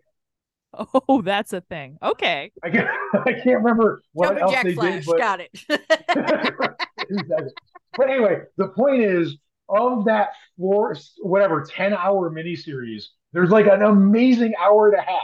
Oh, 1.09 1.23
that's 1.23 1.53
a 1.53 1.61
thing. 1.61 1.99
Okay, 2.03 2.53
I 2.63 2.71
can't, 2.71 2.89
I 3.27 3.33
can't 3.33 3.63
remember 3.63 4.03
what 4.13 4.39
Jumping 4.39 4.43
else 4.43 4.53
Jack 4.53 4.65
they 4.65 4.75
Flash. 4.75 5.05
did, 5.05 5.07
but 5.07 5.19
Got 5.19 5.41
it. 5.41 5.51
But 7.97 8.11
anyway, 8.11 8.41
the 8.57 8.69
point 8.69 9.03
is, 9.03 9.37
of 9.69 10.05
that 10.07 10.31
four, 10.59 10.97
whatever, 11.19 11.63
10 11.65 11.95
hour 11.95 12.31
miniseries, 12.31 13.05
there's 13.33 13.51
like 13.51 13.67
an 13.67 13.83
amazing 13.83 14.55
hour 14.61 14.89
and 14.89 14.99
a 14.99 15.03
half. 15.03 15.23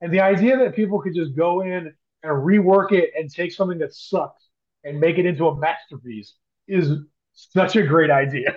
And 0.00 0.12
the 0.12 0.20
idea 0.20 0.58
that 0.58 0.76
people 0.76 1.00
could 1.00 1.14
just 1.14 1.34
go 1.34 1.62
in 1.62 1.92
and 2.22 2.32
rework 2.32 2.92
it 2.92 3.10
and 3.16 3.30
take 3.30 3.52
something 3.52 3.78
that 3.78 3.94
sucks 3.94 4.48
and 4.84 5.00
make 5.00 5.18
it 5.18 5.26
into 5.26 5.48
a 5.48 5.56
masterpiece 5.58 6.34
is 6.68 6.90
such 7.32 7.76
a 7.76 7.82
great 7.82 8.10
idea 8.10 8.54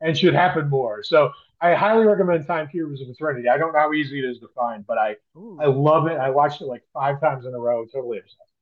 and 0.00 0.16
should 0.16 0.34
happen 0.34 0.68
more. 0.68 1.02
So 1.02 1.30
I 1.60 1.74
highly 1.74 2.04
recommend 2.04 2.46
Timekeepers 2.46 3.00
of 3.00 3.08
Eternity. 3.08 3.48
I 3.48 3.56
don't 3.56 3.72
know 3.72 3.78
how 3.78 3.92
easy 3.92 4.18
it 4.18 4.24
is 4.28 4.38
to 4.40 4.48
find, 4.54 4.86
but 4.86 4.98
I, 4.98 5.16
Ooh. 5.36 5.58
I 5.60 5.66
love 5.66 6.06
it. 6.06 6.18
I 6.18 6.30
watched 6.30 6.60
it 6.60 6.66
like 6.66 6.82
five 6.92 7.20
times 7.20 7.46
in 7.46 7.54
a 7.54 7.58
row. 7.58 7.84
Totally 7.86 8.18
obsessed. 8.18 8.52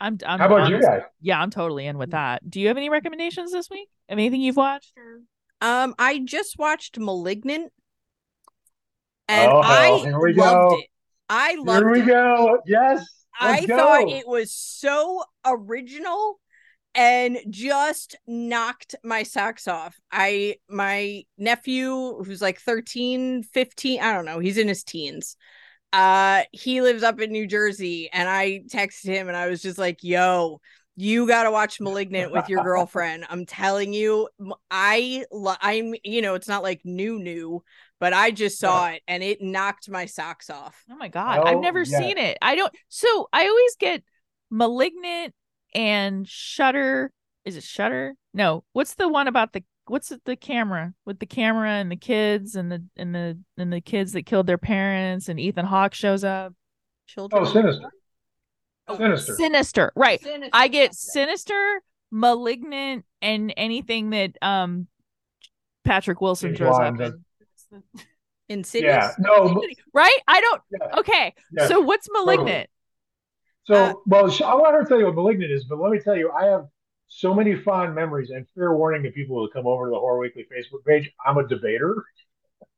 I'm. 0.00 0.18
I'm 0.26 0.38
How 0.38 0.46
about 0.46 0.70
you 0.70 0.80
guys? 0.80 1.02
Yeah, 1.20 1.40
I'm 1.40 1.50
totally 1.50 1.86
in 1.86 1.98
with 1.98 2.10
that. 2.12 2.48
Do 2.48 2.60
you 2.60 2.68
have 2.68 2.76
any 2.76 2.90
recommendations 2.90 3.52
this 3.52 3.68
week? 3.70 3.88
Anything 4.08 4.40
you've 4.40 4.56
watched? 4.56 4.92
Or... 4.96 5.20
um, 5.68 5.94
I 5.98 6.20
just 6.20 6.58
watched 6.58 6.98
*Malignant*, 6.98 7.72
and 9.28 9.52
Oh, 9.52 9.60
I 9.60 9.98
here 9.98 10.20
we 10.20 10.34
loved 10.34 10.70
go. 10.70 10.78
it. 10.78 10.86
I 11.28 11.54
loved 11.56 11.68
it. 11.68 11.72
Here 11.84 11.92
we 11.92 12.02
it. 12.02 12.06
go. 12.06 12.58
Yes. 12.66 13.06
I 13.38 13.50
let's 13.52 13.66
go. 13.66 13.76
thought 13.76 14.08
it 14.08 14.28
was 14.28 14.52
so 14.52 15.24
original 15.44 16.38
and 16.94 17.38
just 17.50 18.16
knocked 18.26 18.94
my 19.02 19.22
socks 19.22 19.66
off. 19.68 19.96
I 20.12 20.56
my 20.68 21.24
nephew 21.38 22.22
who's 22.24 22.42
like 22.42 22.60
13, 22.60 23.42
15, 23.42 24.00
I 24.00 24.12
don't 24.12 24.26
know, 24.26 24.38
he's 24.38 24.58
in 24.58 24.68
his 24.68 24.84
teens. 24.84 25.36
Uh 25.92 26.42
he 26.52 26.82
lives 26.82 27.02
up 27.02 27.20
in 27.20 27.30
New 27.32 27.46
Jersey 27.46 28.10
and 28.12 28.28
I 28.28 28.62
texted 28.68 29.06
him 29.06 29.28
and 29.28 29.36
I 29.36 29.48
was 29.48 29.62
just 29.62 29.78
like, 29.78 29.98
"Yo, 30.02 30.60
you 30.96 31.26
got 31.26 31.44
to 31.44 31.50
watch 31.50 31.80
Malignant 31.80 32.32
with 32.32 32.48
your 32.48 32.62
girlfriend. 32.62 33.26
I'm 33.28 33.46
telling 33.46 33.92
you, 33.92 34.28
I 34.70 35.24
lo- 35.32 35.54
I'm 35.60 35.94
you 36.04 36.22
know, 36.22 36.34
it's 36.34 36.48
not 36.48 36.62
like 36.62 36.80
new 36.84 37.18
new, 37.18 37.62
but 38.00 38.12
I 38.12 38.30
just 38.30 38.58
saw 38.58 38.88
it 38.88 39.02
and 39.08 39.22
it 39.22 39.40
knocked 39.40 39.88
my 39.88 40.06
socks 40.06 40.50
off. 40.50 40.82
Oh 40.90 40.96
my 40.96 41.08
god, 41.08 41.40
I've 41.44 41.56
Oh, 41.56 41.60
never 41.60 41.84
yeah. 41.84 41.98
seen 41.98 42.18
it. 42.18 42.38
I 42.42 42.54
don't. 42.54 42.72
So 42.88 43.28
I 43.32 43.48
always 43.48 43.76
get 43.76 44.02
Malignant 44.50 45.34
and 45.74 46.28
Shutter. 46.28 47.10
Is 47.44 47.56
it 47.56 47.64
Shutter? 47.64 48.14
No. 48.32 48.64
What's 48.72 48.94
the 48.94 49.08
one 49.08 49.28
about 49.28 49.52
the? 49.52 49.62
What's 49.86 50.10
the 50.24 50.36
camera 50.36 50.94
with 51.04 51.18
the 51.18 51.26
camera 51.26 51.72
and 51.72 51.90
the 51.90 51.96
kids 51.96 52.56
and 52.56 52.72
the 52.72 52.82
and 52.96 53.14
the 53.14 53.38
and 53.58 53.72
the 53.72 53.82
kids 53.82 54.12
that 54.12 54.24
killed 54.24 54.46
their 54.46 54.56
parents 54.58 55.28
and 55.28 55.38
Ethan 55.38 55.66
Hawke 55.66 55.92
shows 55.94 56.24
up. 56.24 56.54
Children. 57.06 57.42
Oh, 57.42 57.52
Sinister. 57.52 57.90
Oh, 58.88 58.96
Sinister. 58.96 59.34
Sinister, 59.34 59.92
right? 59.94 60.22
Sinister. 60.22 60.50
I 60.54 60.68
get 60.68 60.94
Sinister, 60.94 61.82
Malignant, 62.10 63.04
and 63.20 63.52
anything 63.58 64.10
that 64.10 64.38
um 64.40 64.86
Patrick 65.84 66.22
Wilson 66.22 66.54
James 66.54 66.58
throws 66.58 66.78
up. 66.78 66.96
does. 66.96 67.12
in. 67.72 67.82
Insidious. 68.48 68.90
Yeah. 68.90 69.10
No. 69.18 69.62
Right? 69.92 70.18
I 70.28 70.40
don't. 70.40 70.62
Yeah. 70.70 70.98
Okay. 71.00 71.34
Yeah. 71.52 71.66
So 71.66 71.80
what's 71.80 72.08
Malignant? 72.10 72.68
So, 73.64 73.74
Uh, 73.74 73.94
well, 74.06 74.36
I'll 74.44 74.58
let 74.62 74.74
her 74.74 74.84
tell 74.84 74.98
you 74.98 75.06
what 75.06 75.14
Malignant 75.14 75.50
is, 75.50 75.64
but 75.64 75.78
let 75.78 75.90
me 75.90 75.98
tell 75.98 76.16
you, 76.16 76.30
I 76.30 76.44
have 76.46 76.66
so 77.08 77.32
many 77.34 77.54
fond 77.54 77.94
memories 77.94 78.30
and 78.30 78.46
fair 78.54 78.74
warning 78.74 79.02
to 79.04 79.10
people 79.10 79.36
who 79.36 79.50
come 79.50 79.66
over 79.66 79.86
to 79.86 79.90
the 79.90 79.98
Horror 79.98 80.18
Weekly 80.18 80.44
Facebook 80.52 80.84
page. 80.86 81.10
I'm 81.24 81.38
a 81.38 81.46
debater. 81.46 82.04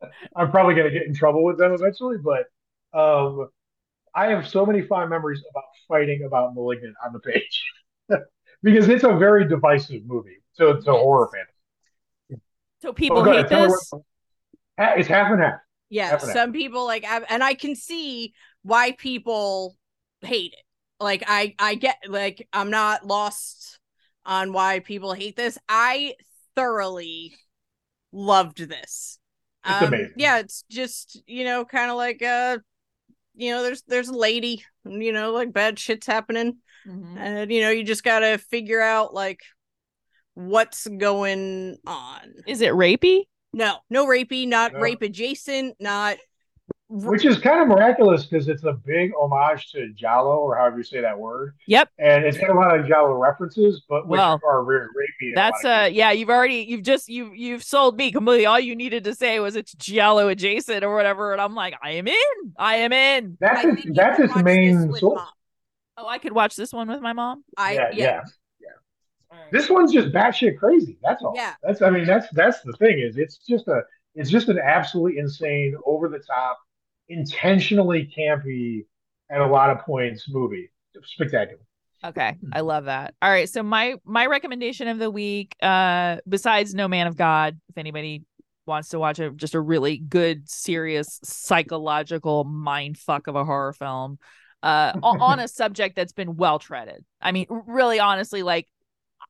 I'm 0.37 0.51
probably 0.51 0.75
going 0.75 0.93
to 0.93 0.97
get 0.97 1.07
in 1.07 1.15
trouble 1.15 1.43
with 1.45 1.59
them 1.59 1.73
eventually, 1.73 2.19
but 2.19 2.47
um, 2.99 3.49
I 4.15 4.27
have 4.27 4.47
so 4.49 4.65
many 4.67 4.83
fond 4.83 5.11
memories 5.11 5.43
about 5.51 5.65
fighting 5.89 6.25
about 6.25 6.55
Malignant 6.55 6.95
on 7.05 7.13
the 7.13 7.21
page 7.21 7.65
because 8.63 8.89
it's 8.89 9.05
a 9.05 9.15
very 9.17 9.49
divisive 9.49 10.03
movie 10.07 10.43
to, 10.59 10.65
to 10.75 10.77
Yes. 10.77 10.85
horror 10.87 11.31
fans. 11.33 12.41
So 12.83 12.93
people 12.93 13.19
Oh, 13.19 13.25
hate 13.25 13.49
this. 13.49 13.91
what- 13.91 14.03
It's 14.99 15.09
half 15.09 15.33
and 15.33 15.41
half. 15.43 15.61
Yeah, 15.89 16.11
Definitely. 16.11 16.33
some 16.35 16.53
people 16.53 16.85
like, 16.85 17.05
and 17.05 17.43
I 17.43 17.55
can 17.55 17.75
see 17.75 18.35
why 18.63 18.93
people 18.93 19.77
hate 20.21 20.53
it. 20.53 20.66
Like, 20.99 21.25
I, 21.27 21.55
I 21.59 21.75
get, 21.75 21.99
like, 22.09 22.49
I'm 22.53 22.71
not 22.71 23.07
lost 23.07 23.79
on 24.25 24.53
why 24.53 24.81
people 24.81 25.13
hate 25.13 25.37
this. 25.37 25.59
I 25.69 26.15
thoroughly 26.55 27.35
loved 28.13 28.59
this. 28.59 29.19
It's 29.65 29.83
amazing. 29.83 30.13
Yeah, 30.17 30.39
it's 30.39 30.65
just 30.71 31.21
you 31.27 31.45
know, 31.45 31.65
kind 31.65 31.91
of 31.91 31.97
like, 31.97 32.23
uh, 32.23 32.59
you 33.35 33.51
know, 33.53 33.63
there's 33.63 33.83
there's 33.83 34.09
a 34.09 34.17
lady, 34.17 34.65
you 34.85 35.13
know, 35.13 35.33
like 35.33 35.53
bad 35.53 35.79
shit's 35.79 36.07
happening, 36.07 36.59
Mhm. 36.87 37.17
and 37.19 37.51
you 37.53 37.61
know, 37.61 37.71
you 37.71 37.85
just 37.85 38.05
gotta 38.05 38.39
figure 38.39 38.81
out 38.81 39.13
like 39.13 39.41
what's 40.35 40.87
going 40.87 41.77
on. 41.87 42.35
Is 42.47 42.61
it 42.61 42.73
rapey? 42.73 43.25
No, 43.53 43.79
no 43.91 44.07
rapey, 44.07 44.47
not 44.47 44.73
No. 44.73 44.81
rape 44.81 45.03
adjacent, 45.03 45.77
not 45.81 46.17
Which 46.89 47.25
is 47.25 47.39
kind 47.39 47.61
of 47.61 47.67
miraculous 47.67 48.27
because 48.27 48.47
it's 48.47 48.63
a 48.63 48.73
big 48.73 49.11
homage 49.19 49.73
to 49.73 49.93
Giallo, 49.93 50.39
or 50.39 50.57
however 50.57 50.79
you 50.79 50.85
say 50.85 51.01
that 51.01 51.19
word. 51.19 51.55
Yep. 51.67 51.89
And 51.99 52.25
it's 52.25 52.39
got 52.39 52.51
a 52.51 52.55
lot 52.55 52.79
of 52.79 52.87
Giallo 52.87 53.15
references, 53.15 53.83
but 53.89 54.07
which 54.07 54.19
Well, 54.19 54.41
are 54.47 54.65
very 54.65 54.87
rapey. 54.87 55.23
in 55.23 55.33
a 55.33 55.35
That's 55.35 55.65
uh 55.65 55.89
yeah, 55.91 56.13
you've 56.13 56.31
already 56.31 56.65
you've 56.69 56.85
just 56.85 57.09
you've 57.09 57.35
you've 57.35 57.65
sold 57.65 57.97
me 57.97 58.13
completely. 58.13 58.47
All 58.47 58.61
you 58.61 58.77
needed 58.77 59.03
to 59.05 59.17
say 59.17 59.41
was 59.41 59.57
it's 59.57 59.75
Giallo 59.75 60.29
adjacent 60.29 60.85
or 60.85 60.95
whatever, 60.95 61.33
and 61.33 61.41
I'm 61.41 61.57
like, 61.57 61.75
I 61.83 61.93
am 61.93 62.07
in. 62.07 62.15
I 62.57 62.77
am 62.77 62.93
in. 62.93 63.37
That's 63.41 63.65
I 63.65 63.71
its, 63.71 63.83
that's 63.93 64.17
should 64.17 64.27
its 64.27 64.35
watch 64.37 64.45
this 64.45 64.45
main 64.45 64.95
source. 64.95 65.03
Mom. 65.03 65.29
Oh, 65.99 66.07
I 66.07 66.19
could 66.19 66.33
watch 66.33 66.55
this 66.55 66.73
one 66.73 66.89
with 66.89 67.01
my 67.01 67.15
mom. 67.15 67.43
I 67.57 67.73
yeah, 67.73 67.91
yeah, 67.93 68.21
yeah, 68.61 69.39
This 69.51 69.69
one's 69.69 69.93
just 69.93 70.13
batshit 70.13 70.57
crazy. 70.59 70.99
That's 71.03 71.21
all. 71.23 71.33
Yeah. 71.35 71.55
That's 71.65 71.83
I 71.83 71.91
mean 71.91 72.05
that's 72.05 72.29
that's 72.31 72.61
the 72.63 72.75
thing 72.75 73.01
is 73.01 73.17
it's 73.17 73.39
just 73.39 73.67
a 73.67 73.83
it's 74.15 74.31
just 74.31 74.49
an 74.49 74.59
absolutely 74.59 75.19
insane, 75.19 75.77
over 75.85 76.09
the 76.09 76.21
top, 76.21 76.59
intentionally 77.09 78.11
campy 78.17 78.87
at 79.31 79.41
a 79.41 79.47
lot 79.47 79.71
of 79.71 79.81
points 79.81 80.27
movie. 80.29 80.71
Spectacular. 81.05 81.61
Okay, 82.05 82.37
I 82.53 82.61
love 82.61 82.85
that. 82.85 83.15
All 83.21 83.31
right, 83.31 83.49
so 83.49 83.63
my 83.63 83.97
my 84.05 84.27
recommendation 84.27 84.89
of 84.89 84.99
the 84.99 85.11
week, 85.11 85.57
uh, 85.63 86.19
besides 86.29 86.75
No 86.75 86.89
Man 86.89 87.07
of 87.07 87.17
God, 87.17 87.59
if 87.69 87.79
anybody 87.79 88.25
wants 88.67 88.91
to 88.91 88.99
watch 88.99 89.19
a 89.19 89.31
just 89.31 89.55
a 89.55 89.61
really 89.61 89.99
good, 89.99 90.49
serious 90.49 91.21
psychological 91.25 92.45
mind 92.45 92.99
fuck 92.99 93.27
of 93.27 93.35
a 93.35 93.45
horror 93.45 93.73
film, 93.73 94.19
uh, 94.63 94.93
on 95.03 95.41
a 95.41 95.49
subject 95.49 95.97
that's 95.97 96.13
been 96.13 96.37
well 96.37 96.59
treaded. 96.59 97.05
I 97.21 97.33
mean, 97.33 97.47
really, 97.49 97.99
honestly, 97.99 98.43
like 98.43 98.69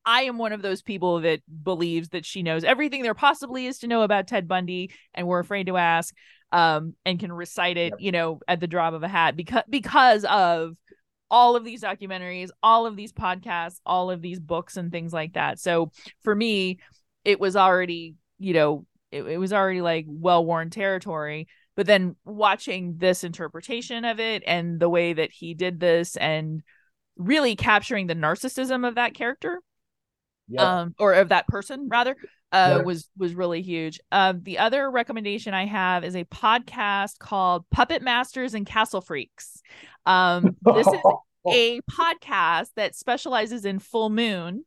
I 0.07 0.23
am 0.23 0.39
one 0.39 0.53
of 0.53 0.63
those 0.63 0.83
people 0.83 1.21
that 1.23 1.41
believes 1.63 2.11
that 2.11 2.25
she 2.25 2.45
knows 2.45 2.63
everything 2.63 3.03
there 3.03 3.15
possibly 3.15 3.67
is 3.67 3.81
to 3.81 3.89
know 3.89 4.03
about 4.03 4.29
Ted 4.29 4.47
Bundy, 4.47 4.93
and 5.13 5.27
we're 5.27 5.41
afraid 5.41 5.67
to 5.67 5.77
ask, 5.77 6.15
um, 6.53 6.95
and 7.05 7.19
can 7.19 7.33
recite 7.33 7.77
it, 7.77 7.95
you 7.99 8.13
know, 8.13 8.39
at 8.47 8.61
the 8.61 8.69
drop 8.69 8.95
of 8.95 9.03
a 9.03 9.09
hat 9.09 9.37
because 9.37 9.65
because 9.69 10.25
of 10.25 10.77
all 11.29 11.57
of 11.57 11.65
these 11.65 11.83
documentaries, 11.83 12.51
all 12.63 12.87
of 12.87 12.95
these 12.95 13.13
podcasts, 13.13 13.81
all 13.85 14.13
of 14.13 14.23
these 14.23 14.39
books 14.39 14.77
and 14.77 14.93
things 14.93 15.13
like 15.13 15.33
that. 15.33 15.59
So 15.59 15.91
for 16.23 16.35
me, 16.35 16.79
it 17.25 17.41
was 17.41 17.57
already, 17.57 18.15
you 18.39 18.55
know, 18.55 18.87
it, 19.11 19.23
it 19.23 19.39
was 19.39 19.53
already 19.53 19.81
like 19.81 20.05
well 20.07 20.45
worn 20.45 20.71
territory. 20.71 21.49
But 21.75 21.87
then 21.87 22.15
watching 22.25 22.95
this 22.99 23.25
interpretation 23.25 24.05
of 24.05 24.21
it 24.21 24.45
and 24.47 24.79
the 24.81 24.89
way 24.89 25.13
that 25.13 25.33
he 25.33 25.53
did 25.53 25.81
this 25.81 26.17
and 26.17 26.63
really 27.17 27.57
capturing 27.57 28.07
the 28.07 28.15
narcissism 28.15 28.87
of 28.87 28.95
that 28.95 29.15
character 29.15 29.61
Um 30.59 30.95
or 30.99 31.13
of 31.15 31.31
that 31.31 31.47
person 31.49 31.89
rather 31.91 32.17
uh 32.53 32.83
was 32.85 33.09
was 33.17 33.35
really 33.35 33.63
huge. 33.63 34.01
Um 34.13 34.41
the 34.43 34.59
other 34.59 34.91
recommendation 34.91 35.55
i 35.55 35.67
have 35.67 36.05
is 36.05 36.15
a 36.15 36.25
podcast 36.25 37.19
called 37.19 37.65
puppet 37.71 38.03
masters 38.03 38.55
and 38.55 38.65
castle 38.67 39.01
freaks. 39.01 39.61
Um 40.07 40.57
this 40.65 40.87
is 40.87 41.01
a 41.49 41.81
podcast 41.83 42.69
that 42.77 42.95
specializes 42.95 43.65
in 43.65 43.79
full 43.79 44.11
moon 44.11 44.65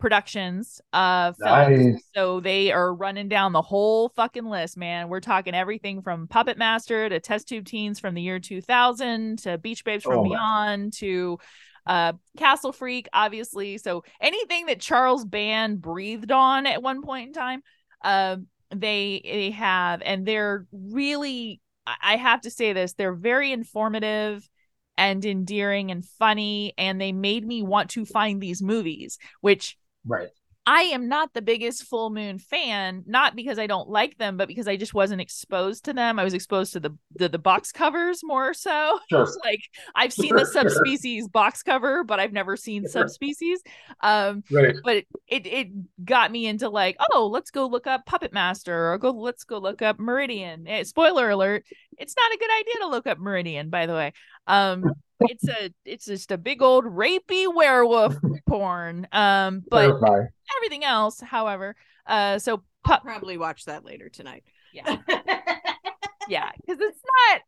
productions 0.00 0.80
uh 0.92 1.32
films. 1.40 1.92
Nice. 1.94 2.02
so 2.12 2.40
they 2.40 2.72
are 2.72 2.92
running 2.92 3.28
down 3.28 3.52
the 3.52 3.62
whole 3.62 4.08
fucking 4.16 4.44
list 4.46 4.76
man. 4.76 5.08
We're 5.08 5.20
talking 5.20 5.54
everything 5.54 6.02
from 6.02 6.26
puppet 6.26 6.58
master 6.58 7.08
to 7.08 7.20
test 7.20 7.46
tube 7.48 7.66
teens 7.66 8.00
from 8.00 8.14
the 8.14 8.22
year 8.22 8.40
2000 8.40 9.38
to 9.40 9.58
beach 9.58 9.84
babes 9.84 10.02
from 10.02 10.18
Oh, 10.18 10.24
beyond 10.24 10.94
to 10.94 11.38
uh 11.86 12.12
castle 12.36 12.72
freak 12.72 13.08
obviously 13.12 13.78
so 13.78 14.04
anything 14.20 14.66
that 14.66 14.80
charles 14.80 15.24
band 15.24 15.80
breathed 15.80 16.30
on 16.30 16.66
at 16.66 16.82
one 16.82 17.02
point 17.02 17.28
in 17.28 17.32
time 17.32 17.62
um 18.04 18.46
they 18.74 19.20
they 19.24 19.50
have 19.50 20.00
and 20.04 20.24
they're 20.26 20.66
really 20.72 21.60
i 22.02 22.16
have 22.16 22.40
to 22.40 22.50
say 22.50 22.72
this 22.72 22.94
they're 22.94 23.14
very 23.14 23.52
informative 23.52 24.48
and 24.96 25.24
endearing 25.24 25.90
and 25.90 26.04
funny 26.04 26.72
and 26.78 27.00
they 27.00 27.12
made 27.12 27.46
me 27.46 27.62
want 27.62 27.90
to 27.90 28.04
find 28.04 28.40
these 28.40 28.62
movies 28.62 29.18
which 29.40 29.76
right. 30.06 30.28
I 30.64 30.82
am 30.82 31.08
not 31.08 31.32
the 31.34 31.42
biggest 31.42 31.84
full 31.84 32.10
moon 32.10 32.38
fan, 32.38 33.02
not 33.06 33.34
because 33.34 33.58
I 33.58 33.66
don't 33.66 33.88
like 33.88 34.16
them, 34.18 34.36
but 34.36 34.46
because 34.46 34.68
I 34.68 34.76
just 34.76 34.94
wasn't 34.94 35.20
exposed 35.20 35.86
to 35.86 35.92
them. 35.92 36.20
I 36.20 36.24
was 36.24 36.34
exposed 36.34 36.72
to 36.74 36.80
the 36.80 36.96
the, 37.16 37.28
the 37.28 37.38
box 37.38 37.72
covers 37.72 38.20
more 38.22 38.54
so. 38.54 38.98
Sure. 39.10 39.26
Like 39.44 39.60
I've 39.94 40.12
seen 40.12 40.36
the 40.36 40.46
subspecies 40.46 41.26
box 41.28 41.64
cover, 41.64 42.04
but 42.04 42.20
I've 42.20 42.32
never 42.32 42.56
seen 42.56 42.86
subspecies. 42.86 43.60
Um, 44.02 44.44
Right. 44.52 44.76
but 44.84 44.96
it, 44.98 45.06
it 45.28 45.46
it 45.46 45.68
got 46.04 46.30
me 46.30 46.46
into 46.46 46.68
like, 46.68 46.96
oh, 47.12 47.26
let's 47.26 47.50
go 47.50 47.66
look 47.66 47.88
up 47.88 48.06
Puppet 48.06 48.32
Master 48.32 48.92
or 48.92 48.98
go 48.98 49.10
let's 49.10 49.42
go 49.42 49.58
look 49.58 49.82
up 49.82 49.98
Meridian. 49.98 50.68
Eh, 50.68 50.84
spoiler 50.84 51.28
alert, 51.30 51.64
it's 51.98 52.14
not 52.16 52.32
a 52.32 52.38
good 52.38 52.50
idea 52.60 52.74
to 52.82 52.86
look 52.88 53.06
up 53.08 53.18
Meridian, 53.18 53.68
by 53.68 53.86
the 53.86 53.94
way. 53.94 54.12
Um 54.46 54.84
it's 55.28 55.48
a 55.48 55.72
it's 55.84 56.04
just 56.06 56.30
a 56.30 56.38
big 56.38 56.62
old 56.62 56.84
rapey 56.84 57.46
werewolf 57.54 58.16
porn. 58.48 59.06
Um, 59.12 59.62
but 59.70 59.98
Clarify. 59.98 60.26
everything 60.56 60.84
else, 60.84 61.20
however, 61.20 61.76
uh, 62.06 62.38
so 62.38 62.52
I'll 62.52 62.64
pup, 62.84 63.02
probably 63.02 63.38
watch 63.38 63.64
that 63.66 63.84
later 63.84 64.08
tonight. 64.08 64.44
yeah, 64.72 64.96
yeah, 66.28 66.50
because 66.60 66.80
it's 66.80 67.00
not. 67.30 67.40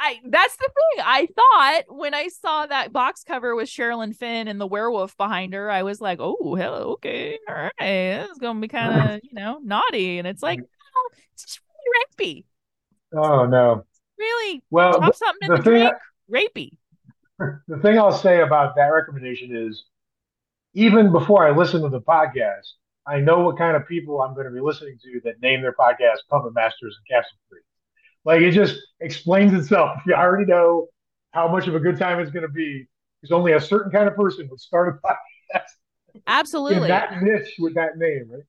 I 0.00 0.20
that's 0.28 0.56
the 0.56 0.68
thing. 0.68 1.04
I 1.06 1.26
thought 1.34 1.82
when 1.96 2.14
I 2.14 2.28
saw 2.28 2.66
that 2.66 2.92
box 2.92 3.22
cover 3.24 3.54
with 3.54 3.68
Sherilyn 3.68 4.14
Fenn 4.14 4.48
and 4.48 4.60
the 4.60 4.66
werewolf 4.66 5.16
behind 5.16 5.54
her, 5.54 5.70
I 5.70 5.82
was 5.82 6.00
like, 6.00 6.18
oh, 6.20 6.54
hello, 6.56 6.92
okay, 6.94 7.38
all 7.48 7.54
right, 7.54 7.72
it's 7.80 8.38
gonna 8.38 8.60
be 8.60 8.68
kind 8.68 9.10
of 9.10 9.20
you 9.24 9.30
know 9.34 9.58
naughty, 9.62 10.18
and 10.18 10.26
it's 10.26 10.42
like, 10.42 10.60
oh, 10.60 11.10
it's 11.32 11.44
just 11.44 11.60
really 12.18 12.42
rapey, 12.42 12.44
Oh 13.16 13.46
no. 13.46 13.84
really 14.18 14.62
Well, 14.70 14.98
drop 14.98 15.14
something 15.14 15.48
in 15.48 15.50
the 15.52 15.56
the, 15.58 15.62
thing- 15.62 15.90
drink. 16.28 16.50
Rapey. 16.54 16.70
The 17.38 17.78
thing 17.82 17.98
I'll 17.98 18.12
say 18.12 18.40
about 18.42 18.76
that 18.76 18.86
recommendation 18.88 19.54
is 19.56 19.84
even 20.74 21.12
before 21.12 21.46
I 21.46 21.50
listen 21.56 21.82
to 21.82 21.88
the 21.88 22.00
podcast, 22.00 22.72
I 23.06 23.20
know 23.20 23.40
what 23.40 23.58
kind 23.58 23.76
of 23.76 23.86
people 23.86 24.22
I'm 24.22 24.34
going 24.34 24.46
to 24.46 24.52
be 24.52 24.60
listening 24.60 24.98
to 25.02 25.20
that 25.24 25.40
name 25.42 25.62
their 25.62 25.72
podcast 25.72 26.18
Puppet 26.30 26.54
Masters 26.54 26.96
and 26.98 27.06
Castle 27.16 27.36
Free. 27.48 27.60
Like 28.24 28.40
it 28.40 28.52
just 28.52 28.76
explains 29.00 29.52
itself. 29.52 29.98
You 30.06 30.14
already 30.14 30.46
know 30.46 30.86
how 31.32 31.48
much 31.48 31.66
of 31.66 31.74
a 31.74 31.80
good 31.80 31.98
time 31.98 32.20
it's 32.20 32.30
going 32.30 32.46
to 32.46 32.48
be 32.52 32.86
because 33.20 33.32
only 33.32 33.52
a 33.52 33.60
certain 33.60 33.90
kind 33.90 34.08
of 34.08 34.14
person 34.14 34.48
would 34.50 34.60
start 34.60 34.88
a 35.02 35.06
podcast 35.58 35.64
Absolutely. 36.26 36.82
in 36.82 36.88
that 36.88 37.20
niche 37.22 37.54
with 37.58 37.74
that 37.74 37.96
name, 37.98 38.30
right? 38.30 38.42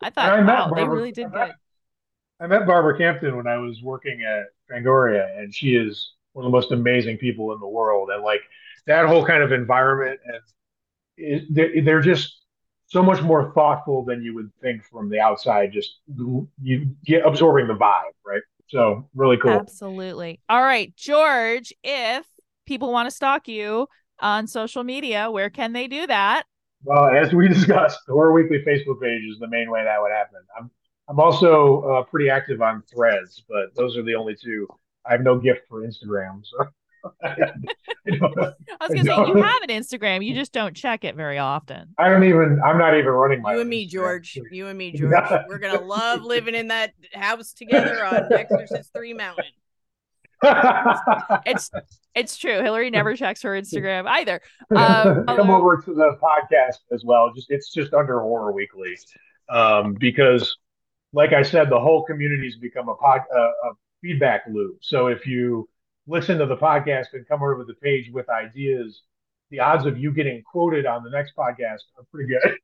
I 0.00 0.06
And 0.06 0.14
thought, 0.14 0.32
I 0.32 0.40
met 0.42 0.46
wow, 0.58 0.72
they 0.74 0.84
really 0.84 1.12
did 1.12 1.26
I 1.26 1.28
met- 1.28 1.46
good. 1.48 1.54
I 2.40 2.46
met 2.48 2.66
Barbara 2.66 2.96
Crampton 2.96 3.36
when 3.36 3.46
I 3.46 3.58
was 3.58 3.80
working 3.82 4.22
at 4.22 4.46
Fangoria, 4.68 5.38
and 5.38 5.54
she 5.54 5.76
is 5.76 6.12
one 6.32 6.44
of 6.44 6.50
the 6.50 6.56
most 6.56 6.72
amazing 6.72 7.18
people 7.18 7.52
in 7.52 7.60
the 7.60 7.68
world. 7.68 8.10
And 8.10 8.22
like 8.22 8.40
that 8.86 9.06
whole 9.06 9.24
kind 9.24 9.42
of 9.42 9.52
environment, 9.52 10.20
and 10.26 10.40
it, 11.16 11.54
they- 11.54 11.80
they're 11.80 12.00
just 12.00 12.38
so 12.86 13.02
much 13.02 13.22
more 13.22 13.52
thoughtful 13.54 14.04
than 14.04 14.22
you 14.22 14.34
would 14.34 14.50
think 14.60 14.84
from 14.84 15.08
the 15.08 15.18
outside. 15.20 15.72
Just 15.72 16.00
you 16.62 16.94
get 17.06 17.24
absorbing 17.26 17.66
the 17.66 17.74
vibe, 17.74 18.12
right? 18.26 18.42
So 18.68 19.08
really 19.14 19.36
cool. 19.38 19.52
Absolutely. 19.52 20.40
All 20.48 20.62
right, 20.62 20.94
George, 20.96 21.72
if 21.82 22.26
people 22.66 22.92
want 22.92 23.06
to 23.08 23.14
stalk 23.14 23.48
you 23.48 23.88
on 24.20 24.46
social 24.46 24.84
media, 24.84 25.30
where 25.30 25.50
can 25.50 25.72
they 25.72 25.88
do 25.88 26.06
that? 26.06 26.44
Well, 26.84 27.06
as 27.08 27.32
we 27.32 27.48
discussed, 27.56 28.00
the 28.06 28.12
Horror 28.12 28.32
Weekly 28.32 28.62
Facebook 28.66 29.00
page 29.00 29.22
is 29.24 29.38
the 29.38 29.48
main 29.48 29.70
way 29.70 29.84
that 29.84 30.00
would 30.00 30.12
happen. 30.12 30.40
I'm 30.58 30.70
I'm 31.08 31.18
also 31.18 31.82
uh, 31.82 32.02
pretty 32.04 32.30
active 32.30 32.62
on 32.62 32.82
Threads, 32.94 33.42
but 33.48 33.74
those 33.74 33.96
are 33.96 34.02
the 34.02 34.14
only 34.14 34.36
two. 34.40 34.68
I 35.06 35.12
have 35.12 35.22
no 35.22 35.38
gift 35.38 35.62
for 35.68 35.82
Instagram, 35.82 36.42
so 36.44 36.68
I 37.24 37.34
don't, 38.06 38.38
I 38.38 38.86
was 38.86 38.94
gonna 38.94 39.04
say 39.04 39.16
you 39.16 39.36
have 39.42 39.62
an 39.62 39.70
Instagram, 39.70 40.24
you 40.24 40.34
just 40.34 40.52
don't 40.52 40.74
check 40.74 41.04
it 41.04 41.16
very 41.16 41.38
often. 41.38 41.94
I 41.98 42.08
don't 42.08 42.24
even. 42.24 42.60
I'm 42.64 42.78
not 42.78 42.96
even 42.96 43.10
running 43.10 43.42
my. 43.42 43.54
You 43.54 43.60
and 43.60 43.70
me, 43.70 43.86
Instagram. 43.86 43.90
George. 43.90 44.38
You 44.52 44.66
and 44.68 44.78
me, 44.78 44.92
George. 44.92 45.12
We're 45.48 45.58
gonna 45.58 45.80
love 45.80 46.22
living 46.22 46.54
in 46.54 46.68
that 46.68 46.92
house 47.12 47.52
together 47.52 48.04
on 48.04 48.32
Exorcist 48.32 48.92
Three 48.94 49.14
Mountain. 49.14 49.44
It's 51.46 51.70
it's 52.14 52.36
true. 52.36 52.60
Hillary 52.62 52.90
never 52.90 53.16
checks 53.16 53.42
her 53.42 53.50
Instagram 53.50 54.06
either. 54.06 54.40
Um, 54.74 55.24
Come 55.26 55.50
over 55.50 55.80
to 55.84 55.94
the 55.94 56.18
podcast 56.22 56.78
as 56.92 57.04
well. 57.04 57.32
Just 57.34 57.50
it's 57.50 57.72
just 57.72 57.94
under 57.94 58.20
Horror 58.20 58.52
Weekly, 58.52 58.96
um, 59.48 59.94
because, 59.94 60.56
like 61.12 61.32
I 61.32 61.42
said, 61.42 61.70
the 61.70 61.80
whole 61.80 62.04
community 62.04 62.46
has 62.46 62.56
become 62.56 62.88
a 62.88 62.94
pod, 62.94 63.20
uh, 63.34 63.38
a 63.38 63.70
feedback 64.02 64.42
loop. 64.50 64.78
So 64.82 65.06
if 65.06 65.26
you 65.26 65.68
listen 66.06 66.38
to 66.38 66.46
the 66.46 66.56
podcast 66.56 67.06
and 67.12 67.26
come 67.26 67.42
over 67.42 67.58
to 67.58 67.64
the 67.64 67.74
page 67.74 68.10
with 68.12 68.28
ideas, 68.28 69.02
the 69.50 69.60
odds 69.60 69.86
of 69.86 69.98
you 69.98 70.12
getting 70.12 70.42
quoted 70.42 70.86
on 70.86 71.04
the 71.04 71.10
next 71.10 71.34
podcast 71.36 71.80
are 71.96 72.04
pretty 72.10 72.32
good. 72.32 72.56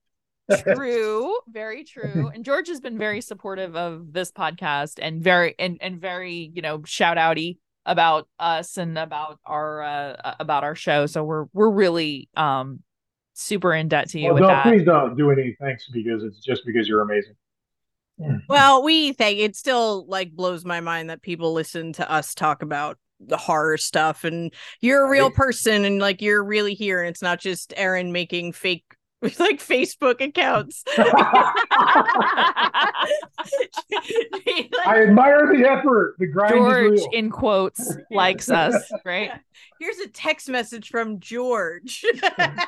true 0.74 1.38
very 1.50 1.84
true 1.94 2.30
and 2.32 2.42
george 2.42 2.68
has 2.68 2.80
been 2.80 2.96
very 2.96 3.20
supportive 3.20 3.76
of 3.76 4.14
this 4.14 4.32
podcast 4.32 4.94
and 4.98 5.22
very 5.22 5.54
and 5.58 5.76
and 5.82 6.00
very 6.00 6.50
you 6.54 6.62
know 6.62 6.82
shout 6.86 7.18
outy 7.18 7.58
about 7.84 8.26
us 8.38 8.78
and 8.78 8.96
about 8.96 9.38
our 9.44 9.82
uh 9.82 10.34
about 10.40 10.64
our 10.64 10.74
show 10.74 11.04
so 11.04 11.22
we're 11.22 11.44
we're 11.52 11.68
really 11.68 12.30
um 12.34 12.80
super 13.38 13.72
in 13.72 13.88
debt 13.88 14.08
to 14.08 14.18
you 14.18 14.26
Well, 14.26 14.34
with 14.34 14.42
that 14.44 14.64
please 14.64 14.84
don't 14.84 15.16
do 15.16 15.30
any 15.30 15.56
thanks 15.60 15.86
because 15.92 16.24
it's 16.24 16.40
just 16.40 16.66
because 16.66 16.88
you're 16.88 17.02
amazing. 17.02 17.34
Hmm. 18.18 18.36
Well, 18.48 18.82
we 18.82 19.12
think 19.12 19.38
it 19.38 19.56
still 19.56 20.06
like 20.06 20.32
blows 20.32 20.64
my 20.64 20.80
mind 20.80 21.10
that 21.10 21.22
people 21.22 21.52
listen 21.52 21.92
to 21.94 22.10
us 22.10 22.34
talk 22.34 22.62
about 22.62 22.98
the 23.20 23.36
horror 23.36 23.76
stuff 23.76 24.22
and 24.24 24.52
you're 24.80 25.04
a 25.04 25.10
real 25.10 25.30
person 25.30 25.84
and 25.84 25.98
like 25.98 26.22
you're 26.22 26.44
really 26.44 26.74
here 26.74 27.00
and 27.00 27.10
it's 27.10 27.22
not 27.22 27.40
just 27.40 27.74
Aaron 27.76 28.12
making 28.12 28.52
fake 28.52 28.84
like 29.22 29.58
Facebook 29.58 30.20
accounts. 30.20 30.84
I 30.96 31.52
admire 34.86 35.52
the 35.52 35.68
effort. 35.68 36.14
The 36.20 36.28
grind 36.28 36.54
george 36.54 36.92
is 36.94 37.00
real. 37.00 37.10
in 37.12 37.30
quotes 37.30 37.96
likes 38.12 38.48
us 38.48 38.76
right 39.04 39.32
Here's 39.80 39.98
a 39.98 40.08
text 40.08 40.48
message 40.48 40.88
from 40.88 41.18
George. 41.20 42.04
Hmm. 42.14 42.58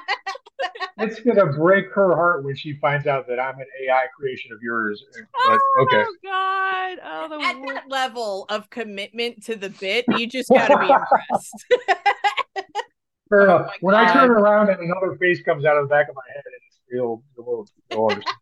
it's 0.98 1.20
gonna 1.20 1.46
break 1.52 1.86
her 1.92 2.14
heart 2.14 2.44
when 2.44 2.54
she 2.54 2.74
finds 2.74 3.06
out 3.06 3.26
that 3.28 3.38
I'm 3.40 3.58
an 3.58 3.66
AI 3.84 4.06
creation 4.16 4.52
of 4.52 4.58
yours. 4.62 5.04
But 5.48 5.60
okay. 5.82 6.04
oh 6.06 6.16
god 6.24 6.98
oh 7.04 7.28
the 7.28 7.44
At 7.44 7.58
wor- 7.58 7.74
that 7.74 7.88
level 7.88 8.46
of 8.48 8.68
commitment 8.70 9.44
to 9.44 9.56
the 9.56 9.70
bit, 9.70 10.04
you 10.08 10.26
just 10.26 10.48
gotta 10.54 10.78
be 10.78 10.88
impressed. 10.90 11.66
Fair 13.28 13.42
Oh 13.48 13.56
enough. 13.56 13.66
my 13.66 13.72
When 13.80 13.94
I 13.94 14.12
turn 14.12 14.30
around 14.30 14.70
and 14.70 14.80
another 14.80 15.16
face 15.18 15.40
comes 15.42 15.64
out 15.64 15.76
of 15.76 15.84
the 15.84 15.88
back 15.88 16.08
of 16.08 16.14
my 16.16 16.22
head, 16.34 16.42
it's 16.66 16.78
real. 16.90 17.22
real, 17.36 17.64
real 17.90 18.08
understand. 18.10 18.36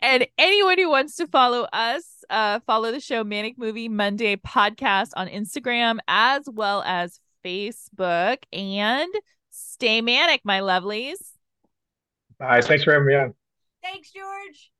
And 0.00 0.26
anyone 0.38 0.78
who 0.78 0.90
wants 0.90 1.16
to 1.16 1.26
follow 1.28 1.62
us, 1.72 2.24
uh, 2.30 2.60
follow 2.66 2.90
the 2.90 3.00
show 3.00 3.22
Manic 3.24 3.56
Movie 3.58 3.88
Monday 3.88 4.36
podcast 4.36 5.10
on 5.16 5.28
Instagram 5.28 5.98
as 6.08 6.42
well 6.52 6.82
as 6.84 7.20
Facebook. 7.44 8.38
And 8.52 9.08
stay 9.50 10.00
manic, 10.00 10.40
my 10.44 10.60
lovelies. 10.60 11.16
All 12.42 12.48
right, 12.48 12.64
thanks 12.64 12.82
for 12.82 12.92
having 12.92 13.06
me 13.06 13.14
on. 13.14 13.34
Thanks, 13.84 14.10
George. 14.10 14.72